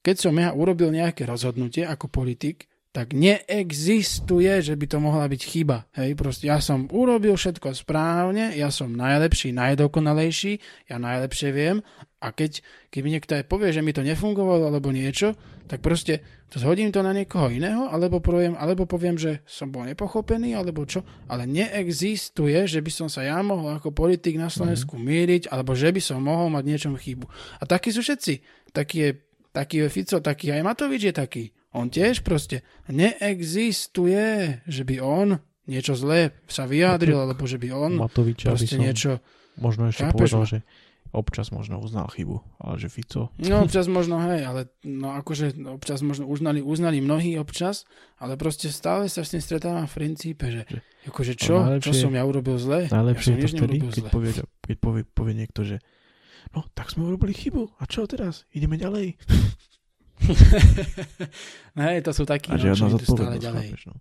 keď 0.00 0.16
som 0.16 0.34
ja 0.38 0.54
urobil 0.54 0.94
nejaké 0.94 1.26
rozhodnutie 1.26 1.82
ako 1.82 2.06
politik, 2.06 2.70
tak 2.90 3.14
neexistuje, 3.14 4.50
že 4.62 4.74
by 4.74 4.86
to 4.90 4.98
mohla 4.98 5.30
byť 5.30 5.42
chyba. 5.46 5.86
Hej, 5.94 6.18
proste 6.18 6.50
ja 6.50 6.58
som 6.58 6.90
urobil 6.90 7.38
všetko 7.38 7.70
správne, 7.70 8.50
ja 8.58 8.66
som 8.74 8.90
najlepší, 8.90 9.54
najdokonalejší, 9.54 10.52
ja 10.90 10.98
najlepšie 10.98 11.50
viem 11.54 11.78
a 12.20 12.36
keď, 12.36 12.60
keď 12.92 13.00
mi 13.00 13.10
niekto 13.16 13.32
aj 13.32 13.48
povie, 13.48 13.72
že 13.72 13.80
mi 13.80 13.96
to 13.96 14.04
nefungovalo 14.04 14.68
alebo 14.68 14.92
niečo, 14.92 15.32
tak 15.64 15.80
proste 15.80 16.20
to 16.52 16.60
zhodím 16.60 16.92
to 16.92 17.00
na 17.00 17.16
niekoho 17.16 17.48
iného, 17.48 17.88
alebo 17.88 18.20
poviem, 18.20 18.58
alebo 18.60 18.84
poviem, 18.84 19.16
že 19.16 19.40
som 19.48 19.72
bol 19.72 19.88
nepochopený, 19.88 20.52
alebo 20.52 20.84
čo, 20.84 21.00
ale 21.30 21.48
neexistuje, 21.48 22.68
že 22.68 22.84
by 22.84 22.90
som 22.92 23.08
sa 23.08 23.24
ja 23.24 23.40
mohol 23.40 23.78
ako 23.78 23.94
politik 23.94 24.36
na 24.36 24.52
Slovensku 24.52 25.00
míriť, 25.00 25.48
alebo 25.48 25.72
že 25.72 25.94
by 25.94 26.00
som 26.02 26.20
mohol 26.20 26.52
mať 26.52 26.64
niečom 26.66 26.94
chybu. 26.98 27.24
A 27.56 27.64
takí 27.64 27.94
sú 27.94 28.04
všetci. 28.04 28.42
Taký 28.74 28.96
je, 28.98 29.10
taký 29.54 29.74
je 29.80 29.88
Fico, 29.88 30.18
taký 30.20 30.52
aj 30.52 30.66
Matovič 30.66 31.02
je 31.08 31.14
taký. 31.14 31.44
On 31.70 31.86
tiež 31.86 32.26
proste 32.26 32.66
neexistuje, 32.90 34.58
že 34.66 34.82
by 34.82 34.98
on 34.98 35.38
niečo 35.70 35.94
zlé 35.94 36.34
sa 36.50 36.66
vyjadril, 36.66 37.14
alebo 37.14 37.46
že 37.46 37.62
by 37.62 37.68
on 37.70 37.92
Matoviča 37.94 38.50
by 38.50 38.58
proste 38.58 38.74
som 38.74 38.82
niečo... 38.82 39.10
možno 39.54 39.86
ešte 39.86 40.02
Chápeš 40.02 40.34
povedal, 40.34 40.44
že 40.50 40.58
občas 41.10 41.50
možno 41.50 41.82
uznal 41.82 42.06
chybu, 42.06 42.38
ale 42.62 42.78
že 42.78 42.86
Fico, 42.86 43.34
No 43.42 43.66
občas 43.66 43.90
možno, 43.90 44.22
hej, 44.30 44.46
ale 44.46 44.70
no 44.86 45.14
akože 45.18 45.58
občas 45.66 46.06
možno 46.06 46.30
uznali, 46.30 46.62
uznali 46.62 47.02
mnohí 47.02 47.34
občas, 47.38 47.84
ale 48.22 48.38
proste 48.38 48.70
stále 48.70 49.10
sa 49.10 49.26
s 49.26 49.34
tým 49.34 49.42
stretávam 49.42 49.86
v 49.90 49.94
princípe, 49.94 50.46
že 50.50 50.62
akože 51.10 51.34
čo, 51.34 51.58
čo 51.82 51.90
som 51.90 52.14
ja 52.14 52.22
urobil 52.22 52.58
zle? 52.62 52.86
najlepšie 52.86 53.34
ja 53.34 53.42
je 53.42 53.42
to 53.42 53.56
vtedy, 53.58 53.76
keď 53.82 54.04
povie, 54.10 54.32
keď 54.62 54.76
povie, 54.78 55.02
povie 55.02 55.34
niekto, 55.34 55.66
že 55.66 55.76
no, 56.54 56.62
tak 56.78 56.94
sme 56.94 57.10
urobili 57.10 57.34
chybu, 57.34 57.82
a 57.82 57.84
čo 57.90 58.06
teraz? 58.06 58.46
Ideme 58.54 58.78
ďalej. 58.78 59.18
Hej, 61.80 61.98
to 62.04 62.12
sú 62.12 62.22
takí, 62.28 62.52
no, 62.54 62.60
čo 62.60 62.86
idú 62.86 62.98
stále 63.02 63.40
ďalej. 63.40 63.66
chápeš, 63.72 63.82
no. 63.90 63.96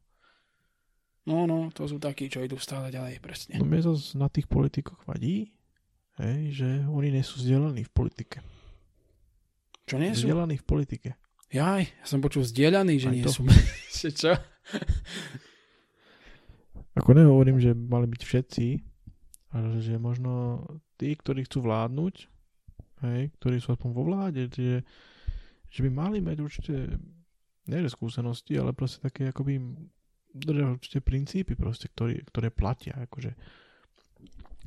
No, 1.30 1.46
no, 1.46 1.70
to 1.70 1.86
sú 1.86 2.02
takí, 2.02 2.26
čo 2.26 2.42
idú 2.42 2.58
stále 2.58 2.90
ďalej, 2.90 3.22
presne. 3.22 3.62
No 3.62 3.66
mne 3.68 3.86
zase 3.86 4.18
na 4.18 4.34
tých 4.34 4.50
politikoch 4.50 4.98
vadí, 5.06 5.54
hej, 6.20 6.40
že 6.52 6.70
oni 6.88 7.10
nie 7.16 7.24
sú 7.24 7.40
vzdelaní 7.40 7.88
v 7.88 7.92
politike. 7.92 8.38
Čo 9.90 9.96
nie 9.98 10.14
sú? 10.14 10.30
Vzdelaní 10.30 10.60
v 10.60 10.66
politike. 10.68 11.10
Jaj, 11.50 11.82
ja 11.90 12.06
som 12.06 12.22
počul 12.22 12.46
zdieľaný, 12.46 13.02
že 13.02 13.10
Aj 13.10 13.14
nie 13.16 13.26
to. 13.26 13.34
sú. 13.34 13.42
Čo? 14.22 14.38
Ako 16.94 17.10
nehovorím, 17.18 17.58
že 17.58 17.74
mali 17.74 18.06
byť 18.06 18.22
všetci, 18.22 18.68
ale 19.58 19.82
že 19.82 19.98
možno 19.98 20.62
tí, 21.00 21.16
ktorí 21.18 21.50
chcú 21.50 21.66
vládnuť, 21.66 22.16
hej, 23.08 23.22
ktorí 23.42 23.58
sú 23.58 23.74
aspoň 23.74 23.90
vo 23.96 24.04
vláde, 24.06 24.46
že, 24.52 24.86
že 25.72 25.80
by 25.82 25.90
mali 25.90 26.18
mať 26.22 26.38
určite, 26.38 26.76
nie 27.66 27.80
že 27.82 27.90
skúsenosti, 27.90 28.60
ale 28.62 28.78
proste 28.78 29.02
také 29.02 29.34
akoby 29.34 29.58
držia 30.30 30.78
určite 30.78 31.00
princípy 31.02 31.58
proste, 31.58 31.90
ktoré, 31.90 32.22
ktoré 32.30 32.54
platia 32.54 32.94
akože 33.10 33.34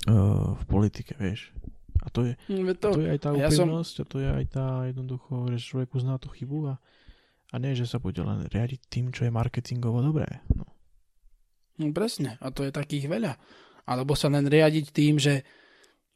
uh, 0.06 0.54
v 0.58 0.64
politike, 0.66 1.14
vieš. 1.16 1.50
A 2.02 2.10
to 2.10 2.26
je, 2.26 2.34
veď 2.50 2.76
to, 2.82 2.88
to 2.98 3.00
je 3.00 3.08
aj 3.14 3.20
tá 3.22 3.28
a 3.30 3.38
ja 3.38 3.48
som- 3.48 3.70
úprimnosť 3.70 3.94
a 4.02 4.04
to 4.10 4.16
je 4.18 4.28
aj 4.28 4.44
tá 4.50 4.66
jednoducho, 4.90 5.32
že 5.54 5.58
človek 5.62 5.88
uzná 5.94 6.18
tú 6.18 6.26
chybu 6.28 6.74
a, 6.74 6.74
a 7.50 7.54
nie, 7.62 7.78
že 7.78 7.86
sa 7.86 8.02
bude 8.02 8.18
len 8.18 8.42
riadiť 8.50 8.80
tým, 8.90 9.14
čo 9.14 9.22
je 9.22 9.30
marketingovo 9.30 10.02
dobré. 10.02 10.42
No. 10.50 10.66
No 11.78 11.84
presne, 11.94 12.42
a 12.42 12.50
to 12.50 12.66
je 12.66 12.74
takých 12.74 13.06
veľa. 13.06 13.38
Alebo 13.86 14.18
sa 14.18 14.26
len 14.30 14.46
riadiť 14.46 14.90
tým, 14.90 15.18
že, 15.22 15.46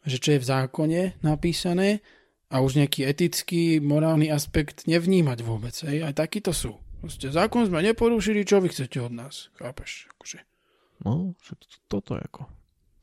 že 0.03 0.19
čo 0.19 0.35
je 0.35 0.43
v 0.43 0.47
zákone 0.47 1.01
napísané 1.23 2.03
a 2.51 2.63
už 2.63 2.79
nejaký 2.79 3.07
etický, 3.07 3.79
morálny 3.79 4.31
aspekt 4.31 4.87
nevnímať 4.87 5.39
vôbec. 5.43 5.75
Hej? 5.87 6.03
Aj 6.07 6.15
takíto 6.15 6.51
sú. 6.55 6.79
Proste 7.03 7.31
zákon 7.31 7.67
sme 7.67 7.83
neporušili, 7.83 8.43
čo 8.43 8.59
vy 8.59 8.71
chcete 8.71 8.99
od 9.03 9.15
nás? 9.15 9.51
Chápeš? 9.59 10.11
Akože, 10.19 10.43
No, 11.05 11.37
toto 11.87 12.17
je 12.17 12.23
ako. 12.25 12.49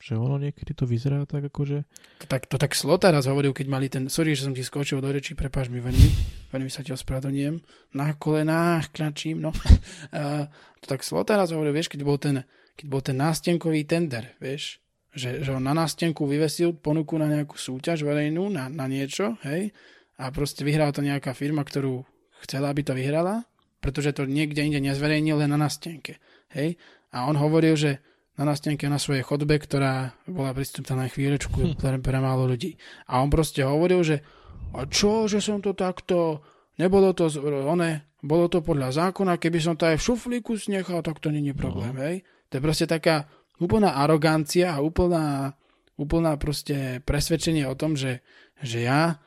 Že 0.04 0.20
ono 0.20 0.36
niekedy 0.36 0.76
to 0.76 0.84
vyzerá 0.84 1.24
tak 1.24 1.48
ako, 1.48 1.62
že 1.64 1.80
to, 2.20 2.28
tak, 2.28 2.44
to 2.52 2.60
tak 2.60 2.76
Slota 2.76 3.08
raz 3.08 3.24
hovoril, 3.24 3.56
keď 3.56 3.68
mali 3.72 3.88
ten... 3.88 4.12
Sorry, 4.12 4.36
že 4.36 4.44
som 4.44 4.52
ti 4.52 4.60
skočil 4.60 5.00
do 5.00 5.08
reči, 5.08 5.32
prepáč 5.32 5.72
mi 5.72 5.80
veľmi. 5.80 6.10
Veľmi 6.52 6.68
sa 6.68 6.84
ti 6.84 6.92
ospravedlňujem. 6.92 7.64
Na 7.96 8.12
kolenách 8.20 8.92
kľačím, 8.92 9.40
no. 9.40 9.56
A 10.12 10.52
to 10.84 10.86
tak 10.92 11.08
Slota 11.08 11.40
raz 11.40 11.56
hovoril, 11.56 11.72
vieš, 11.72 11.88
keď 11.88 12.04
bol 12.04 12.20
ten, 12.20 12.44
keď 12.76 12.86
bol 12.92 13.00
ten 13.00 13.16
nástenkový 13.16 13.88
tender, 13.88 14.36
vieš, 14.44 14.84
že, 15.16 15.40
že 15.40 15.56
on 15.56 15.64
na 15.64 15.72
nástenku 15.72 16.28
vyvesil 16.28 16.76
ponuku 16.76 17.16
na 17.16 17.32
nejakú 17.32 17.56
súťaž 17.56 18.04
verejnú, 18.04 18.52
na, 18.52 18.68
na 18.68 18.90
niečo, 18.90 19.40
hej, 19.46 19.72
a 20.20 20.30
proste 20.34 20.66
vyhrala 20.66 20.92
to 20.92 21.06
nejaká 21.06 21.32
firma, 21.32 21.64
ktorú 21.64 22.04
chcela, 22.44 22.74
aby 22.74 22.84
to 22.84 22.98
vyhrala, 22.98 23.46
pretože 23.80 24.18
to 24.18 24.28
niekde 24.28 24.60
inde 24.60 24.82
nezverejnil, 24.84 25.40
len 25.40 25.54
na 25.54 25.60
nástenke, 25.64 26.18
hej. 26.58 26.76
A 27.14 27.30
on 27.30 27.38
hovoril, 27.38 27.78
že 27.78 28.02
na 28.34 28.44
nástenke 28.50 28.90
na 28.90 28.98
svojej 28.98 29.22
chodbe, 29.22 29.62
ktorá 29.62 30.18
bola 30.26 30.58
prístupná 30.58 31.06
na 31.06 31.08
chvíľočku 31.10 31.74
pre, 31.82 31.98
pre 32.02 32.18
málo 32.18 32.50
ľudí. 32.50 32.78
A 33.10 33.22
on 33.22 33.30
proste 33.30 33.62
hovoril, 33.62 34.02
že 34.02 34.26
a 34.74 34.90
čo, 34.90 35.30
že 35.30 35.38
som 35.38 35.62
to 35.62 35.78
takto, 35.78 36.42
nebolo 36.82 37.14
to, 37.14 37.30
one, 37.70 38.10
bolo 38.26 38.50
to 38.50 38.66
podľa 38.66 38.90
zákona, 38.90 39.38
keby 39.38 39.62
som 39.62 39.78
to 39.78 39.86
aj 39.86 40.02
v 40.02 40.06
šuflíku 40.10 40.58
snechal, 40.58 41.06
tak 41.06 41.22
to 41.22 41.30
není 41.30 41.54
problém, 41.54 41.94
hej. 42.02 42.16
To 42.50 42.58
je 42.58 42.66
proste 42.66 42.90
taká 42.90 43.30
úplná 43.62 43.94
arogancia 43.94 44.74
a 44.74 44.82
úplná, 44.82 45.54
úplná 45.94 46.34
proste 46.42 47.06
presvedčenie 47.06 47.70
o 47.70 47.78
tom, 47.78 47.94
že, 47.94 48.26
že 48.66 48.82
ja, 48.82 49.22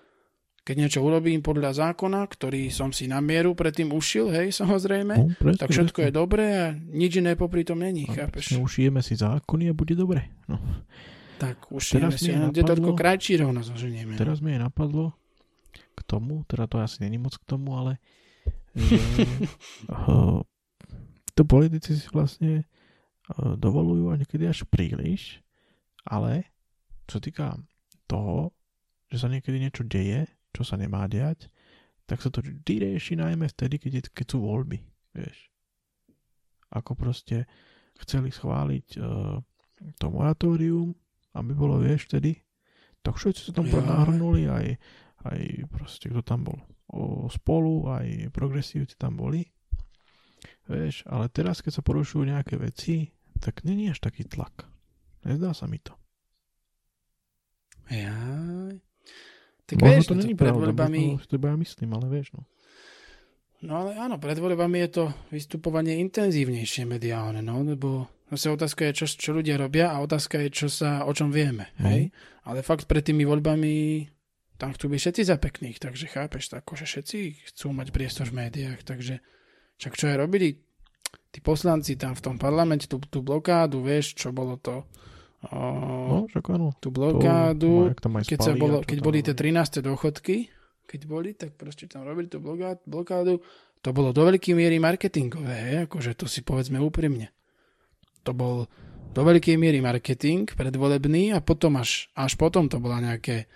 keď 0.66 0.74
niečo 0.76 0.98
urobím 0.98 1.38
podľa 1.38 1.78
zákona, 1.78 2.26
ktorý 2.26 2.74
som 2.74 2.90
si 2.90 3.06
na 3.06 3.22
mieru 3.22 3.54
predtým 3.54 3.86
ušil, 3.88 4.34
hej, 4.34 4.50
samozrejme, 4.50 5.14
no, 5.14 5.30
presne, 5.32 5.60
tak 5.62 5.70
všetko 5.70 5.98
je 6.00 6.04
presne. 6.04 6.18
dobré 6.18 6.44
a 6.52 6.64
nič 6.74 7.12
iné 7.16 7.32
popri 7.32 7.62
tom 7.62 7.78
není, 7.78 8.02
No, 8.02 8.12
chápeš? 8.12 8.50
presne, 8.50 8.58
Ušijeme 8.60 8.98
si 8.98 9.14
zákony 9.14 9.70
a 9.70 9.72
bude 9.72 9.94
dobre. 9.94 10.26
No. 10.44 10.58
Tak 11.38 11.70
už 11.70 11.94
Teraz 11.94 12.18
si, 12.18 12.32
mi 12.32 12.50
kde 12.50 12.66
toľko 12.66 12.92
napadlo- 12.92 12.98
krajčírov 12.98 13.48
nás 13.52 13.68
oženieme. 13.68 14.16
Teraz 14.16 14.42
mi 14.42 14.50
je 14.50 14.58
napadlo 14.58 15.14
k 15.94 16.00
tomu, 16.02 16.42
teda 16.44 16.66
to 16.66 16.76
asi 16.76 16.98
není 16.98 17.16
moc 17.16 17.32
k 17.32 17.46
tomu, 17.46 17.72
ale 17.72 18.02
že 18.74 18.98
uh, 19.92 20.42
to 21.32 21.42
politici 21.44 21.94
si 21.94 22.10
vlastne 22.10 22.66
uh, 23.30 23.54
dovolujú 23.54 24.10
a 24.10 24.18
niekedy 24.18 24.44
až 24.44 24.66
príliš, 24.66 25.38
ale 26.02 26.50
čo 27.04 27.16
týka 27.16 27.54
toho, 28.04 28.50
že 29.06 29.22
sa 29.22 29.28
niekedy 29.28 29.56
niečo 29.56 29.80
deje, 29.80 30.26
čo 30.56 30.64
sa 30.64 30.80
nemá 30.80 31.04
diať, 31.04 31.52
tak 32.08 32.24
sa 32.24 32.32
to 32.32 32.40
vždy 32.40 32.88
rieši 32.88 33.20
najmä 33.20 33.44
vtedy, 33.52 33.76
keď, 33.76 33.92
je, 33.92 34.02
keď 34.16 34.26
sú 34.32 34.38
voľby, 34.40 34.80
vieš. 35.12 35.52
Ako 36.72 36.96
proste 36.96 37.44
chceli 38.00 38.32
schváliť 38.32 38.86
uh, 38.96 39.36
to 40.00 40.06
moratórium, 40.08 40.96
aby 41.36 41.52
bolo, 41.52 41.76
vieš, 41.76 42.08
vtedy, 42.08 42.40
tak 43.04 43.20
všetci 43.20 43.40
sa 43.50 43.52
tam 43.52 43.68
Ja. 43.68 43.84
nahrnuli, 43.84 44.48
aj, 44.48 44.66
aj 45.28 45.40
proste, 45.68 46.08
kto 46.08 46.24
tam 46.24 46.48
bol 46.48 46.58
o, 46.90 47.26
spolu, 47.28 47.86
aj 47.92 48.32
progresívci 48.32 48.96
tam 48.98 49.14
boli. 49.20 49.46
Vieš, 50.66 51.06
ale 51.06 51.30
teraz, 51.30 51.62
keď 51.62 51.78
sa 51.78 51.82
porušujú 51.86 52.26
nejaké 52.26 52.58
veci, 52.58 53.14
tak 53.38 53.62
není 53.62 53.92
až 53.92 54.02
taký 54.02 54.26
tlak. 54.26 54.66
Nezdá 55.22 55.54
sa 55.54 55.70
mi 55.70 55.78
to. 55.78 55.94
Jaj. 57.86 58.82
Tak 59.66 59.82
Možno 59.82 59.90
vieš, 59.90 60.06
to 60.06 60.14
není 60.14 60.34
pred 60.34 60.54
pravda, 60.54 60.70
voľbami... 60.70 61.00
to 61.26 61.34
iba 61.34 61.48
ja 61.50 61.56
myslím, 61.58 61.90
ale 61.92 62.06
vieš, 62.06 62.30
no. 62.32 62.42
No 63.66 63.72
ale 63.82 63.98
áno, 63.98 64.20
pred 64.22 64.38
voľbami 64.38 64.78
je 64.86 64.90
to 64.92 65.04
vystupovanie 65.34 65.98
intenzívnejšie 66.06 66.86
mediálne, 66.86 67.42
no, 67.42 67.66
lebo 67.66 68.06
zase 68.30 68.52
otázka 68.52 68.86
je, 68.90 69.02
čo, 69.02 69.06
čo 69.10 69.30
ľudia 69.34 69.58
robia 69.58 69.90
a 69.90 69.98
otázka 70.04 70.38
je, 70.46 70.48
čo 70.54 70.68
sa, 70.70 71.02
o 71.02 71.10
čom 71.10 71.34
vieme, 71.34 71.74
Mhm. 71.80 71.86
hej? 71.90 72.02
Ale 72.46 72.62
fakt 72.62 72.86
pred 72.86 73.02
tými 73.02 73.26
voľbami 73.26 74.06
tam 74.56 74.70
chcú 74.70 74.86
byť 74.88 75.00
všetci 75.02 75.22
za 75.26 75.36
pekných, 75.36 75.82
takže 75.82 76.06
chápeš, 76.06 76.48
tak 76.48 76.62
akože 76.62 76.86
všetci 76.86 77.18
chcú 77.50 77.66
mať 77.74 77.90
priestor 77.90 78.30
v 78.30 78.46
médiách, 78.46 78.86
takže 78.86 79.18
však 79.76 79.92
čo 79.98 80.04
aj 80.14 80.16
robili 80.16 80.62
tí 81.34 81.42
poslanci 81.42 81.98
tam 81.98 82.14
v 82.16 82.22
tom 82.24 82.36
parlamente, 82.38 82.86
tú, 82.88 82.96
tú 83.02 83.20
blokádu, 83.20 83.82
vieš, 83.84 84.14
čo 84.16 84.30
bolo 84.32 84.56
to? 84.56 84.86
No, 85.52 86.26
však 86.26 86.44
áno. 86.52 86.74
tú 86.80 86.90
To, 86.90 86.96
blokádu, 86.96 87.92
tam 87.98 88.18
aj 88.18 88.24
keď, 88.26 88.38
sa 88.40 88.52
bolo, 88.56 88.82
keď 88.82 88.98
boli 89.02 89.20
tie 89.22 89.34
robili. 89.34 89.54
13. 89.54 89.86
dôchodky, 89.86 90.36
keď 90.86 91.00
boli, 91.06 91.30
tak 91.34 91.54
proste 91.58 91.90
tam 91.90 92.06
robili 92.06 92.30
tú 92.30 92.42
blokádu. 92.86 93.42
To 93.82 93.90
bolo 93.94 94.10
do 94.10 94.22
veľkej 94.26 94.54
miery 94.56 94.82
marketingové, 94.82 95.86
akože 95.86 96.18
to 96.18 96.26
si 96.26 96.42
povedzme 96.42 96.78
úprimne. 96.82 97.30
To 98.26 98.34
bol 98.34 98.66
do 99.14 99.22
veľkej 99.22 99.56
miery 99.56 99.78
marketing 99.80 100.50
predvolebný 100.50 101.32
a 101.32 101.40
potom 101.40 101.80
až, 101.80 102.10
až 102.12 102.36
potom 102.36 102.68
to 102.68 102.76
bola 102.82 103.00
nejaké 103.00 103.48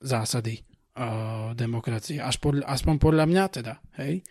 zásady 0.00 0.62
uh, 0.96 1.52
demokracie. 1.52 2.16
Až 2.22 2.40
podľa, 2.40 2.64
aspoň 2.64 2.94
podľa 2.96 3.24
mňa 3.28 3.44
teda, 3.50 3.74
hej? 4.00 4.24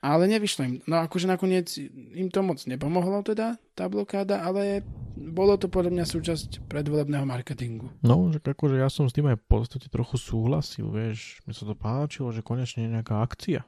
Ale 0.00 0.24
nevyšlo 0.32 0.60
im. 0.64 0.74
No 0.88 1.04
akože 1.04 1.28
nakoniec 1.28 1.76
im 2.16 2.32
to 2.32 2.40
moc 2.40 2.64
nepomohlo 2.64 3.20
teda, 3.20 3.60
tá 3.76 3.84
blokáda, 3.84 4.40
ale 4.40 4.80
bolo 5.12 5.60
to 5.60 5.68
podľa 5.68 5.92
mňa 5.92 6.06
súčasť 6.08 6.64
predvolebného 6.72 7.28
marketingu. 7.28 7.92
No, 8.00 8.32
že 8.32 8.40
akože 8.40 8.80
ja 8.80 8.88
som 8.88 9.04
s 9.04 9.12
tým 9.12 9.28
aj 9.28 9.36
v 9.36 9.46
podstate 9.46 9.92
trochu 9.92 10.16
súhlasil, 10.16 10.88
vieš, 10.88 11.44
mi 11.44 11.52
sa 11.52 11.68
to 11.68 11.76
páčilo, 11.76 12.32
že 12.32 12.40
konečne 12.40 12.88
je 12.88 12.94
nejaká 12.96 13.20
akcia. 13.20 13.60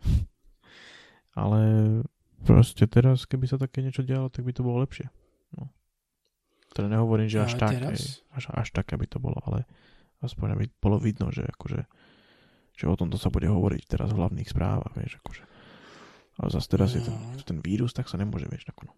Ale 1.40 1.60
proste 2.48 2.88
teraz, 2.88 3.28
keby 3.28 3.44
sa 3.44 3.60
také 3.60 3.84
niečo 3.84 4.00
dialo, 4.00 4.32
tak 4.32 4.48
by 4.48 4.56
to 4.56 4.64
bolo 4.64 4.80
lepšie. 4.80 5.12
No. 5.60 5.68
Teda 6.72 6.88
nehovorím, 6.88 7.28
že 7.28 7.44
až 7.44 7.60
tak, 7.60 7.76
teraz? 7.76 8.24
až, 8.32 8.48
až 8.56 8.68
tak, 8.72 8.88
aby 8.96 9.04
to 9.04 9.20
bolo, 9.20 9.36
ale 9.44 9.68
aspoň 10.24 10.56
aby 10.56 10.64
bolo 10.80 10.96
vidno, 10.96 11.28
že 11.28 11.44
akože 11.44 11.84
že 12.72 12.88
o 12.88 12.96
tomto 12.96 13.20
sa 13.20 13.28
bude 13.28 13.48
hovoriť 13.48 13.84
teraz 13.84 14.10
v 14.10 14.18
hlavných 14.24 14.48
správach, 14.48 14.96
vieš, 14.96 15.20
akože. 15.20 15.44
Ale 16.34 16.48
zase 16.48 16.68
teraz 16.68 16.92
je 16.92 17.00
ten, 17.00 17.12
No. 17.12 17.36
ten 17.38 17.58
vírus, 17.58 17.90
tak 17.90 18.06
sa 18.06 18.16
nemôže, 18.16 18.46
vieš, 18.46 18.68
ako 18.68 18.88
no. 18.88 18.94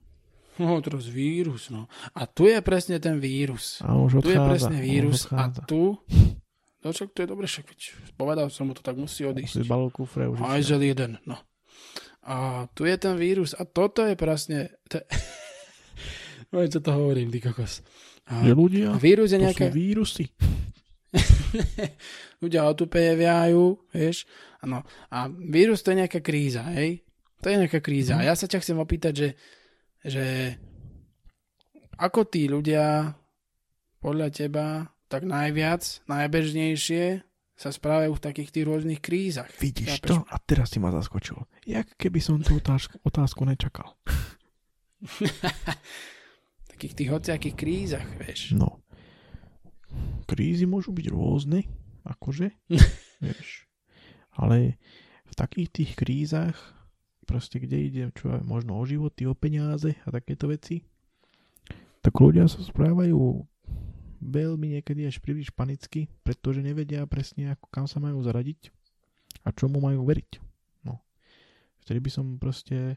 No, 0.55 0.79
teraz 0.79 1.05
vírus, 1.05 1.67
no. 1.67 1.91
A 2.13 2.25
tu 2.25 2.47
je 2.47 2.55
presne 2.61 2.99
ten 2.99 3.19
vírus. 3.19 3.83
A 3.83 3.97
už 3.97 4.23
Tu 4.23 4.31
je 4.31 4.39
odchádza, 4.39 4.47
presne 4.47 4.77
vírus 4.79 5.27
a 5.27 5.51
odchádza. 5.51 5.63
tu... 5.67 5.99
No 6.79 6.93
však 6.93 7.11
to 7.11 7.19
je 7.19 7.29
dobre, 7.29 7.47
však 7.47 7.67
povedal 8.15 8.47
som 8.49 8.69
mu 8.69 8.73
to, 8.73 8.79
tak 8.79 8.95
musí 8.95 9.25
odísť. 9.25 9.65
zbalil 9.65 9.89
kufre, 9.89 10.29
už 10.29 10.39
žel 10.61 10.85
jeden, 10.85 11.17
no. 11.25 11.41
A 12.23 12.65
tu 12.71 12.85
je 12.85 12.95
ten 12.95 13.17
vírus 13.17 13.51
a 13.53 13.65
toto 13.65 14.01
je 14.01 14.15
presne... 14.15 14.73
To... 14.89 15.01
Oj, 16.55 16.69
čo 16.69 16.79
to 16.79 16.91
hovorím, 16.93 17.29
ty 17.29 17.41
kokos. 17.41 17.83
A 18.25 18.41
Že 18.41 18.53
ľudia, 18.55 18.89
vírus 18.95 19.29
je 19.29 19.41
nejaké... 19.43 19.69
vírusy. 19.69 20.31
ľudia 22.41 22.65
otupejeviajú, 22.67 23.63
vieš. 23.91 24.25
Ano. 24.61 24.81
A 25.09 25.29
vírus 25.29 25.81
to 25.81 25.93
je 25.93 26.01
nejaká 26.01 26.21
kríza, 26.21 26.65
hej? 26.73 27.04
To 27.45 27.53
je 27.53 27.61
nejaká 27.61 27.85
kríza. 27.85 28.17
A 28.17 28.25
ja 28.25 28.33
sa 28.33 28.49
ťa 28.49 28.65
chcem 28.65 28.81
opýtať, 28.81 29.13
že, 29.13 29.29
že 30.01 30.25
ako 32.01 32.25
tí 32.25 32.49
ľudia 32.49 33.13
podľa 34.01 34.29
teba 34.33 34.89
tak 35.13 35.29
najviac, 35.29 35.85
najbežnejšie 36.09 37.21
sa 37.55 37.71
správajú 37.71 38.17
v 38.19 38.25
takých 38.25 38.51
tých 38.51 38.65
rôznych 38.67 39.01
krízach. 39.05 39.47
Vidíš 39.61 40.01
Chápeš? 40.01 40.09
to? 40.11 40.17
A 40.27 40.37
teraz 40.43 40.75
si 40.75 40.83
ma 40.83 40.91
zaskočil. 40.91 41.39
Jak 41.69 41.87
keby 42.01 42.19
som 42.19 42.41
tú 42.43 42.59
otázku, 42.59 42.99
otázku 43.05 43.47
nečakal. 43.47 43.95
Takých 46.75 46.95
tých 46.99 47.11
hociakých 47.15 47.55
krízach, 47.55 48.09
vieš. 48.19 48.59
No. 48.59 48.83
Krízy 50.27 50.67
môžu 50.67 50.91
byť 50.91 51.07
rôzne, 51.07 51.63
akože, 52.03 52.51
vieš. 53.25 53.71
Ale 54.35 54.83
v 55.23 55.35
takých 55.39 55.71
tých 55.71 55.91
krízach, 55.95 56.59
proste 57.25 57.59
kde 57.59 57.79
ide 57.81 58.03
čo 58.15 58.31
aj 58.31 58.45
možno 58.45 58.77
o 58.77 58.85
životy, 58.85 59.25
o 59.25 59.35
peniaze 59.35 59.97
a 60.05 60.09
takéto 60.13 60.49
veci, 60.49 60.85
tak 62.05 62.13
ľudia 62.21 62.45
sa 62.45 62.61
správajú 62.61 63.49
veľmi 64.25 64.77
niekedy 64.77 65.09
až 65.09 65.21
príliš 65.21 65.53
panicky, 65.53 66.09
pretože 66.25 66.65
nevedia 66.65 67.05
presne, 67.05 67.57
ako 67.57 67.67
kam 67.69 67.87
sa 67.89 68.01
majú 68.01 68.25
zaradiť 68.25 68.73
a 69.45 69.53
čomu 69.53 69.81
majú 69.81 70.05
veriť. 70.09 70.41
No. 70.85 71.01
Vtedy 71.85 72.01
by 72.01 72.11
som 72.13 72.39
proste 72.41 72.97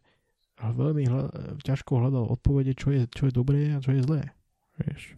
veľmi 0.60 1.04
hľa- 1.08 1.60
ťažko 1.64 2.00
hľadal 2.00 2.32
odpovede, 2.32 2.74
čo 2.76 2.92
je, 2.96 3.08
čo 3.12 3.28
je 3.28 3.36
dobré 3.36 3.76
a 3.76 3.84
čo 3.84 3.92
je 3.92 4.04
zlé. 4.04 4.32
Vieš. 4.80 5.16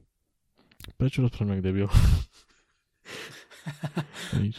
Prečo 0.98 1.22
rozprávame 1.22 1.60
jak 1.60 1.65
debil? 1.69 1.89
Nič. 4.41 4.58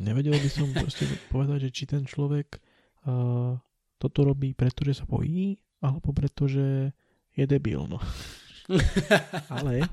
Nevedel 0.00 0.32
by 0.32 0.50
som 0.50 0.72
proste 0.72 1.04
povedať, 1.28 1.68
že 1.68 1.74
či 1.74 1.84
ten 1.84 2.06
človek 2.06 2.56
toto 4.00 4.18
robí, 4.24 4.56
pretože 4.56 5.00
sa 5.00 5.04
bojí, 5.08 5.60
alebo 5.80 6.12
pretože 6.12 6.92
je 7.36 7.44
debil, 7.44 7.84
no. 7.88 8.00
Ale 9.54 9.84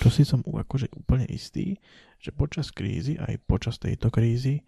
čo 0.00 0.08
si 0.08 0.24
som 0.24 0.40
akože 0.40 0.88
úplne 0.96 1.28
istý, 1.28 1.76
že 2.16 2.32
počas 2.32 2.72
krízy, 2.72 3.20
aj 3.20 3.42
počas 3.44 3.76
tejto 3.76 4.08
krízy, 4.08 4.64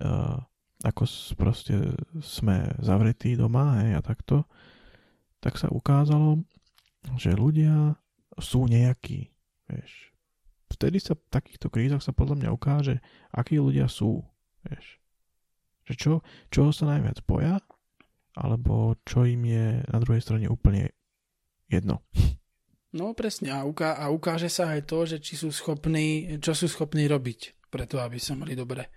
uh, 0.00 0.38
ako 0.80 1.04
proste 1.36 1.92
sme 2.24 2.72
zavretí 2.80 3.36
doma 3.36 3.84
hej, 3.84 3.98
a 3.98 4.00
takto, 4.00 4.48
tak 5.40 5.60
sa 5.60 5.68
ukázalo, 5.68 6.40
že 7.20 7.36
ľudia 7.36 7.96
sú 8.40 8.64
nejakí, 8.64 9.28
vieš. 9.68 10.12
Vtedy 10.70 11.02
sa 11.02 11.18
v 11.18 11.26
takýchto 11.28 11.68
krízach 11.68 12.00
sa 12.00 12.16
podľa 12.16 12.46
mňa 12.46 12.50
ukáže, 12.54 12.96
akí 13.34 13.60
ľudia 13.60 13.90
sú, 13.90 14.24
vieš. 14.64 14.99
Že 15.90 15.94
čo, 15.98 16.12
čoho 16.54 16.70
sa 16.70 16.86
najviac 16.86 17.26
boja, 17.26 17.58
alebo 18.38 18.94
čo 19.02 19.26
im 19.26 19.42
je 19.42 19.82
na 19.90 19.98
druhej 19.98 20.22
strane 20.22 20.46
úplne 20.46 20.94
jedno. 21.66 22.06
No 22.94 23.14
presne. 23.14 23.50
A, 23.50 23.66
uká- 23.66 23.98
a 23.98 24.10
ukáže 24.10 24.46
sa 24.50 24.74
aj 24.74 24.86
to, 24.86 25.06
že 25.06 25.18
či 25.18 25.34
sú 25.34 25.50
schopní, 25.50 26.38
čo 26.38 26.54
sú 26.54 26.70
schopní 26.70 27.10
robiť 27.10 27.70
preto, 27.70 28.02
aby 28.02 28.18
sa 28.18 28.34
mali 28.34 28.54
dobre. 28.54 28.90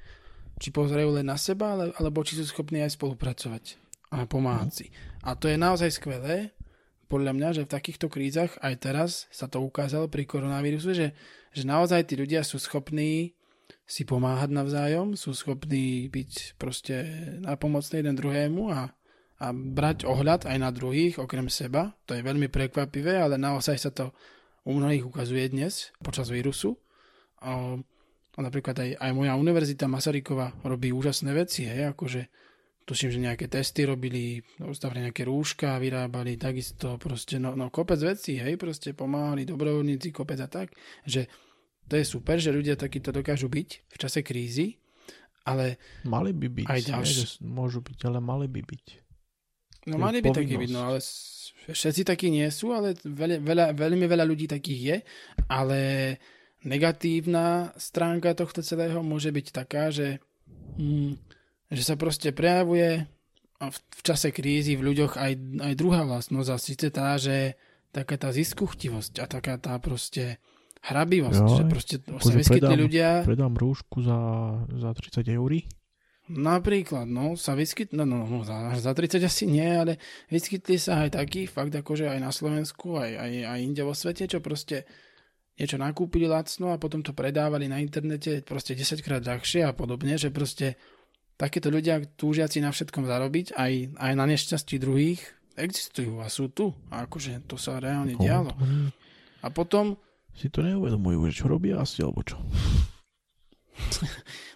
Či 0.57 0.69
pozerajú 0.73 1.17
len 1.17 1.29
na 1.29 1.37
seba, 1.37 1.73
ale, 1.73 1.93
alebo 1.97 2.21
či 2.25 2.37
sú 2.37 2.45
schopní 2.45 2.81
aj 2.81 2.97
spolupracovať 2.97 3.77
a 4.13 4.29
pomáhať 4.29 4.69
si. 4.69 4.87
A 5.25 5.33
to 5.33 5.49
je 5.49 5.57
naozaj 5.57 5.97
skvelé, 5.97 6.53
podľa 7.09 7.33
mňa, 7.37 7.49
že 7.53 7.65
v 7.69 7.73
takýchto 7.73 8.09
krízach 8.09 8.57
aj 8.65 8.73
teraz 8.81 9.11
sa 9.29 9.45
to 9.45 9.61
ukázalo 9.61 10.09
pri 10.09 10.25
koronavíruse, 10.25 10.97
že, 10.97 11.07
že 11.53 11.63
naozaj 11.65 12.09
tí 12.09 12.17
ľudia 12.17 12.41
sú 12.41 12.57
schopní 12.57 13.37
si 13.83 14.07
pomáhať 14.07 14.49
navzájom, 14.49 15.19
sú 15.19 15.35
schopní 15.35 16.07
byť 16.07 16.55
proste 16.55 16.95
napomocní 17.43 17.99
jeden 17.99 18.15
druhému 18.15 18.71
a, 18.71 18.89
a 19.43 19.45
brať 19.51 20.07
ohľad 20.07 20.47
aj 20.47 20.57
na 20.57 20.71
druhých, 20.71 21.19
okrem 21.19 21.51
seba. 21.51 21.91
To 22.07 22.15
je 22.15 22.23
veľmi 22.23 22.47
prekvapivé, 22.47 23.19
ale 23.19 23.35
naozaj 23.35 23.77
sa 23.77 23.91
to 23.91 24.15
u 24.63 24.71
mnohých 24.79 25.03
ukazuje 25.03 25.51
dnes 25.51 25.91
počas 25.99 26.31
vírusu. 26.31 26.79
A, 27.43 27.75
a 28.33 28.39
napríklad 28.39 28.79
aj, 28.79 28.89
aj 28.97 29.11
moja 29.11 29.35
univerzita 29.35 29.91
Masarykova 29.91 30.63
robí 30.63 30.95
úžasné 30.95 31.35
veci, 31.35 31.67
hej, 31.67 31.91
akože 31.91 32.31
tuším, 32.87 33.09
že 33.11 33.19
nejaké 33.19 33.45
testy 33.47 33.87
robili, 33.87 34.43
ustavili 34.63 35.07
nejaké 35.07 35.27
rúška, 35.27 35.79
vyrábali 35.79 36.35
takisto 36.35 36.99
proste, 36.99 37.39
no, 37.39 37.55
no 37.55 37.67
kopec 37.71 37.99
vecí, 37.99 38.39
hej, 38.39 38.59
proste 38.59 38.95
pomáhali 38.95 39.47
dobrovoľníci, 39.47 40.11
kopec 40.11 40.39
a 40.39 40.47
tak, 40.47 40.71
že 41.07 41.27
to 41.85 41.93
je 41.93 42.05
super, 42.05 42.37
že 42.37 42.49
ľudia 42.49 42.73
takýto 42.73 43.09
dokážu 43.09 43.47
byť 43.47 43.69
v 43.85 43.97
čase 43.97 44.19
krízy, 44.21 44.79
ale 45.43 45.75
Mali 46.03 46.31
by 46.31 46.47
byť, 46.49 46.67
Aj 46.67 46.79
nie, 46.79 47.03
s- 47.03 47.37
môžu 47.39 47.79
byť, 47.79 47.99
ale 48.05 48.17
mali 48.17 48.47
by 48.47 48.61
byť. 48.63 48.85
No 49.85 49.99
mali 49.99 50.23
by 50.23 50.31
takí 50.31 50.55
byť, 50.55 50.71
povinnosť. 50.71 50.73
no 50.73 50.81
ale 50.81 50.99
všetci 51.69 52.01
takí 52.03 52.31
nie 52.31 52.47
sú, 52.47 52.71
ale 52.71 52.95
veľa, 52.97 53.43
veľa, 53.43 53.65
veľmi 53.75 54.05
veľa 54.07 54.23
ľudí 54.23 54.47
takých 54.47 54.81
je, 54.81 54.97
ale 55.49 55.79
negatívna 56.63 57.75
stránka 57.75 58.31
tohto 58.33 58.63
celého 58.63 59.03
môže 59.03 59.29
byť 59.29 59.47
taká, 59.51 59.91
že, 59.91 60.23
mm, 60.79 61.19
že 61.69 61.83
sa 61.83 61.99
proste 61.99 62.31
prejavuje 62.31 63.03
v, 63.59 63.75
v 63.75 64.01
čase 64.01 64.31
krízy 64.31 64.75
v 64.75 64.87
ľuďoch 64.87 65.15
aj, 65.15 65.31
aj 65.59 65.73
druhá 65.75 66.03
vlastnosť 66.03 66.49
a 66.49 66.57
síce 66.57 66.87
tá, 66.87 67.15
že 67.15 67.59
taká 67.91 68.15
tá 68.15 68.31
ziskuchtivosť 68.31 69.19
a 69.19 69.25
taká 69.27 69.59
tá 69.59 69.75
proste 69.77 70.39
hrabivosť, 70.83 71.39
Joj, 71.39 71.55
že 71.55 71.63
proste 71.67 71.95
sa 72.03 72.19
akože 72.19 72.37
vyskytli 72.39 72.59
predám- 72.59 72.81
ľudia, 72.83 73.09
Predám 73.23 73.53
rúšku 73.55 73.97
za, 74.03 74.19
za 74.67 74.89
30 74.91 75.23
eur. 75.31 75.51
Napríklad, 76.23 77.03
no, 77.03 77.35
sa 77.35 77.51
vyskytli, 77.51 77.99
no, 77.99 78.07
no, 78.07 78.23
no 78.23 78.47
za, 78.47 78.71
za 78.79 78.91
30 78.95 79.19
asi 79.27 79.43
nie, 79.43 79.67
ale 79.67 79.99
vyskytli 80.31 80.79
sa 80.79 81.03
aj 81.03 81.19
takí, 81.19 81.47
fakt 81.51 81.75
akože 81.75 82.07
aj 82.07 82.19
na 82.19 82.31
Slovensku, 82.31 82.95
aj, 82.95 83.11
aj, 83.11 83.31
aj 83.43 83.59
inde 83.59 83.83
vo 83.83 83.91
svete, 83.91 84.27
čo 84.31 84.39
proste 84.39 84.87
niečo 85.59 85.77
nakúpili 85.77 86.25
lacno 86.25 86.71
a 86.73 86.79
potom 86.79 87.03
to 87.03 87.13
predávali 87.13 87.67
na 87.67 87.77
internete 87.77 88.41
proste 88.41 88.73
10 88.73 89.03
krát 89.03 89.21
drahšie 89.21 89.67
a 89.67 89.75
podobne, 89.75 90.15
že 90.15 90.31
proste 90.31 90.79
takéto 91.35 91.67
ľudia 91.67 91.99
túžiaci 92.15 92.63
na 92.63 92.71
všetkom 92.71 93.03
zarobiť, 93.03 93.53
aj, 93.59 93.73
aj 93.99 94.11
na 94.15 94.25
nešťastí 94.25 94.79
druhých, 94.79 95.21
existujú 95.59 96.23
a 96.23 96.31
sú 96.31 96.49
tu. 96.49 96.73
A 96.89 97.05
akože 97.05 97.45
to 97.45 97.59
sa 97.59 97.77
reálne 97.77 98.17
dialo. 98.17 98.55
A 99.43 99.47
potom, 99.51 99.99
si 100.33 100.49
to 100.49 100.61
neuvedomujú, 100.61 101.29
že 101.29 101.43
čo 101.43 101.45
robia 101.47 101.79
asi, 101.79 102.01
alebo 102.01 102.21
čo. 102.21 102.37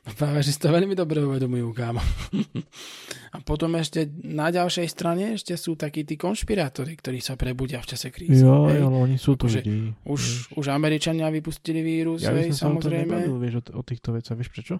No 0.07 0.15
práve, 0.15 0.39
že 0.39 0.55
si 0.55 0.59
to 0.63 0.71
veľmi 0.71 0.95
dobre 0.95 1.19
uvedomujú, 1.19 1.67
kámo. 1.75 1.99
A 3.35 3.43
potom 3.43 3.75
ešte 3.75 4.07
na 4.23 4.47
ďalšej 4.47 4.87
strane 4.87 5.35
ešte 5.35 5.51
sú 5.59 5.75
takí 5.75 6.07
tí 6.07 6.15
konšpirátori, 6.15 6.95
ktorí 6.95 7.19
sa 7.19 7.35
prebudia 7.35 7.83
v 7.83 7.91
čase 7.91 8.07
krízy. 8.07 8.39
Jo, 8.39 8.71
hej. 8.71 8.87
ale 8.87 8.95
oni 8.95 9.19
sú 9.19 9.35
to 9.35 9.51
Akože 9.51 9.67
vždy. 9.67 9.75
Už, 10.07 10.21
vieš. 10.23 10.55
už 10.55 10.65
Američania 10.71 11.27
vypustili 11.27 11.83
vírus, 11.83 12.23
ja 12.23 12.31
hej, 12.31 12.55
som 12.55 12.79
samozrejme. 12.79 13.03
nebavil, 13.03 13.35
vieš, 13.35 13.55
o, 13.67 13.75
o 13.75 13.83
týchto 13.83 14.15
veciach. 14.15 14.39
Vieš 14.39 14.47
prečo? 14.55 14.75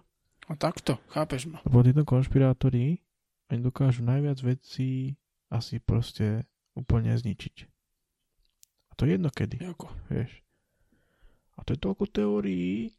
A 0.48 0.56
takto, 0.56 0.96
chápeš 1.12 1.52
ma. 1.52 1.60
Lebo 1.68 1.84
títo 1.84 2.08
konšpirátori, 2.08 3.04
oni 3.52 3.60
dokážu 3.60 4.08
najviac 4.08 4.40
vecí 4.40 5.20
asi 5.52 5.84
proste 5.84 6.48
úplne 6.72 7.12
zničiť. 7.12 7.56
A 8.88 8.96
to 8.96 9.04
je 9.04 9.20
jedno 9.20 9.28
kedy, 9.28 9.60
Jako. 9.60 9.92
vieš. 10.08 10.40
A 11.58 11.66
to 11.66 11.74
je 11.74 11.82
toľko 11.82 12.06
teórií, 12.14 12.94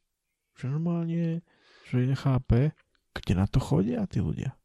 že 0.58 0.66
normálne, 0.66 1.46
že 1.88 2.02
nechápe, 2.02 2.74
kde 3.14 3.32
na 3.38 3.46
to 3.46 3.62
chodia 3.62 4.04
tí 4.10 4.18
ľudia. 4.18 4.58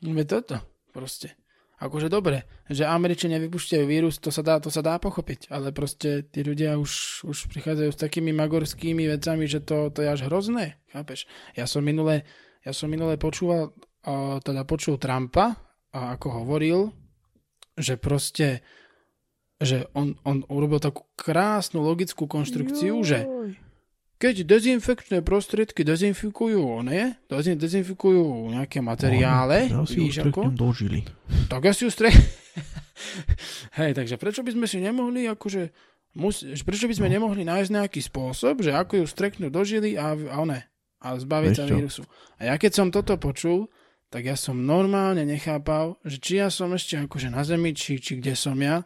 Veď 0.00 0.26
toto, 0.40 0.56
proste. 0.90 1.36
Akože 1.78 2.10
dobre, 2.10 2.42
že 2.66 2.82
Američania 2.82 3.38
vypúšťajú 3.38 3.84
vírus, 3.86 4.18
to 4.18 4.34
sa 4.34 4.42
dá, 4.42 4.58
to 4.58 4.66
sa 4.66 4.82
dá 4.82 4.98
pochopiť, 4.98 5.46
ale 5.54 5.70
proste 5.70 6.26
tí 6.26 6.42
ľudia 6.42 6.74
už, 6.74 7.22
už 7.22 7.46
prichádzajú 7.54 7.90
s 7.94 8.02
takými 8.02 8.34
magorskými 8.34 9.06
vecami, 9.06 9.46
že 9.46 9.62
to, 9.62 9.86
to 9.94 10.02
je 10.02 10.10
až 10.10 10.26
hrozné, 10.26 10.82
chápeš? 10.90 11.30
Ja 11.54 11.70
som 11.70 11.86
minule, 11.86 12.26
ja 12.66 12.74
som 12.74 12.90
minule 12.90 13.14
počúval, 13.14 13.78
teda 14.42 14.66
počul 14.66 14.98
Trumpa, 14.98 15.54
a 15.94 16.18
ako 16.18 16.42
hovoril, 16.42 16.90
že 17.78 17.94
proste, 17.94 18.66
že 19.58 19.90
on, 19.94 20.14
on 20.22 20.46
urobil 20.46 20.78
takú 20.78 21.02
krásnu 21.18 21.82
logickú 21.82 22.30
konštrukciu, 22.30 23.02
že 23.02 23.26
keď 24.18 24.50
dezinfekčné 24.50 25.22
prostriedky 25.22 25.86
dezinfikujú, 25.86 26.82
ne? 26.82 27.22
Dezin, 27.30 27.54
dezinfikujú 27.54 28.50
nejaké 28.50 28.82
materiále, 28.82 29.70
víš 29.86 30.26
ako? 30.26 30.50
dožili. 30.50 31.06
Tak 31.46 31.70
ja 31.70 31.72
si 31.74 31.86
ju 31.86 31.90
stre... 31.90 32.10
Hej, 33.78 33.94
takže 33.94 34.18
prečo 34.18 34.42
by 34.42 34.50
sme 34.58 34.66
si 34.66 34.82
nemohli 34.82 35.30
akože... 35.30 35.70
Mus... 36.18 36.42
Prečo 36.42 36.90
by 36.90 36.98
sme 36.98 37.14
nemohli 37.14 37.46
nájsť 37.46 37.70
nejaký 37.70 38.00
spôsob, 38.02 38.58
že 38.66 38.74
ako 38.74 39.02
ju 39.02 39.06
streknúť 39.06 39.54
do 39.54 39.62
žily 39.62 39.94
a, 39.94 40.18
a 40.18 40.36
one, 40.42 40.66
a 40.98 41.06
zbaviť 41.14 41.50
sa 41.54 41.64
vírusu. 41.70 42.02
A 42.42 42.50
ja 42.50 42.54
keď 42.58 42.74
som 42.74 42.90
toto 42.90 43.14
počul, 43.22 43.70
tak 44.10 44.26
ja 44.26 44.34
som 44.34 44.58
normálne 44.58 45.22
nechápal, 45.22 45.94
že 46.02 46.18
či 46.18 46.42
ja 46.42 46.50
som 46.50 46.74
ešte 46.74 46.98
akože 46.98 47.30
na 47.30 47.46
zemi, 47.46 47.70
či, 47.70 48.02
či 48.02 48.18
kde 48.18 48.34
som 48.34 48.58
ja, 48.58 48.82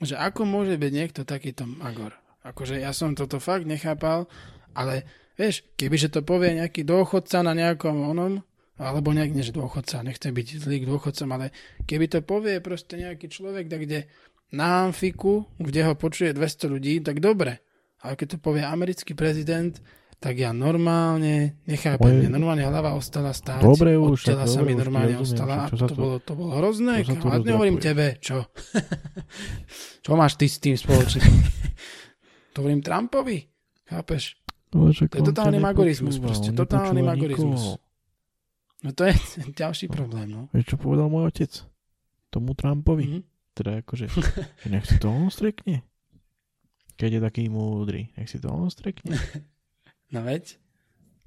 že 0.00 0.16
ako 0.16 0.44
môže 0.44 0.76
byť 0.76 0.92
niekto 0.92 1.22
takýto 1.24 1.64
magor. 1.64 2.16
Akože 2.46 2.78
ja 2.78 2.94
som 2.94 3.16
toto 3.16 3.42
fakt 3.42 3.66
nechápal, 3.66 4.30
ale 4.76 5.02
vieš, 5.34 5.66
kebyže 5.74 6.12
to 6.12 6.20
povie 6.22 6.54
nejaký 6.56 6.86
dôchodca 6.86 7.42
na 7.42 7.56
nejakom 7.56 8.06
onom, 8.06 8.44
alebo 8.76 9.10
nejak, 9.10 9.32
nie 9.32 9.42
že 9.42 9.56
dôchodca, 9.56 10.04
nechcem 10.04 10.36
byť 10.36 10.46
zlý 10.60 10.84
k 10.84 10.88
dôchodcom, 10.88 11.28
ale 11.32 11.46
keby 11.88 12.12
to 12.12 12.20
povie 12.20 12.60
proste 12.60 13.00
nejaký 13.00 13.32
človek, 13.32 13.72
tak 13.72 13.88
kde 13.88 14.04
na 14.52 14.86
Amfiku, 14.86 15.48
kde 15.58 15.80
ho 15.82 15.98
počuje 15.98 16.36
200 16.36 16.70
ľudí, 16.70 16.94
tak 17.02 17.18
dobre. 17.18 17.64
Ale 18.04 18.14
keď 18.14 18.36
to 18.36 18.38
povie 18.38 18.62
americký 18.62 19.16
prezident, 19.16 19.74
tak 20.16 20.34
ja 20.34 20.50
normálne 20.50 21.60
nechápem, 21.64 22.24
Moje- 22.24 22.32
normálne 22.32 22.64
hlava 22.64 22.92
ostala 22.92 23.30
stáť. 23.30 23.60
Dobre 23.60 23.94
už, 23.94 24.24
tela 24.24 24.44
sa 24.44 24.60
mi 24.60 24.72
už 24.72 24.80
normálne 24.80 25.14
rozumiem, 25.14 25.26
ostala. 25.28 25.56
čo- 25.66 25.76
čo 25.76 25.78
to, 25.78 25.86
tu- 25.86 26.00
bolo, 26.00 26.14
to 26.18 26.32
bolo 26.32 26.50
hrozné. 26.54 26.94
čo 27.00 27.12
Ale 27.20 27.42
nehovorím 27.42 27.78
tebe, 27.78 28.16
čo? 28.18 28.48
čo 30.04 30.10
máš 30.14 30.34
ty 30.34 30.46
s 30.46 30.56
tým 30.56 30.74
spoločne? 30.74 31.20
to 32.52 32.60
hovorím 32.60 32.80
Trumpovi. 32.80 33.44
Chápeš? 33.86 34.40
No, 34.72 34.90
To 34.90 35.06
je 35.14 35.22
totálny 35.22 35.56
magorizmus, 35.56 36.18
proste, 36.18 36.50
totálny 36.50 37.00
magorizmus. 37.00 37.78
No 38.82 38.90
to 38.90 39.04
je 39.04 39.14
ďalší 39.62 39.86
problém, 39.86 40.26
no. 40.26 40.40
Vieš, 40.50 40.64
čo 40.68 40.76
povedal 40.76 41.06
môj 41.06 41.28
otec? 41.28 41.52
Tomu 42.28 42.52
Trumpovi. 42.52 43.06
Mhm. 43.06 43.20
Teda 43.52 43.80
akože, 43.80 44.12
že 44.58 44.66
nech 44.68 44.84
si 44.84 45.00
to 45.00 45.08
on 45.08 45.32
strekne. 45.32 45.80
Keď 46.96 47.10
je 47.10 47.20
taký 47.22 47.44
múdry, 47.48 48.12
nech 48.12 48.28
si 48.28 48.36
to 48.36 48.48
on 48.48 48.68
strekne. 48.68 49.16
No 50.10 50.22
veď. 50.22 50.58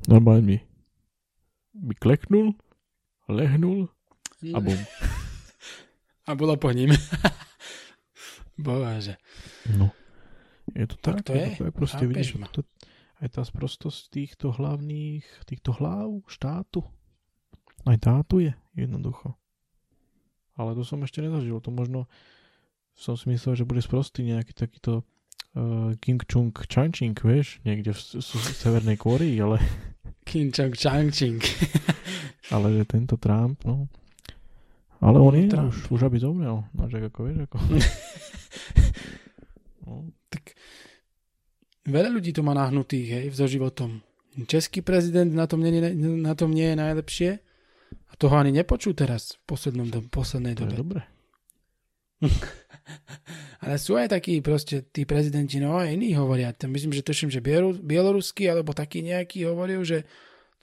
Normálne 0.08 0.44
mi, 0.44 0.58
mi 1.76 1.94
kleknul, 1.96 2.56
lehnul 3.28 3.92
a 4.56 4.60
bum. 4.60 4.80
A 6.30 6.38
bolo 6.38 6.56
po 6.62 6.70
ním. 6.70 6.94
Bože. 8.60 9.18
No. 9.74 9.90
Je 10.78 10.86
to 10.86 10.96
tak, 11.02 11.26
Tak 11.26 11.26
to 11.26 11.34
je. 11.34 11.46
to 11.58 11.64
je 11.66 11.74
proste 11.74 12.06
Chápeš 12.06 12.10
vidíš, 12.14 12.30
ma. 12.38 12.48
to, 12.54 12.62
aj 13.18 13.28
tá 13.34 13.42
sprostosť 13.42 14.14
týchto 14.14 14.54
hlavných, 14.54 15.26
týchto 15.50 15.74
hlav 15.74 16.22
štátu. 16.30 16.86
Aj 17.90 17.98
tátu 17.98 18.46
je, 18.46 18.54
jednoducho. 18.78 19.34
Ale 20.54 20.78
to 20.78 20.86
som 20.86 21.02
ešte 21.02 21.26
nezažil, 21.26 21.58
to 21.64 21.74
možno 21.74 22.06
som 22.94 23.18
si 23.18 23.32
myslel, 23.34 23.58
že 23.58 23.66
bude 23.66 23.82
sprostý 23.82 24.22
nejaký 24.22 24.54
takýto 24.54 25.02
uh, 25.54 25.94
King 25.98 26.22
Chung 26.24 26.50
Chanching, 26.54 27.16
vieš, 27.16 27.58
niekde 27.62 27.90
v, 27.90 28.00
s- 28.00 28.18
v 28.20 28.54
Severnej 28.54 28.96
Kórii, 28.96 29.34
ale, 29.38 29.58
Kim 30.28 30.50
Chong 30.50 30.74
Chang 30.74 31.10
Ching. 31.10 31.42
ale 32.54 32.74
že 32.74 32.84
tento 32.86 33.16
Trump, 33.16 33.62
no. 33.64 33.90
Ale 35.00 35.16
on 35.18 35.32
No, 35.32 35.40
je, 35.40 35.48
Trump. 35.48 35.70
už, 35.70 35.78
už 35.90 36.02
aby 36.04 36.18
zomrel, 36.18 36.68
no, 36.68 36.84
že 36.86 37.00
ako 37.00 37.20
vieš, 37.24 37.38
ako. 37.46 37.58
No, 39.82 40.06
Veľa 41.84 42.10
ľudí 42.12 42.30
to 42.30 42.46
má 42.46 42.54
nahnutých, 42.54 43.08
hej, 43.10 43.26
so 43.34 43.50
životom. 43.50 44.06
Český 44.46 44.86
prezident 44.86 45.34
na 45.34 45.50
tom 45.50 45.58
nie, 45.60 45.74
je- 45.74 45.96
na 46.22 46.38
tom 46.38 46.54
nie 46.54 46.70
je 46.70 46.78
najlepšie. 46.78 47.30
A 47.90 48.14
toho 48.14 48.38
ani 48.38 48.54
nepočú 48.54 48.94
teraz 48.94 49.42
v 49.42 49.50
poslednom, 49.50 49.88
do, 49.90 50.06
poslednej 50.06 50.54
to 50.54 50.70
je 50.70 50.78
dobre. 50.78 51.02
Ale 53.64 53.76
sú 53.76 54.00
aj 54.00 54.16
takí 54.16 54.40
proste 54.40 54.88
tí 54.88 55.04
prezidenti, 55.04 55.60
no 55.60 55.76
aj 55.76 55.94
iní 55.94 56.16
hovoria. 56.16 56.56
Tam 56.56 56.72
myslím, 56.72 56.96
že 56.96 57.04
tuším, 57.04 57.30
že 57.30 57.44
bieloruský 57.84 58.48
alebo 58.48 58.72
taký 58.72 59.04
nejaký 59.04 59.46
hovoril, 59.52 59.84
že 59.84 60.08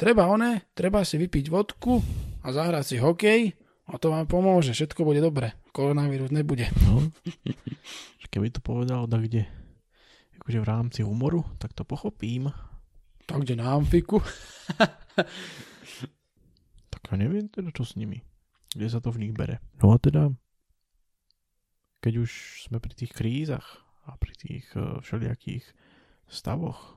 treba 0.00 0.26
one, 0.26 0.64
treba 0.72 1.04
si 1.04 1.20
vypiť 1.20 1.52
vodku 1.52 2.00
a 2.42 2.48
zahrať 2.50 2.84
si 2.84 2.96
hokej 2.96 3.40
a 3.86 4.00
to 4.00 4.10
vám 4.10 4.26
pomôže, 4.26 4.74
všetko 4.74 5.06
bude 5.06 5.22
dobre. 5.22 5.54
Koronavírus 5.70 6.32
nebude. 6.32 6.66
No. 6.88 7.04
Keby 8.32 8.50
to 8.50 8.60
povedal 8.64 9.06
tak 9.06 9.28
kde, 9.28 9.46
akože 10.42 10.58
v 10.60 10.66
rámci 10.66 11.00
humoru, 11.06 11.46
tak 11.62 11.76
to 11.76 11.86
pochopím. 11.86 12.50
Tak 13.28 13.44
kde 13.44 13.60
na 13.60 13.76
amfiku. 13.76 14.20
Tak 16.96 17.12
ja 17.12 17.22
neviem 17.22 17.46
teda, 17.46 17.70
čo 17.70 17.86
s 17.86 17.94
nimi. 17.94 18.24
Kde 18.74 18.88
sa 18.90 18.98
to 18.98 19.14
v 19.14 19.22
nich 19.22 19.32
bere. 19.36 19.62
No 19.78 19.94
a 19.94 19.96
teda, 20.00 20.32
keď 22.06 22.22
už 22.22 22.30
sme 22.62 22.78
pri 22.78 22.94
tých 22.94 23.10
krízach 23.10 23.82
a 24.06 24.14
pri 24.14 24.30
tých 24.32 24.62
uh, 24.78 25.02
všelijakých 25.02 25.66
stavoch 26.30 26.94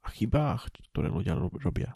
a 0.00 0.08
chybách, 0.08 0.72
ktoré 0.90 1.12
ľudia 1.12 1.36
rob- 1.36 1.60
robia, 1.60 1.92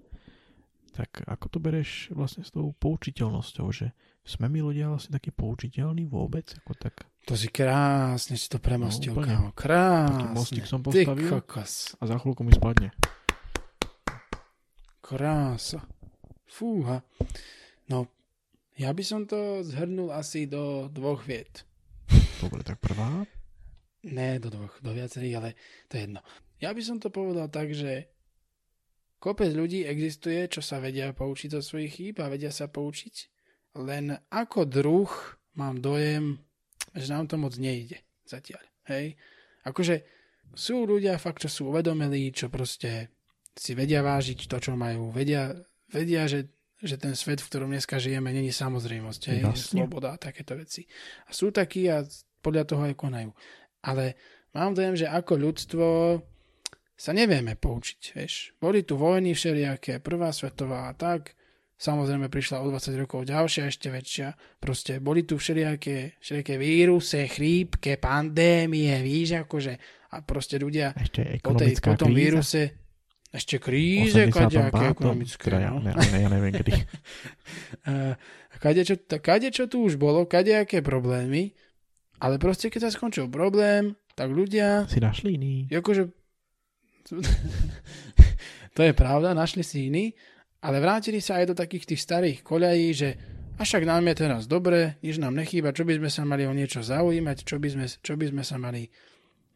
tak 0.92 1.24
ako 1.24 1.47
to 1.49 1.59
bereš 1.59 2.12
vlastne 2.12 2.45
s 2.45 2.53
tou 2.53 2.76
poučiteľnosťou, 2.76 3.66
že 3.72 3.97
sme 4.22 4.47
my 4.47 4.61
ľudia 4.62 4.92
vlastne 4.92 5.16
takí 5.16 5.32
poučiteľní 5.32 6.05
vôbec? 6.05 6.53
Ako 6.61 6.76
tak 6.76 7.09
To 7.24 7.32
si 7.32 7.49
krásne 7.49 8.36
si 8.36 8.53
to 8.53 8.61
premostil, 8.61 9.16
No, 9.16 9.24
kámo. 9.24 9.49
taký 9.51 9.59
Krásne. 9.59 10.36
mostík 10.36 10.64
som 10.68 10.84
postavil 10.84 11.32
a 11.32 12.03
za 12.05 12.16
chvíľku 12.20 12.45
mi 12.45 12.53
spadne. 12.53 12.92
Krása. 15.01 15.84
Fúha. 16.47 17.01
No, 17.88 18.09
ja 18.76 18.92
by 18.92 19.05
som 19.05 19.24
to 19.24 19.64
zhrnul 19.64 20.12
asi 20.12 20.45
do 20.45 20.88
dvoch 20.88 21.24
viet. 21.24 21.64
Dobre, 22.43 22.61
tak 22.66 22.82
prvá. 22.82 23.26
Ne 24.05 24.37
do 24.37 24.53
dvoch, 24.53 24.76
do 24.85 24.93
viacerých, 24.93 25.35
ale 25.41 25.51
to 25.89 25.97
je 25.97 26.03
jedno. 26.09 26.20
Ja 26.61 26.76
by 26.76 26.82
som 26.85 27.01
to 27.01 27.09
povedal 27.09 27.49
tak, 27.49 27.72
že 27.72 28.09
kopec 29.20 29.53
ľudí 29.57 29.89
existuje, 29.89 30.45
čo 30.53 30.61
sa 30.61 30.80
vedia 30.80 31.12
poučiť 31.16 31.57
zo 31.57 31.62
svojich 31.64 31.93
chýb 31.93 32.14
a 32.20 32.28
vedia 32.28 32.53
sa 32.53 32.68
poučiť, 32.68 33.14
len 33.80 34.12
ako 34.28 34.68
druh 34.68 35.11
mám 35.57 35.80
dojem, 35.80 36.39
že 36.93 37.09
nám 37.11 37.26
to 37.26 37.41
moc 37.41 37.57
nejde 37.57 38.05
zatiaľ. 38.28 38.62
Hej? 38.87 39.16
Akože 39.64 40.05
sú 40.53 40.85
ľudia 40.85 41.16
fakt, 41.16 41.43
čo 41.43 41.51
sú 41.51 41.62
uvedomelí, 41.72 42.30
čo 42.30 42.53
proste 42.53 43.11
si 43.57 43.72
vedia 43.72 44.05
vážiť 44.05 44.47
to, 44.47 44.57
čo 44.61 44.72
majú. 44.76 45.11
Vedia, 45.11 45.51
vedia 45.91 46.28
že, 46.28 46.53
že 46.85 47.01
ten 47.01 47.16
svet, 47.16 47.41
v 47.41 47.49
ktorom 47.49 47.72
dneska 47.72 47.97
žijeme, 47.97 48.30
není 48.30 48.53
samozrejmosť. 48.53 49.22
Hej? 49.32 49.41
Jasne. 49.45 49.82
Sloboda 49.82 50.14
a 50.14 50.20
takéto 50.20 50.55
veci. 50.55 50.85
A 51.26 51.30
sú 51.32 51.51
takí 51.51 51.89
a 51.89 52.05
podľa 52.45 52.64
toho 52.68 52.82
aj 52.85 52.95
konajú. 52.95 53.30
Ale 53.85 54.14
mám 54.53 54.76
dojem, 54.76 54.95
že 55.01 55.07
ako 55.09 55.32
ľudstvo 55.41 55.87
sa 56.95 57.11
nevieme 57.11 57.59
poučiť, 57.59 58.01
vieš. 58.14 58.55
Boli 58.61 58.87
tu 58.87 58.95
vojny 58.95 59.35
všelijaké, 59.35 59.99
prvá 59.99 60.30
svetová 60.30 60.87
a 60.89 60.95
tak, 60.95 61.35
samozrejme 61.74 62.30
prišla 62.30 62.62
o 62.62 62.70
20 62.70 63.03
rokov 63.03 63.26
ďalšia, 63.26 63.66
ešte 63.66 63.91
väčšia, 63.91 64.28
proste 64.62 65.03
boli 65.03 65.26
tu 65.26 65.35
všelijaké, 65.35 66.22
všelijaké 66.22 66.55
víruse, 66.55 67.26
chrípke, 67.26 67.99
pandémie, 67.99 68.95
víš, 69.03 69.43
akože, 69.43 69.74
a 70.14 70.22
proste 70.22 70.62
ľudia 70.62 70.95
po, 71.43 71.59
tej, 71.59 71.74
po 71.82 71.99
tom 71.99 72.14
kríza. 72.14 72.20
víruse, 72.22 72.62
ešte 73.35 73.59
kríze, 73.59 74.30
85. 74.30 74.30
kadejaké 74.30 74.85
ekonomické, 74.95 75.45
Teda 75.51 75.59
ja, 75.59 75.70
no. 75.74 75.82
ne, 75.82 75.91
ne, 75.91 76.18
ja 76.22 76.28
neviem 76.30 76.55
kedy. 76.55 76.72
Uh, 77.82 78.14
kadečo, 78.64 78.95
kadečo 79.18 79.66
tu 79.66 79.91
už 79.91 79.99
bolo, 79.99 80.22
kadejaké 80.30 80.87
problémy, 80.87 81.51
ale 82.22 82.39
proste 82.39 82.70
keď 82.70 82.87
sa 82.87 82.95
skončil 82.95 83.26
problém, 83.26 83.99
tak 84.14 84.30
ľudia 84.30 84.87
si 84.87 85.03
našli 85.03 85.35
iný. 85.35 85.66
akože 85.66 86.07
to 88.78 88.80
je 88.80 88.93
pravda, 88.95 89.35
našli 89.35 89.66
si 89.66 89.91
iný, 89.91 90.14
ale 90.62 90.78
vrátili 90.78 91.18
sa 91.18 91.43
aj 91.43 91.53
do 91.53 91.55
takých 91.59 91.91
tých 91.91 92.01
starých 92.07 92.39
koľají, 92.47 92.89
že 92.95 93.09
a 93.55 93.62
však 93.62 93.87
nám 93.87 94.03
je 94.11 94.14
teraz 94.18 94.51
dobre, 94.51 94.99
nič 95.03 95.18
nám 95.22 95.35
nechýba, 95.35 95.70
čo 95.70 95.87
by 95.87 95.99
sme 95.99 96.11
sa 96.11 96.22
mali 96.26 96.43
o 96.47 96.55
niečo 96.55 96.82
zaujímať, 96.82 97.47
čo 97.47 97.59
by 97.62 97.68
sme, 97.70 97.87
čo 97.87 98.14
by 98.18 98.26
sme 98.30 98.43
sa 98.43 98.57
mali 98.59 98.91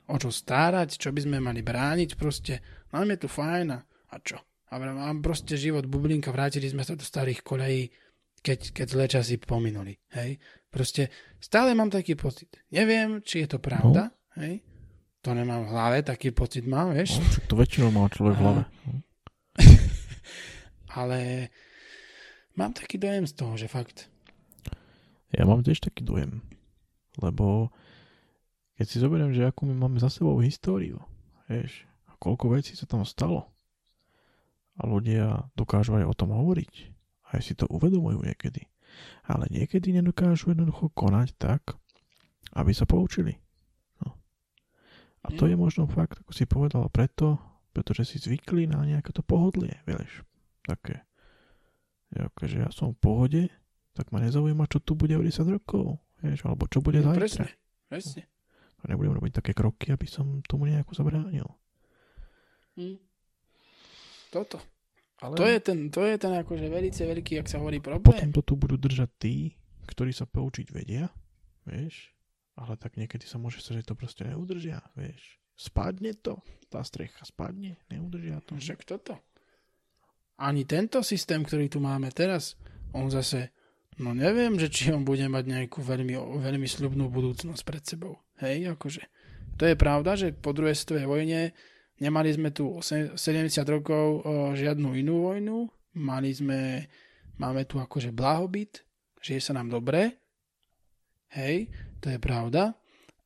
o 0.09 0.16
čo 0.16 0.31
starať, 0.31 1.03
čo 1.03 1.11
by 1.11 1.20
sme 1.26 1.39
mali 1.43 1.66
brániť, 1.66 2.14
proste 2.14 2.62
nám 2.93 3.09
je 3.12 3.18
tu 3.24 3.28
fajn 3.28 3.66
a, 3.74 3.78
a 3.84 4.16
čo? 4.20 4.39
A 4.68 4.76
vám 4.76 5.24
proste 5.24 5.57
život 5.57 5.89
bublinka, 5.89 6.28
vrátili 6.28 6.68
sme 6.68 6.84
sa 6.84 6.93
do 6.93 7.05
starých 7.05 7.41
koľají 7.41 7.89
keď, 8.43 8.59
keď 8.74 8.86
zlé 8.86 9.05
časy 9.11 9.34
pominuli. 9.39 9.99
Hej? 10.14 10.39
Proste 10.70 11.11
stále 11.43 11.74
mám 11.74 11.91
taký 11.91 12.14
pocit. 12.14 12.51
Neviem, 12.70 13.20
či 13.24 13.45
je 13.45 13.49
to 13.51 13.59
pravda. 13.59 14.12
No. 14.12 14.43
Hej? 14.43 14.62
To 15.26 15.34
nemám 15.34 15.66
v 15.66 15.70
hlave, 15.74 15.99
taký 16.07 16.30
pocit 16.30 16.62
mám, 16.64 16.95
vieš. 16.95 17.18
No, 17.18 17.26
to 17.51 17.55
väčšinou 17.59 17.91
má 17.91 18.07
človek 18.07 18.39
v 18.39 18.43
hlave. 18.43 18.62
Ale 20.99 21.18
mám 22.55 22.70
taký 22.70 23.03
dojem 23.03 23.26
z 23.26 23.34
toho, 23.34 23.59
že 23.59 23.66
fakt. 23.66 24.07
Ja 25.34 25.45
mám 25.45 25.66
tiež 25.66 25.82
taký 25.82 26.07
dojem. 26.07 26.41
Lebo 27.18 27.74
keď 28.78 28.86
si 28.86 29.03
zoberiem, 29.03 29.34
že 29.34 29.43
akú 29.43 29.66
my 29.66 29.74
máme 29.74 29.99
za 29.99 30.07
sebou 30.07 30.39
históriu, 30.39 31.03
vieš, 31.51 31.82
koľko 32.18 32.58
vecí 32.58 32.74
sa 32.74 32.84
tam 32.84 33.02
stalo 33.02 33.50
a 34.78 34.86
ľudia 34.86 35.50
dokážu 35.58 35.98
aj 35.98 36.06
o 36.06 36.14
tom 36.14 36.30
hovoriť, 36.30 36.72
aj 37.34 37.40
si 37.42 37.58
to 37.58 37.66
uvedomujú 37.66 38.22
niekedy. 38.22 38.70
Ale 39.26 39.50
niekedy 39.50 39.90
nedokážu 39.92 40.54
jednoducho 40.54 40.90
konať 40.94 41.34
tak, 41.36 41.74
aby 42.54 42.72
sa 42.72 42.88
poučili. 42.88 43.36
No. 44.00 44.14
A 45.26 45.34
to 45.34 45.50
je 45.50 45.58
možno 45.58 45.90
fakt, 45.90 46.22
ako 46.22 46.32
si 46.32 46.48
povedal, 46.48 46.86
preto, 46.88 47.36
pretože 47.74 48.06
si 48.08 48.16
zvykli 48.22 48.70
na 48.70 48.82
nejaké 48.86 49.12
to 49.12 49.20
pohodlie, 49.20 49.76
vieš. 49.84 50.24
Také. 50.64 51.04
Ja, 52.16 52.32
že 52.40 52.64
ja 52.64 52.70
som 52.72 52.96
v 52.96 53.00
pohode, 53.02 53.42
tak 53.92 54.08
ma 54.14 54.22
nezaujíma, 54.24 54.70
čo 54.70 54.80
tu 54.80 54.96
bude 54.96 55.12
o 55.18 55.22
10 55.22 55.44
rokov. 55.44 56.00
Vieš, 56.24 56.48
alebo 56.48 56.64
čo 56.66 56.80
bude 56.80 57.04
No, 57.04 57.12
zajtra. 57.12 57.20
presne, 57.20 57.46
presne. 57.86 58.22
A 58.80 58.88
nebudem 58.88 59.14
robiť 59.14 59.42
také 59.42 59.52
kroky, 59.52 59.90
aby 59.92 60.06
som 60.08 60.40
tomu 60.46 60.70
nejako 60.70 60.94
zabránil. 60.96 61.46
Hm. 62.79 62.97
Toto. 64.31 64.62
Ale 65.18 65.35
To 65.35 65.45
je 65.51 65.59
ten, 65.59 65.91
to 65.91 66.07
je 66.07 66.14
ten 66.14 66.31
akože 66.31 66.70
velice 66.70 67.03
veľký, 67.03 67.43
ak 67.43 67.51
sa 67.51 67.59
hovorí, 67.59 67.83
potom 67.83 67.99
problém. 67.99 68.31
to 68.31 68.39
tu 68.47 68.55
budú 68.55 68.79
držať 68.79 69.11
tí, 69.18 69.59
ktorí 69.91 70.14
sa 70.14 70.31
poučiť 70.31 70.70
vedia, 70.70 71.11
vieš, 71.66 72.14
ale 72.55 72.79
tak 72.79 72.95
niekedy 72.95 73.26
sa 73.26 73.43
môže 73.43 73.59
sa, 73.59 73.74
že 73.74 73.83
to 73.83 73.99
proste 73.99 74.22
neudržia, 74.22 74.79
vieš. 74.95 75.43
Spadne 75.59 76.14
to, 76.14 76.39
tá 76.70 76.87
strecha 76.87 77.26
spadne, 77.26 77.83
neudržia 77.91 78.39
to. 78.47 78.55
Však 78.55 78.87
toto. 78.87 79.18
Ani 80.39 80.62
tento 80.62 81.03
systém, 81.03 81.43
ktorý 81.43 81.66
tu 81.66 81.83
máme 81.83 82.14
teraz, 82.14 82.55
on 82.95 83.11
zase, 83.11 83.51
no 83.99 84.14
neviem, 84.14 84.55
že 84.55 84.70
či 84.70 84.95
on 84.95 85.03
bude 85.03 85.26
mať 85.26 85.51
nejakú 85.51 85.83
veľmi, 85.83 86.14
veľmi 86.14 86.68
sľubnú 86.70 87.11
budúcnosť 87.11 87.62
pred 87.66 87.83
sebou. 87.83 88.22
Hej, 88.39 88.79
akože. 88.79 89.03
To 89.59 89.66
je 89.66 89.74
pravda, 89.74 90.14
že 90.14 90.31
po 90.31 90.55
druhej 90.55 90.79
svetovej 90.79 91.11
vojne 91.11 91.51
nemali 91.99 92.30
sme 92.34 92.51
tu 92.55 92.78
osem- 92.78 93.14
70 93.14 93.68
rokov 93.68 94.22
žiadnu 94.55 94.94
inú 94.99 95.30
vojnu, 95.30 95.59
mali 95.99 96.30
sme, 96.30 96.86
máme 97.38 97.66
tu 97.66 97.78
akože 97.82 98.14
blahobyt, 98.14 98.82
žije 99.22 99.40
sa 99.42 99.53
nám 99.55 99.70
dobre, 99.70 100.18
hej, 101.34 101.68
to 101.99 102.14
je 102.14 102.18
pravda, 102.22 102.78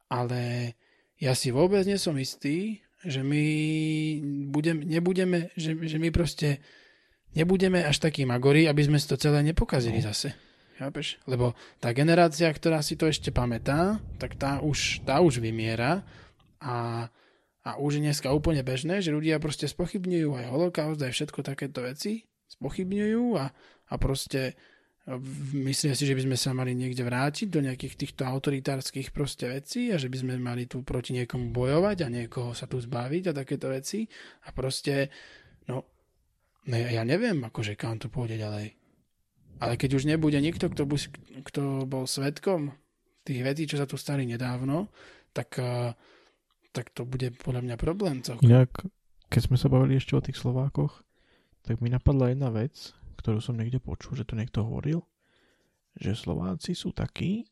ale 0.09 0.73
ja 1.21 1.37
si 1.37 1.53
vôbec 1.53 1.85
nie 1.85 2.01
som 2.01 2.17
istý, 2.17 2.83
že 3.03 3.21
my 3.23 3.45
budem, 4.51 4.83
nebudeme, 4.87 5.51
že, 5.59 5.75
že 5.75 5.99
my 5.99 6.09
proste 6.15 6.63
nebudeme 7.35 7.83
až 7.83 7.99
takí 7.99 8.23
magori, 8.23 8.71
aby 8.71 8.83
sme 8.87 8.99
si 8.99 9.11
to 9.11 9.19
celé 9.19 9.43
nepokazili 9.43 9.99
no. 9.99 10.07
zase. 10.13 10.35
Chápeš? 10.79 11.21
Lebo 11.29 11.55
tá 11.79 11.93
generácia, 11.93 12.49
ktorá 12.51 12.81
si 12.81 12.97
to 12.97 13.07
ešte 13.07 13.31
pamätá, 13.31 14.01
tak 14.19 14.35
tá 14.35 14.59
už, 14.63 15.05
tá 15.07 15.21
už 15.21 15.39
vymiera 15.39 16.03
a, 16.59 17.07
a 17.63 17.79
už 17.79 17.99
je 17.99 18.05
dneska 18.11 18.29
úplne 18.35 18.67
bežné, 18.67 18.99
že 18.99 19.15
ľudia 19.15 19.39
proste 19.39 19.71
spochybňujú 19.71 20.35
aj 20.35 20.47
holokaust, 20.51 20.99
aj 20.99 21.15
všetko 21.15 21.47
takéto 21.47 21.87
veci, 21.87 22.27
spochybňujú 22.59 23.39
a, 23.39 23.55
a 23.89 23.95
proste 24.03 24.59
v- 25.07 25.67
myslia 25.67 25.95
si, 25.95 26.07
že 26.07 26.15
by 26.15 26.23
sme 26.27 26.39
sa 26.39 26.55
mali 26.55 26.75
niekde 26.75 27.03
vrátiť 27.03 27.51
do 27.51 27.63
nejakých 27.63 27.95
týchto 27.99 28.23
autoritárskych 28.23 29.11
proste 29.11 29.51
vecí 29.51 29.91
a 29.91 29.99
že 29.99 30.07
by 30.07 30.17
sme 30.23 30.35
mali 30.39 30.71
tu 30.71 30.87
proti 30.87 31.15
niekomu 31.15 31.51
bojovať 31.51 32.07
a 32.07 32.09
niekoho 32.11 32.55
sa 32.55 32.71
tu 32.71 32.79
zbaviť 32.79 33.31
a 33.31 33.37
takéto 33.37 33.71
veci. 33.71 34.07
A 34.47 34.55
proste 34.55 35.11
no, 35.67 35.87
no 36.67 36.75
ja, 36.75 36.99
ja 36.99 37.03
neviem 37.03 37.43
akože 37.43 37.75
kam 37.75 37.99
to 37.99 38.07
pôjde 38.07 38.39
ďalej. 38.39 38.75
Ale 39.63 39.79
keď 39.79 40.03
už 40.03 40.11
nebude 40.11 40.39
nikto, 40.43 40.67
kto, 40.67 40.83
bu, 40.87 40.99
kto 41.47 41.87
bol 41.87 42.11
svetkom 42.11 42.75
tých 43.23 43.47
vecí, 43.47 43.71
čo 43.71 43.79
sa 43.79 43.87
tu 43.87 43.95
stali 43.95 44.27
nedávno, 44.27 44.91
tak, 45.31 45.55
eh, 45.63 45.95
tak 46.73 46.91
to 46.97 47.05
bude 47.05 47.37
podľa 47.45 47.63
mňa 47.69 47.77
problém 47.77 48.25
celkom. 48.25 48.49
Inak, 48.49 48.73
keď 49.29 49.41
sme 49.53 49.57
sa 49.61 49.69
bavili 49.69 50.01
ešte 50.01 50.17
o 50.17 50.25
tých 50.25 50.41
Slovákoch, 50.41 51.05
tak 51.63 51.79
mi 51.79 51.93
napadla 51.93 52.33
jedna 52.33 52.51
vec, 52.51 52.97
ktorú 53.21 53.39
som 53.39 53.55
niekde 53.55 53.79
počul, 53.79 54.19
že 54.19 54.27
to 54.27 54.35
niekto 54.35 54.67
hovoril, 54.67 55.05
že 55.95 56.17
Slováci 56.17 56.75
sú 56.75 56.91
takí, 56.91 57.47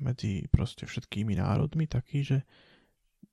medzi 0.00 0.46
proste 0.50 0.88
všetkými 0.88 1.38
národmi, 1.38 1.86
takí, 1.86 2.26
že 2.26 2.42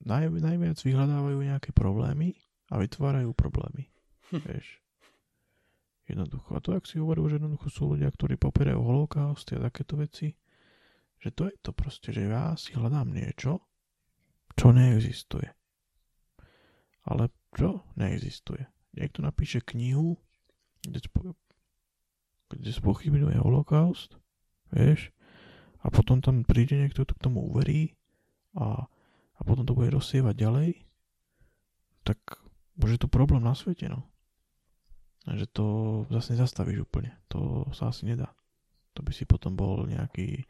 naj, 0.06 0.30
najviac 0.30 0.78
vyhľadávajú 0.78 1.40
nejaké 1.42 1.72
problémy 1.74 2.38
a 2.70 2.82
vytvárajú 2.82 3.34
problémy. 3.34 3.90
Vieš. 4.34 4.82
Jednoducho. 6.10 6.58
A 6.58 6.60
to, 6.60 6.76
ak 6.76 6.90
si 6.90 7.00
hovoril, 7.00 7.32
že 7.32 7.38
jednoducho 7.40 7.68
sú 7.72 7.96
ľudia, 7.96 8.12
ktorí 8.12 8.36
popierajú 8.36 8.82
holokaust 8.82 9.48
a 9.56 9.64
takéto 9.64 9.96
veci, 9.96 10.36
že 11.22 11.30
to 11.32 11.48
je 11.48 11.56
to 11.62 11.72
proste, 11.72 12.10
že 12.12 12.26
ja 12.28 12.58
si 12.58 12.74
hľadám 12.74 13.14
niečo, 13.14 13.62
čo 14.56 14.76
neexistuje. 14.76 15.48
Ale 17.08 17.34
čo 17.56 17.84
neexistuje? 17.98 18.68
Niekto 18.96 19.24
napíše 19.24 19.64
knihu, 19.64 20.20
kde, 20.84 21.00
spo, 21.02 21.34
kde 22.52 22.72
spochybňuje 22.72 23.38
holokaust, 23.40 24.20
vieš, 24.72 25.10
a 25.82 25.90
potom 25.90 26.22
tam 26.22 26.46
príde 26.46 26.78
niekto, 26.78 27.08
kto 27.08 27.14
k 27.18 27.24
tomu 27.26 27.42
uverí 27.50 27.98
a, 28.54 28.86
a 29.38 29.42
potom 29.42 29.66
to 29.66 29.74
bude 29.74 29.90
rozsievať 29.90 30.36
ďalej, 30.38 30.70
tak 32.06 32.20
je 32.78 33.00
to 33.02 33.10
problém 33.10 33.42
na 33.42 33.58
svete, 33.58 33.90
no. 33.90 34.06
A 35.30 35.38
že 35.38 35.46
to 35.46 35.66
zase 36.10 36.34
nezastavíš 36.34 36.90
úplne. 36.90 37.14
To 37.30 37.70
sa 37.78 37.94
asi 37.94 38.10
nedá. 38.10 38.34
To 38.98 39.06
by 39.06 39.14
si 39.14 39.30
potom 39.30 39.54
bol 39.54 39.86
nejaký 39.86 40.50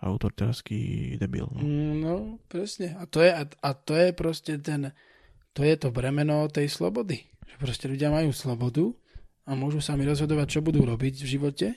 autoritársky 0.00 0.78
debil. 1.16 1.46
No. 1.50 1.60
No, 1.94 2.14
presne. 2.46 2.94
A 2.96 3.04
to 3.04 3.18
je, 3.20 3.30
a, 3.30 3.42
a 3.42 3.70
to 3.74 3.92
je 3.92 4.14
proste 4.14 4.62
ten, 4.62 4.94
to 5.52 5.66
je 5.66 5.74
to 5.74 5.90
bremeno 5.90 6.46
tej 6.46 6.70
slobody. 6.70 7.26
Že 7.44 7.56
proste 7.58 7.86
ľudia 7.86 8.08
majú 8.08 8.30
slobodu 8.30 8.84
a 9.48 9.56
môžu 9.56 9.80
sami 9.80 10.04
rozhodovať, 10.04 10.46
čo 10.46 10.60
budú 10.60 10.84
robiť 10.84 11.24
v 11.24 11.28
živote 11.28 11.68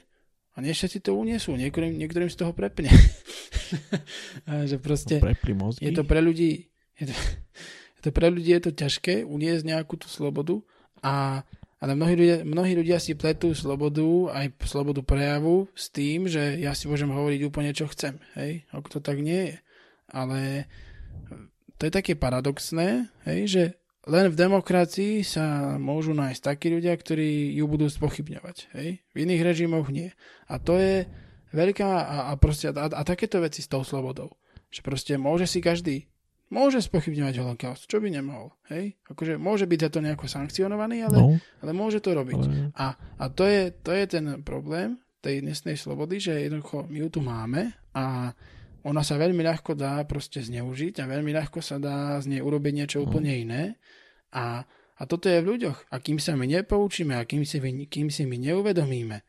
a 0.52 0.58
nie 0.60 0.70
všetci 0.70 1.02
to 1.02 1.16
uniesú. 1.16 1.56
Niektorým, 1.56 1.96
niektorým 1.96 2.28
z 2.28 2.38
toho 2.38 2.52
prepne. 2.52 2.92
a 4.50 4.68
že 4.68 4.78
proste 4.78 5.18
No, 5.18 5.26
prepli 5.32 5.54
mozgy. 5.56 5.82
je 5.88 5.92
to 5.96 6.04
pre 6.04 6.20
ľudí 6.20 6.68
je 7.00 7.10
to, 7.10 7.16
je 7.98 8.02
to 8.04 8.10
pre 8.12 8.28
ľudí 8.28 8.52
je 8.52 8.62
to 8.68 8.72
ťažké 8.76 9.24
uniesť 9.24 9.64
nejakú 9.66 9.96
tú 9.98 10.06
slobodu 10.06 10.60
a 11.02 11.42
ale 11.82 11.98
mnohí 11.98 12.14
ľudia, 12.14 12.38
mnohí 12.46 12.78
ľudia 12.78 13.02
si 13.02 13.18
pletú 13.18 13.58
slobodu, 13.58 14.30
aj 14.38 14.54
slobodu 14.70 15.02
prejavu 15.02 15.66
s 15.74 15.90
tým, 15.90 16.30
že 16.30 16.62
ja 16.62 16.78
si 16.78 16.86
môžem 16.86 17.10
hovoriť 17.10 17.42
úplne, 17.42 17.74
čo 17.74 17.90
chcem. 17.90 18.22
Hej? 18.38 18.70
Ako 18.70 18.88
to 18.88 19.00
tak 19.02 19.18
nie 19.18 19.50
je. 19.50 19.56
Ale 20.14 20.70
to 21.82 21.90
je 21.90 21.98
také 21.98 22.14
paradoxné, 22.14 23.10
hej, 23.26 23.40
že 23.50 23.64
len 24.06 24.30
v 24.30 24.38
demokracii 24.38 25.26
sa 25.26 25.78
môžu 25.82 26.14
nájsť 26.14 26.42
takí 26.54 26.70
ľudia, 26.70 26.94
ktorí 26.94 27.58
ju 27.58 27.66
budú 27.66 27.90
spochybňovať. 27.90 28.78
Hej? 28.78 29.02
V 29.02 29.18
iných 29.18 29.42
režimoch 29.42 29.90
nie. 29.90 30.14
A 30.46 30.62
to 30.62 30.78
je 30.78 31.10
veľká 31.50 31.90
a, 31.90 32.18
a, 32.30 32.34
proste, 32.38 32.70
a, 32.70 32.86
a 32.94 33.02
takéto 33.02 33.42
veci 33.42 33.66
s 33.66 33.70
tou 33.70 33.82
slobodou. 33.82 34.38
Že 34.70 34.82
proste 34.86 35.14
môže 35.18 35.50
si 35.50 35.66
každý 35.66 36.06
môže 36.52 36.84
spochybňovať 36.84 37.36
holokaust, 37.40 37.88
čo 37.88 38.04
by 38.04 38.12
nemohol. 38.12 38.52
Hej? 38.68 39.00
Akože 39.08 39.40
môže 39.40 39.64
byť 39.66 39.80
za 39.80 39.90
to 39.90 40.00
nejako 40.04 40.28
sankcionovaný, 40.28 41.08
ale, 41.08 41.18
No, 41.18 41.26
ale 41.64 41.72
môže 41.72 42.04
to 42.04 42.12
robiť. 42.12 42.42
ale 42.44 42.76
A, 42.76 42.94
a 43.18 43.26
to, 43.32 43.48
je, 43.48 43.72
to 43.72 43.96
je 43.96 44.04
ten 44.06 44.26
problém 44.44 45.00
tej 45.24 45.40
dnesnej 45.40 45.80
slobody, 45.80 46.20
že 46.20 46.36
jednoducho 46.36 46.92
my 46.92 46.98
ju 47.02 47.08
tu 47.08 47.20
máme 47.24 47.72
a 47.96 48.36
ona 48.82 49.06
sa 49.06 49.14
veľmi 49.16 49.46
ľahko 49.46 49.78
dá 49.78 50.02
proste 50.10 50.42
zneužiť 50.42 51.00
a 51.00 51.10
veľmi 51.10 51.30
ľahko 51.32 51.62
sa 51.62 51.78
dá 51.78 52.18
z 52.18 52.34
nej 52.36 52.42
urobiť 52.42 52.74
niečo 52.74 52.98
úplne 53.06 53.30
iné. 53.30 53.78
A, 54.34 54.66
a 54.98 55.02
toto 55.06 55.30
je 55.30 55.38
v 55.38 55.54
ľuďoch. 55.54 55.94
A 55.94 56.02
kým 56.02 56.18
sa 56.18 56.34
my 56.34 56.50
nepoučíme 56.50 57.14
a 57.14 57.22
kým 57.22 57.46
si, 57.46 57.62
kým 57.86 58.10
si 58.10 58.26
my 58.26 58.38
neuvedomíme, 58.42 59.22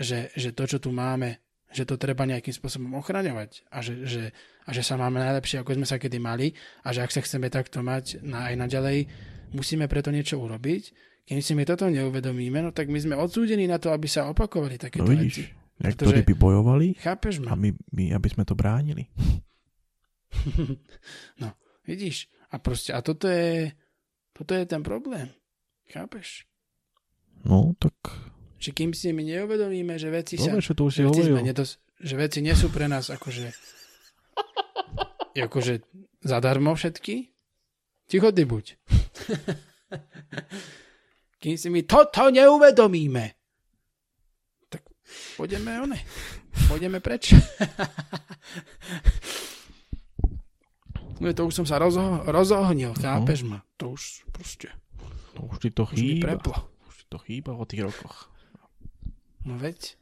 že, 0.00 0.32
že 0.32 0.56
to, 0.56 0.64
čo 0.64 0.80
tu 0.80 0.88
máme, 0.88 1.36
že 1.68 1.84
to 1.84 2.00
treba 2.00 2.24
nejakým 2.24 2.56
spôsobom 2.56 2.96
ochraňovať 2.96 3.68
a 3.68 3.84
že, 3.84 4.08
že, 4.08 4.24
a 4.68 4.70
že 4.76 4.84
sa 4.84 5.00
máme 5.00 5.16
najlepšie, 5.16 5.64
ako 5.64 5.80
sme 5.80 5.86
sa 5.88 5.96
kedy 5.96 6.20
mali 6.20 6.52
a 6.84 6.92
že 6.92 7.00
ak 7.00 7.08
sa 7.08 7.24
chceme 7.24 7.48
takto 7.48 7.80
mať 7.80 8.20
na, 8.20 8.52
aj 8.52 8.54
naďalej, 8.60 9.08
musíme 9.56 9.88
preto 9.88 10.12
niečo 10.12 10.36
urobiť. 10.36 10.82
Keď 11.24 11.40
si 11.40 11.52
my 11.56 11.64
toto 11.64 11.88
neuvedomíme, 11.88 12.60
no 12.60 12.70
tak 12.72 12.92
my 12.92 13.00
sme 13.00 13.16
odsúdení 13.16 13.64
na 13.64 13.80
to, 13.80 13.92
aby 13.92 14.08
sa 14.08 14.28
opakovali 14.28 14.76
no 14.76 14.82
takéto 14.84 15.08
veci. 15.08 15.16
vidíš, 15.16 15.36
niektorí 15.80 16.20
Pretože- 16.20 16.28
by 16.28 16.34
bojovali 16.36 16.86
Chápeš 17.00 17.34
a 17.48 17.52
ma? 17.52 17.56
my, 17.56 17.70
my, 17.96 18.04
aby 18.12 18.28
sme 18.28 18.44
to 18.44 18.52
bránili. 18.52 19.08
no, 21.42 21.48
vidíš? 21.88 22.28
A 22.52 22.60
proste, 22.60 22.92
a 22.92 23.00
toto 23.00 23.28
je, 23.28 23.72
toto 24.36 24.52
je 24.52 24.64
ten 24.68 24.84
problém. 24.84 25.32
Chápeš? 25.88 26.44
No, 27.44 27.72
tak 27.80 27.92
že 28.58 28.74
kým 28.74 28.90
si 28.90 29.14
my 29.14 29.22
neuvedomíme, 29.22 29.94
že 29.96 30.10
veci 30.10 30.34
Dobre, 30.34 30.58
sa... 30.58 30.66
čo 30.66 30.74
to 30.74 30.90
už 30.90 30.94
že, 30.98 31.02
veci 31.06 31.22
sme 31.30 31.40
nedos- 31.46 31.78
že 32.02 32.14
veci 32.18 32.42
nie 32.42 32.54
sú 32.58 32.74
pre 32.74 32.90
nás 32.90 33.06
akože... 33.06 33.77
akože 35.38 35.80
zadarmo 36.20 36.72
všetky. 36.72 37.28
Ticho 38.04 38.28
ty 38.30 38.42
buď. 38.42 38.64
kým 41.38 41.54
si 41.54 41.68
my 41.68 41.82
toto 41.82 42.26
neuvedomíme, 42.26 43.30
tak 44.66 44.82
pôjdeme 45.36 45.80
one. 45.80 45.98
Pôjdeme 46.66 46.98
preč. 46.98 47.32
No 51.18 51.34
to 51.34 51.44
už 51.44 51.52
som 51.52 51.66
sa 51.66 51.76
rozo- 51.76 52.22
rozohnil, 52.24 52.94
chápeš 52.94 53.42
ma? 53.42 53.60
To 53.74 53.90
už 53.90 54.22
proste, 54.30 54.70
To 55.34 55.44
už 55.44 55.54
ti 55.58 55.68
to 55.68 55.82
už 55.82 55.92
chýba. 55.92 56.30
preplo. 56.30 56.54
Už 56.86 56.94
ti 56.94 57.04
to 57.08 57.18
chýba 57.18 57.50
o 57.54 57.64
tých 57.66 57.82
rokoch. 57.82 58.30
No 59.42 59.58
veď, 59.58 59.98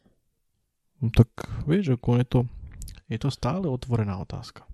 No 0.97 1.09
tak 1.09 1.29
vieš, 1.65 1.95
ako 1.95 2.17
je 2.17 2.25
to, 2.27 2.39
je 3.07 3.17
to 3.17 3.31
stále 3.31 3.65
otvorená 3.65 4.19
otázka. 4.19 4.66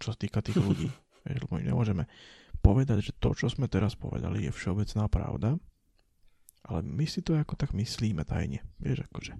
Čo 0.00 0.12
sa 0.12 0.16
týka 0.16 0.40
tých 0.40 0.56
ľudí. 0.58 0.88
vieš, 1.28 1.44
lebo 1.44 1.60
my 1.60 1.64
nemôžeme 1.68 2.04
povedať, 2.64 3.12
že 3.12 3.12
to, 3.16 3.36
čo 3.36 3.52
sme 3.52 3.68
teraz 3.68 3.94
povedali, 3.94 4.48
je 4.48 4.52
všeobecná 4.52 5.04
pravda, 5.12 5.60
ale 6.64 6.80
my 6.84 7.04
si 7.08 7.20
to 7.20 7.36
ako 7.36 7.56
tak 7.56 7.76
myslíme 7.76 8.24
tajne. 8.24 8.64
Vieš, 8.80 9.04
akože. 9.08 9.32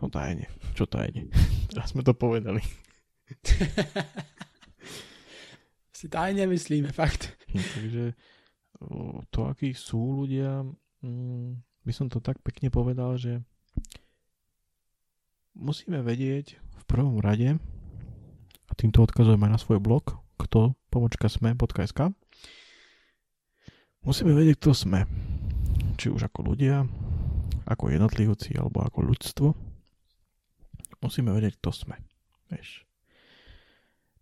No 0.00 0.12
tajne. 0.12 0.52
Čo 0.76 0.84
tajne? 0.84 1.32
Teraz 1.72 1.96
sme 1.96 2.04
to 2.04 2.12
povedali. 2.12 2.60
si 5.96 6.08
tajne 6.08 6.48
myslíme, 6.48 6.92
fakt. 6.92 7.36
Hm, 7.52 7.64
Takže 7.76 8.04
to, 9.28 9.40
akí 9.44 9.76
sú 9.76 10.24
ľudia, 10.24 10.64
mm, 11.04 11.60
by 11.84 11.92
som 11.92 12.08
to 12.08 12.24
tak 12.24 12.40
pekne 12.40 12.72
povedal, 12.72 13.20
že 13.20 13.44
musíme 15.52 16.00
vedieť 16.00 16.56
v 16.56 16.82
prvom 16.88 17.20
rade, 17.20 17.60
týmto 18.80 19.04
odkazujem 19.04 19.44
aj 19.44 19.52
na 19.52 19.60
svoj 19.60 19.76
blog, 19.76 20.16
kto 20.40 20.72
pomočka 20.88 21.28
sme.sk 21.28 22.16
musíme 24.00 24.32
vedieť, 24.32 24.56
kto 24.56 24.72
sme. 24.72 25.04
Či 26.00 26.08
už 26.08 26.32
ako 26.32 26.56
ľudia, 26.56 26.88
ako 27.68 27.92
jednotlivci, 27.92 28.56
alebo 28.56 28.80
ako 28.80 29.04
ľudstvo. 29.04 29.48
Musíme 31.04 31.36
vedieť, 31.36 31.60
kto 31.60 31.70
sme. 31.76 32.00
Vieš. 32.48 32.88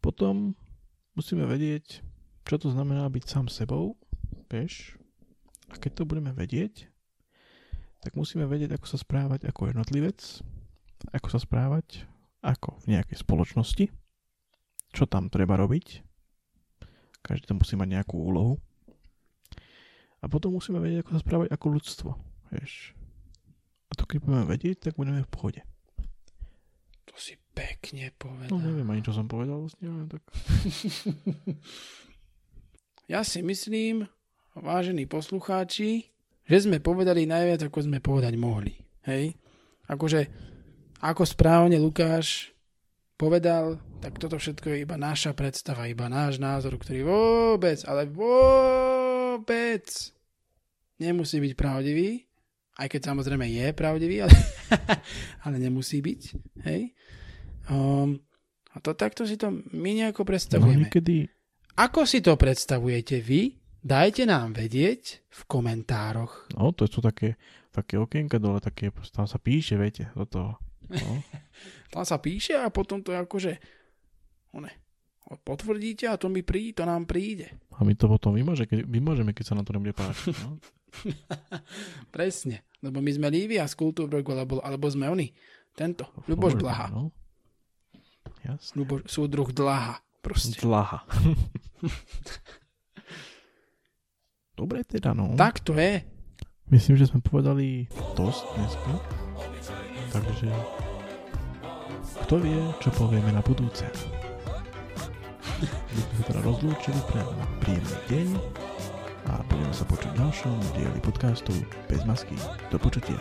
Potom 0.02 0.58
musíme 1.14 1.46
vedieť, 1.46 2.02
čo 2.42 2.58
to 2.58 2.74
znamená 2.74 3.06
byť 3.06 3.24
sám 3.30 3.46
sebou, 3.46 3.94
vieš. 4.50 4.98
A 5.70 5.78
keď 5.78 6.02
to 6.02 6.08
budeme 6.08 6.34
vedieť, 6.34 6.90
tak 8.02 8.18
musíme 8.18 8.46
vedieť, 8.50 8.74
ako 8.74 8.86
sa 8.90 8.98
správať 8.98 9.46
ako 9.46 9.70
jednotlivec, 9.70 10.18
ako 11.14 11.28
sa 11.30 11.38
správať 11.38 12.06
ako 12.42 12.78
v 12.86 12.98
nejakej 12.98 13.18
spoločnosti, 13.22 13.84
čo 14.92 15.04
tam 15.04 15.28
treba 15.28 15.56
robiť. 15.58 16.04
Každý 17.22 17.44
tam 17.50 17.60
musí 17.60 17.74
mať 17.74 17.88
nejakú 17.98 18.16
úlohu. 18.16 18.56
A 20.18 20.26
potom 20.26 20.54
musíme 20.54 20.82
vedieť, 20.82 21.06
ako 21.06 21.10
sa 21.14 21.22
správať 21.22 21.48
ako 21.54 21.66
ľudstvo, 21.78 22.10
vieš. 22.50 22.96
A 23.88 23.92
to 23.94 24.04
keď 24.04 24.18
budeme 24.24 24.44
vedieť, 24.50 24.90
tak 24.90 24.98
budeme 24.98 25.22
v 25.22 25.30
pohode. 25.30 25.60
To 27.06 27.14
si 27.16 27.38
pekne 27.54 28.10
povedal. 28.18 28.50
No 28.50 28.58
neviem 28.58 28.88
ani, 28.90 29.02
čo 29.06 29.14
som 29.14 29.30
povedal 29.30 29.62
vlastne, 29.62 29.86
ale 29.86 30.04
tak... 30.10 30.22
Ja 33.08 33.24
si 33.24 33.40
myslím, 33.40 34.04
vážení 34.52 35.08
poslucháči, 35.08 36.12
že 36.44 36.58
sme 36.60 36.76
povedali 36.76 37.24
najviac, 37.24 37.64
ako 37.64 37.88
sme 37.88 38.04
povedať 38.04 38.36
mohli. 38.36 38.76
Hej? 39.08 39.32
Akože, 39.88 40.28
ako 41.00 41.24
správne 41.24 41.80
Lukáš 41.80 42.52
povedal, 43.16 43.80
tak 43.98 44.14
toto 44.22 44.38
všetko 44.38 44.66
je 44.70 44.82
iba 44.86 44.94
naša 44.94 45.34
predstava, 45.34 45.90
iba 45.90 46.06
náš 46.06 46.38
názor, 46.38 46.78
ktorý 46.78 47.02
vôbec, 47.02 47.82
ale 47.82 48.06
vôbec 48.06 49.86
nemusí 51.02 51.42
byť 51.42 51.52
pravdivý, 51.58 52.26
aj 52.78 52.86
keď 52.94 53.00
samozrejme 53.10 53.46
je 53.50 53.66
pravdivý, 53.74 54.22
ale, 54.22 54.36
ale 55.44 55.56
nemusí 55.58 55.98
byť. 55.98 56.22
Hej? 56.62 56.94
Um, 57.66 58.22
a 58.70 58.78
to 58.78 58.94
takto 58.94 59.26
si 59.26 59.34
to 59.34 59.50
my 59.74 59.90
nejako 59.98 60.22
No 60.22 60.28
predstavujeme. 60.30 60.86
niekedy 60.86 61.26
Ako 61.78 62.06
si 62.06 62.22
to 62.22 62.38
predstavujete 62.38 63.18
vy? 63.22 63.58
Dajte 63.78 64.26
nám 64.26 64.58
vedieť 64.58 65.26
v 65.30 65.40
komentároch. 65.46 66.50
No, 66.54 66.74
to 66.74 66.90
sú 66.90 66.98
také, 66.98 67.38
také 67.70 67.94
okienka 67.94 68.42
dole, 68.42 68.58
také, 68.58 68.90
tam 69.14 69.30
sa 69.30 69.38
píše, 69.38 69.78
viete, 69.78 70.10
do 70.14 70.26
toho. 70.26 70.52
No. 70.88 71.22
Tam 71.92 72.04
sa 72.04 72.16
píše 72.16 72.56
a 72.56 72.68
potom 72.72 73.00
to 73.00 73.12
akože 73.12 73.60
one, 74.58 74.70
potvrdíte 75.46 76.08
a 76.08 76.16
to 76.16 76.32
mi 76.32 76.42
prí, 76.42 76.72
to 76.72 76.82
nám 76.82 77.04
príde. 77.04 77.52
A 77.78 77.84
my 77.84 77.94
to 77.94 78.08
potom 78.08 78.34
vymože, 78.34 78.66
keď, 78.66 78.84
vymôžeme, 78.88 79.30
keď 79.30 79.44
sa 79.46 79.54
nám 79.54 79.64
to 79.68 79.74
nebude 79.76 79.94
páčiť. 79.94 80.34
No. 80.42 80.58
Presne. 82.16 82.64
Lebo 82.82 83.02
my 83.02 83.10
sme 83.12 83.28
Lívia 83.30 83.66
z 83.66 83.74
Kultúrbrogu, 83.76 84.32
alebo, 84.32 84.58
alebo 84.62 84.86
sme 84.88 85.10
oni. 85.10 85.34
Tento. 85.76 86.10
Ľuboš 86.26 86.58
Blaha. 86.58 86.90
No. 86.90 87.14
Jasne. 88.42 88.74
Ľuboš, 88.82 89.06
súdruh 89.06 89.50
Dlaha. 89.54 90.02
Proste. 90.22 90.58
Dlaha. 90.58 91.06
Dobre 94.58 94.82
teda, 94.82 95.14
no. 95.14 95.38
Tak 95.38 95.62
to 95.62 95.78
je. 95.78 96.02
Myslím, 96.68 96.98
že 96.98 97.06
sme 97.06 97.22
povedali 97.22 97.86
dosť 98.18 98.42
dneska. 98.58 98.92
Takže 100.10 100.50
kto 102.26 102.34
vie, 102.42 102.58
čo 102.82 102.90
povieme 102.92 103.30
na 103.30 103.40
budúce 103.40 103.86
sme 105.66 106.22
teda 106.30 106.40
rozlúčili 106.46 107.00
pre 107.10 107.22
príjemný 107.58 107.96
deň 108.06 108.28
a 109.26 109.42
budeme 109.50 109.74
sa 109.74 109.84
počuť 109.90 110.10
v 110.14 110.18
ďalšom 110.22 110.54
dieli 110.78 111.00
podcastu 111.02 111.52
Bez 111.90 112.06
masky. 112.06 112.38
Do 112.70 112.78
počutia. 112.78 113.18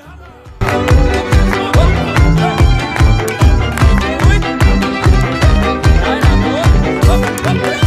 Hey! 7.48 7.87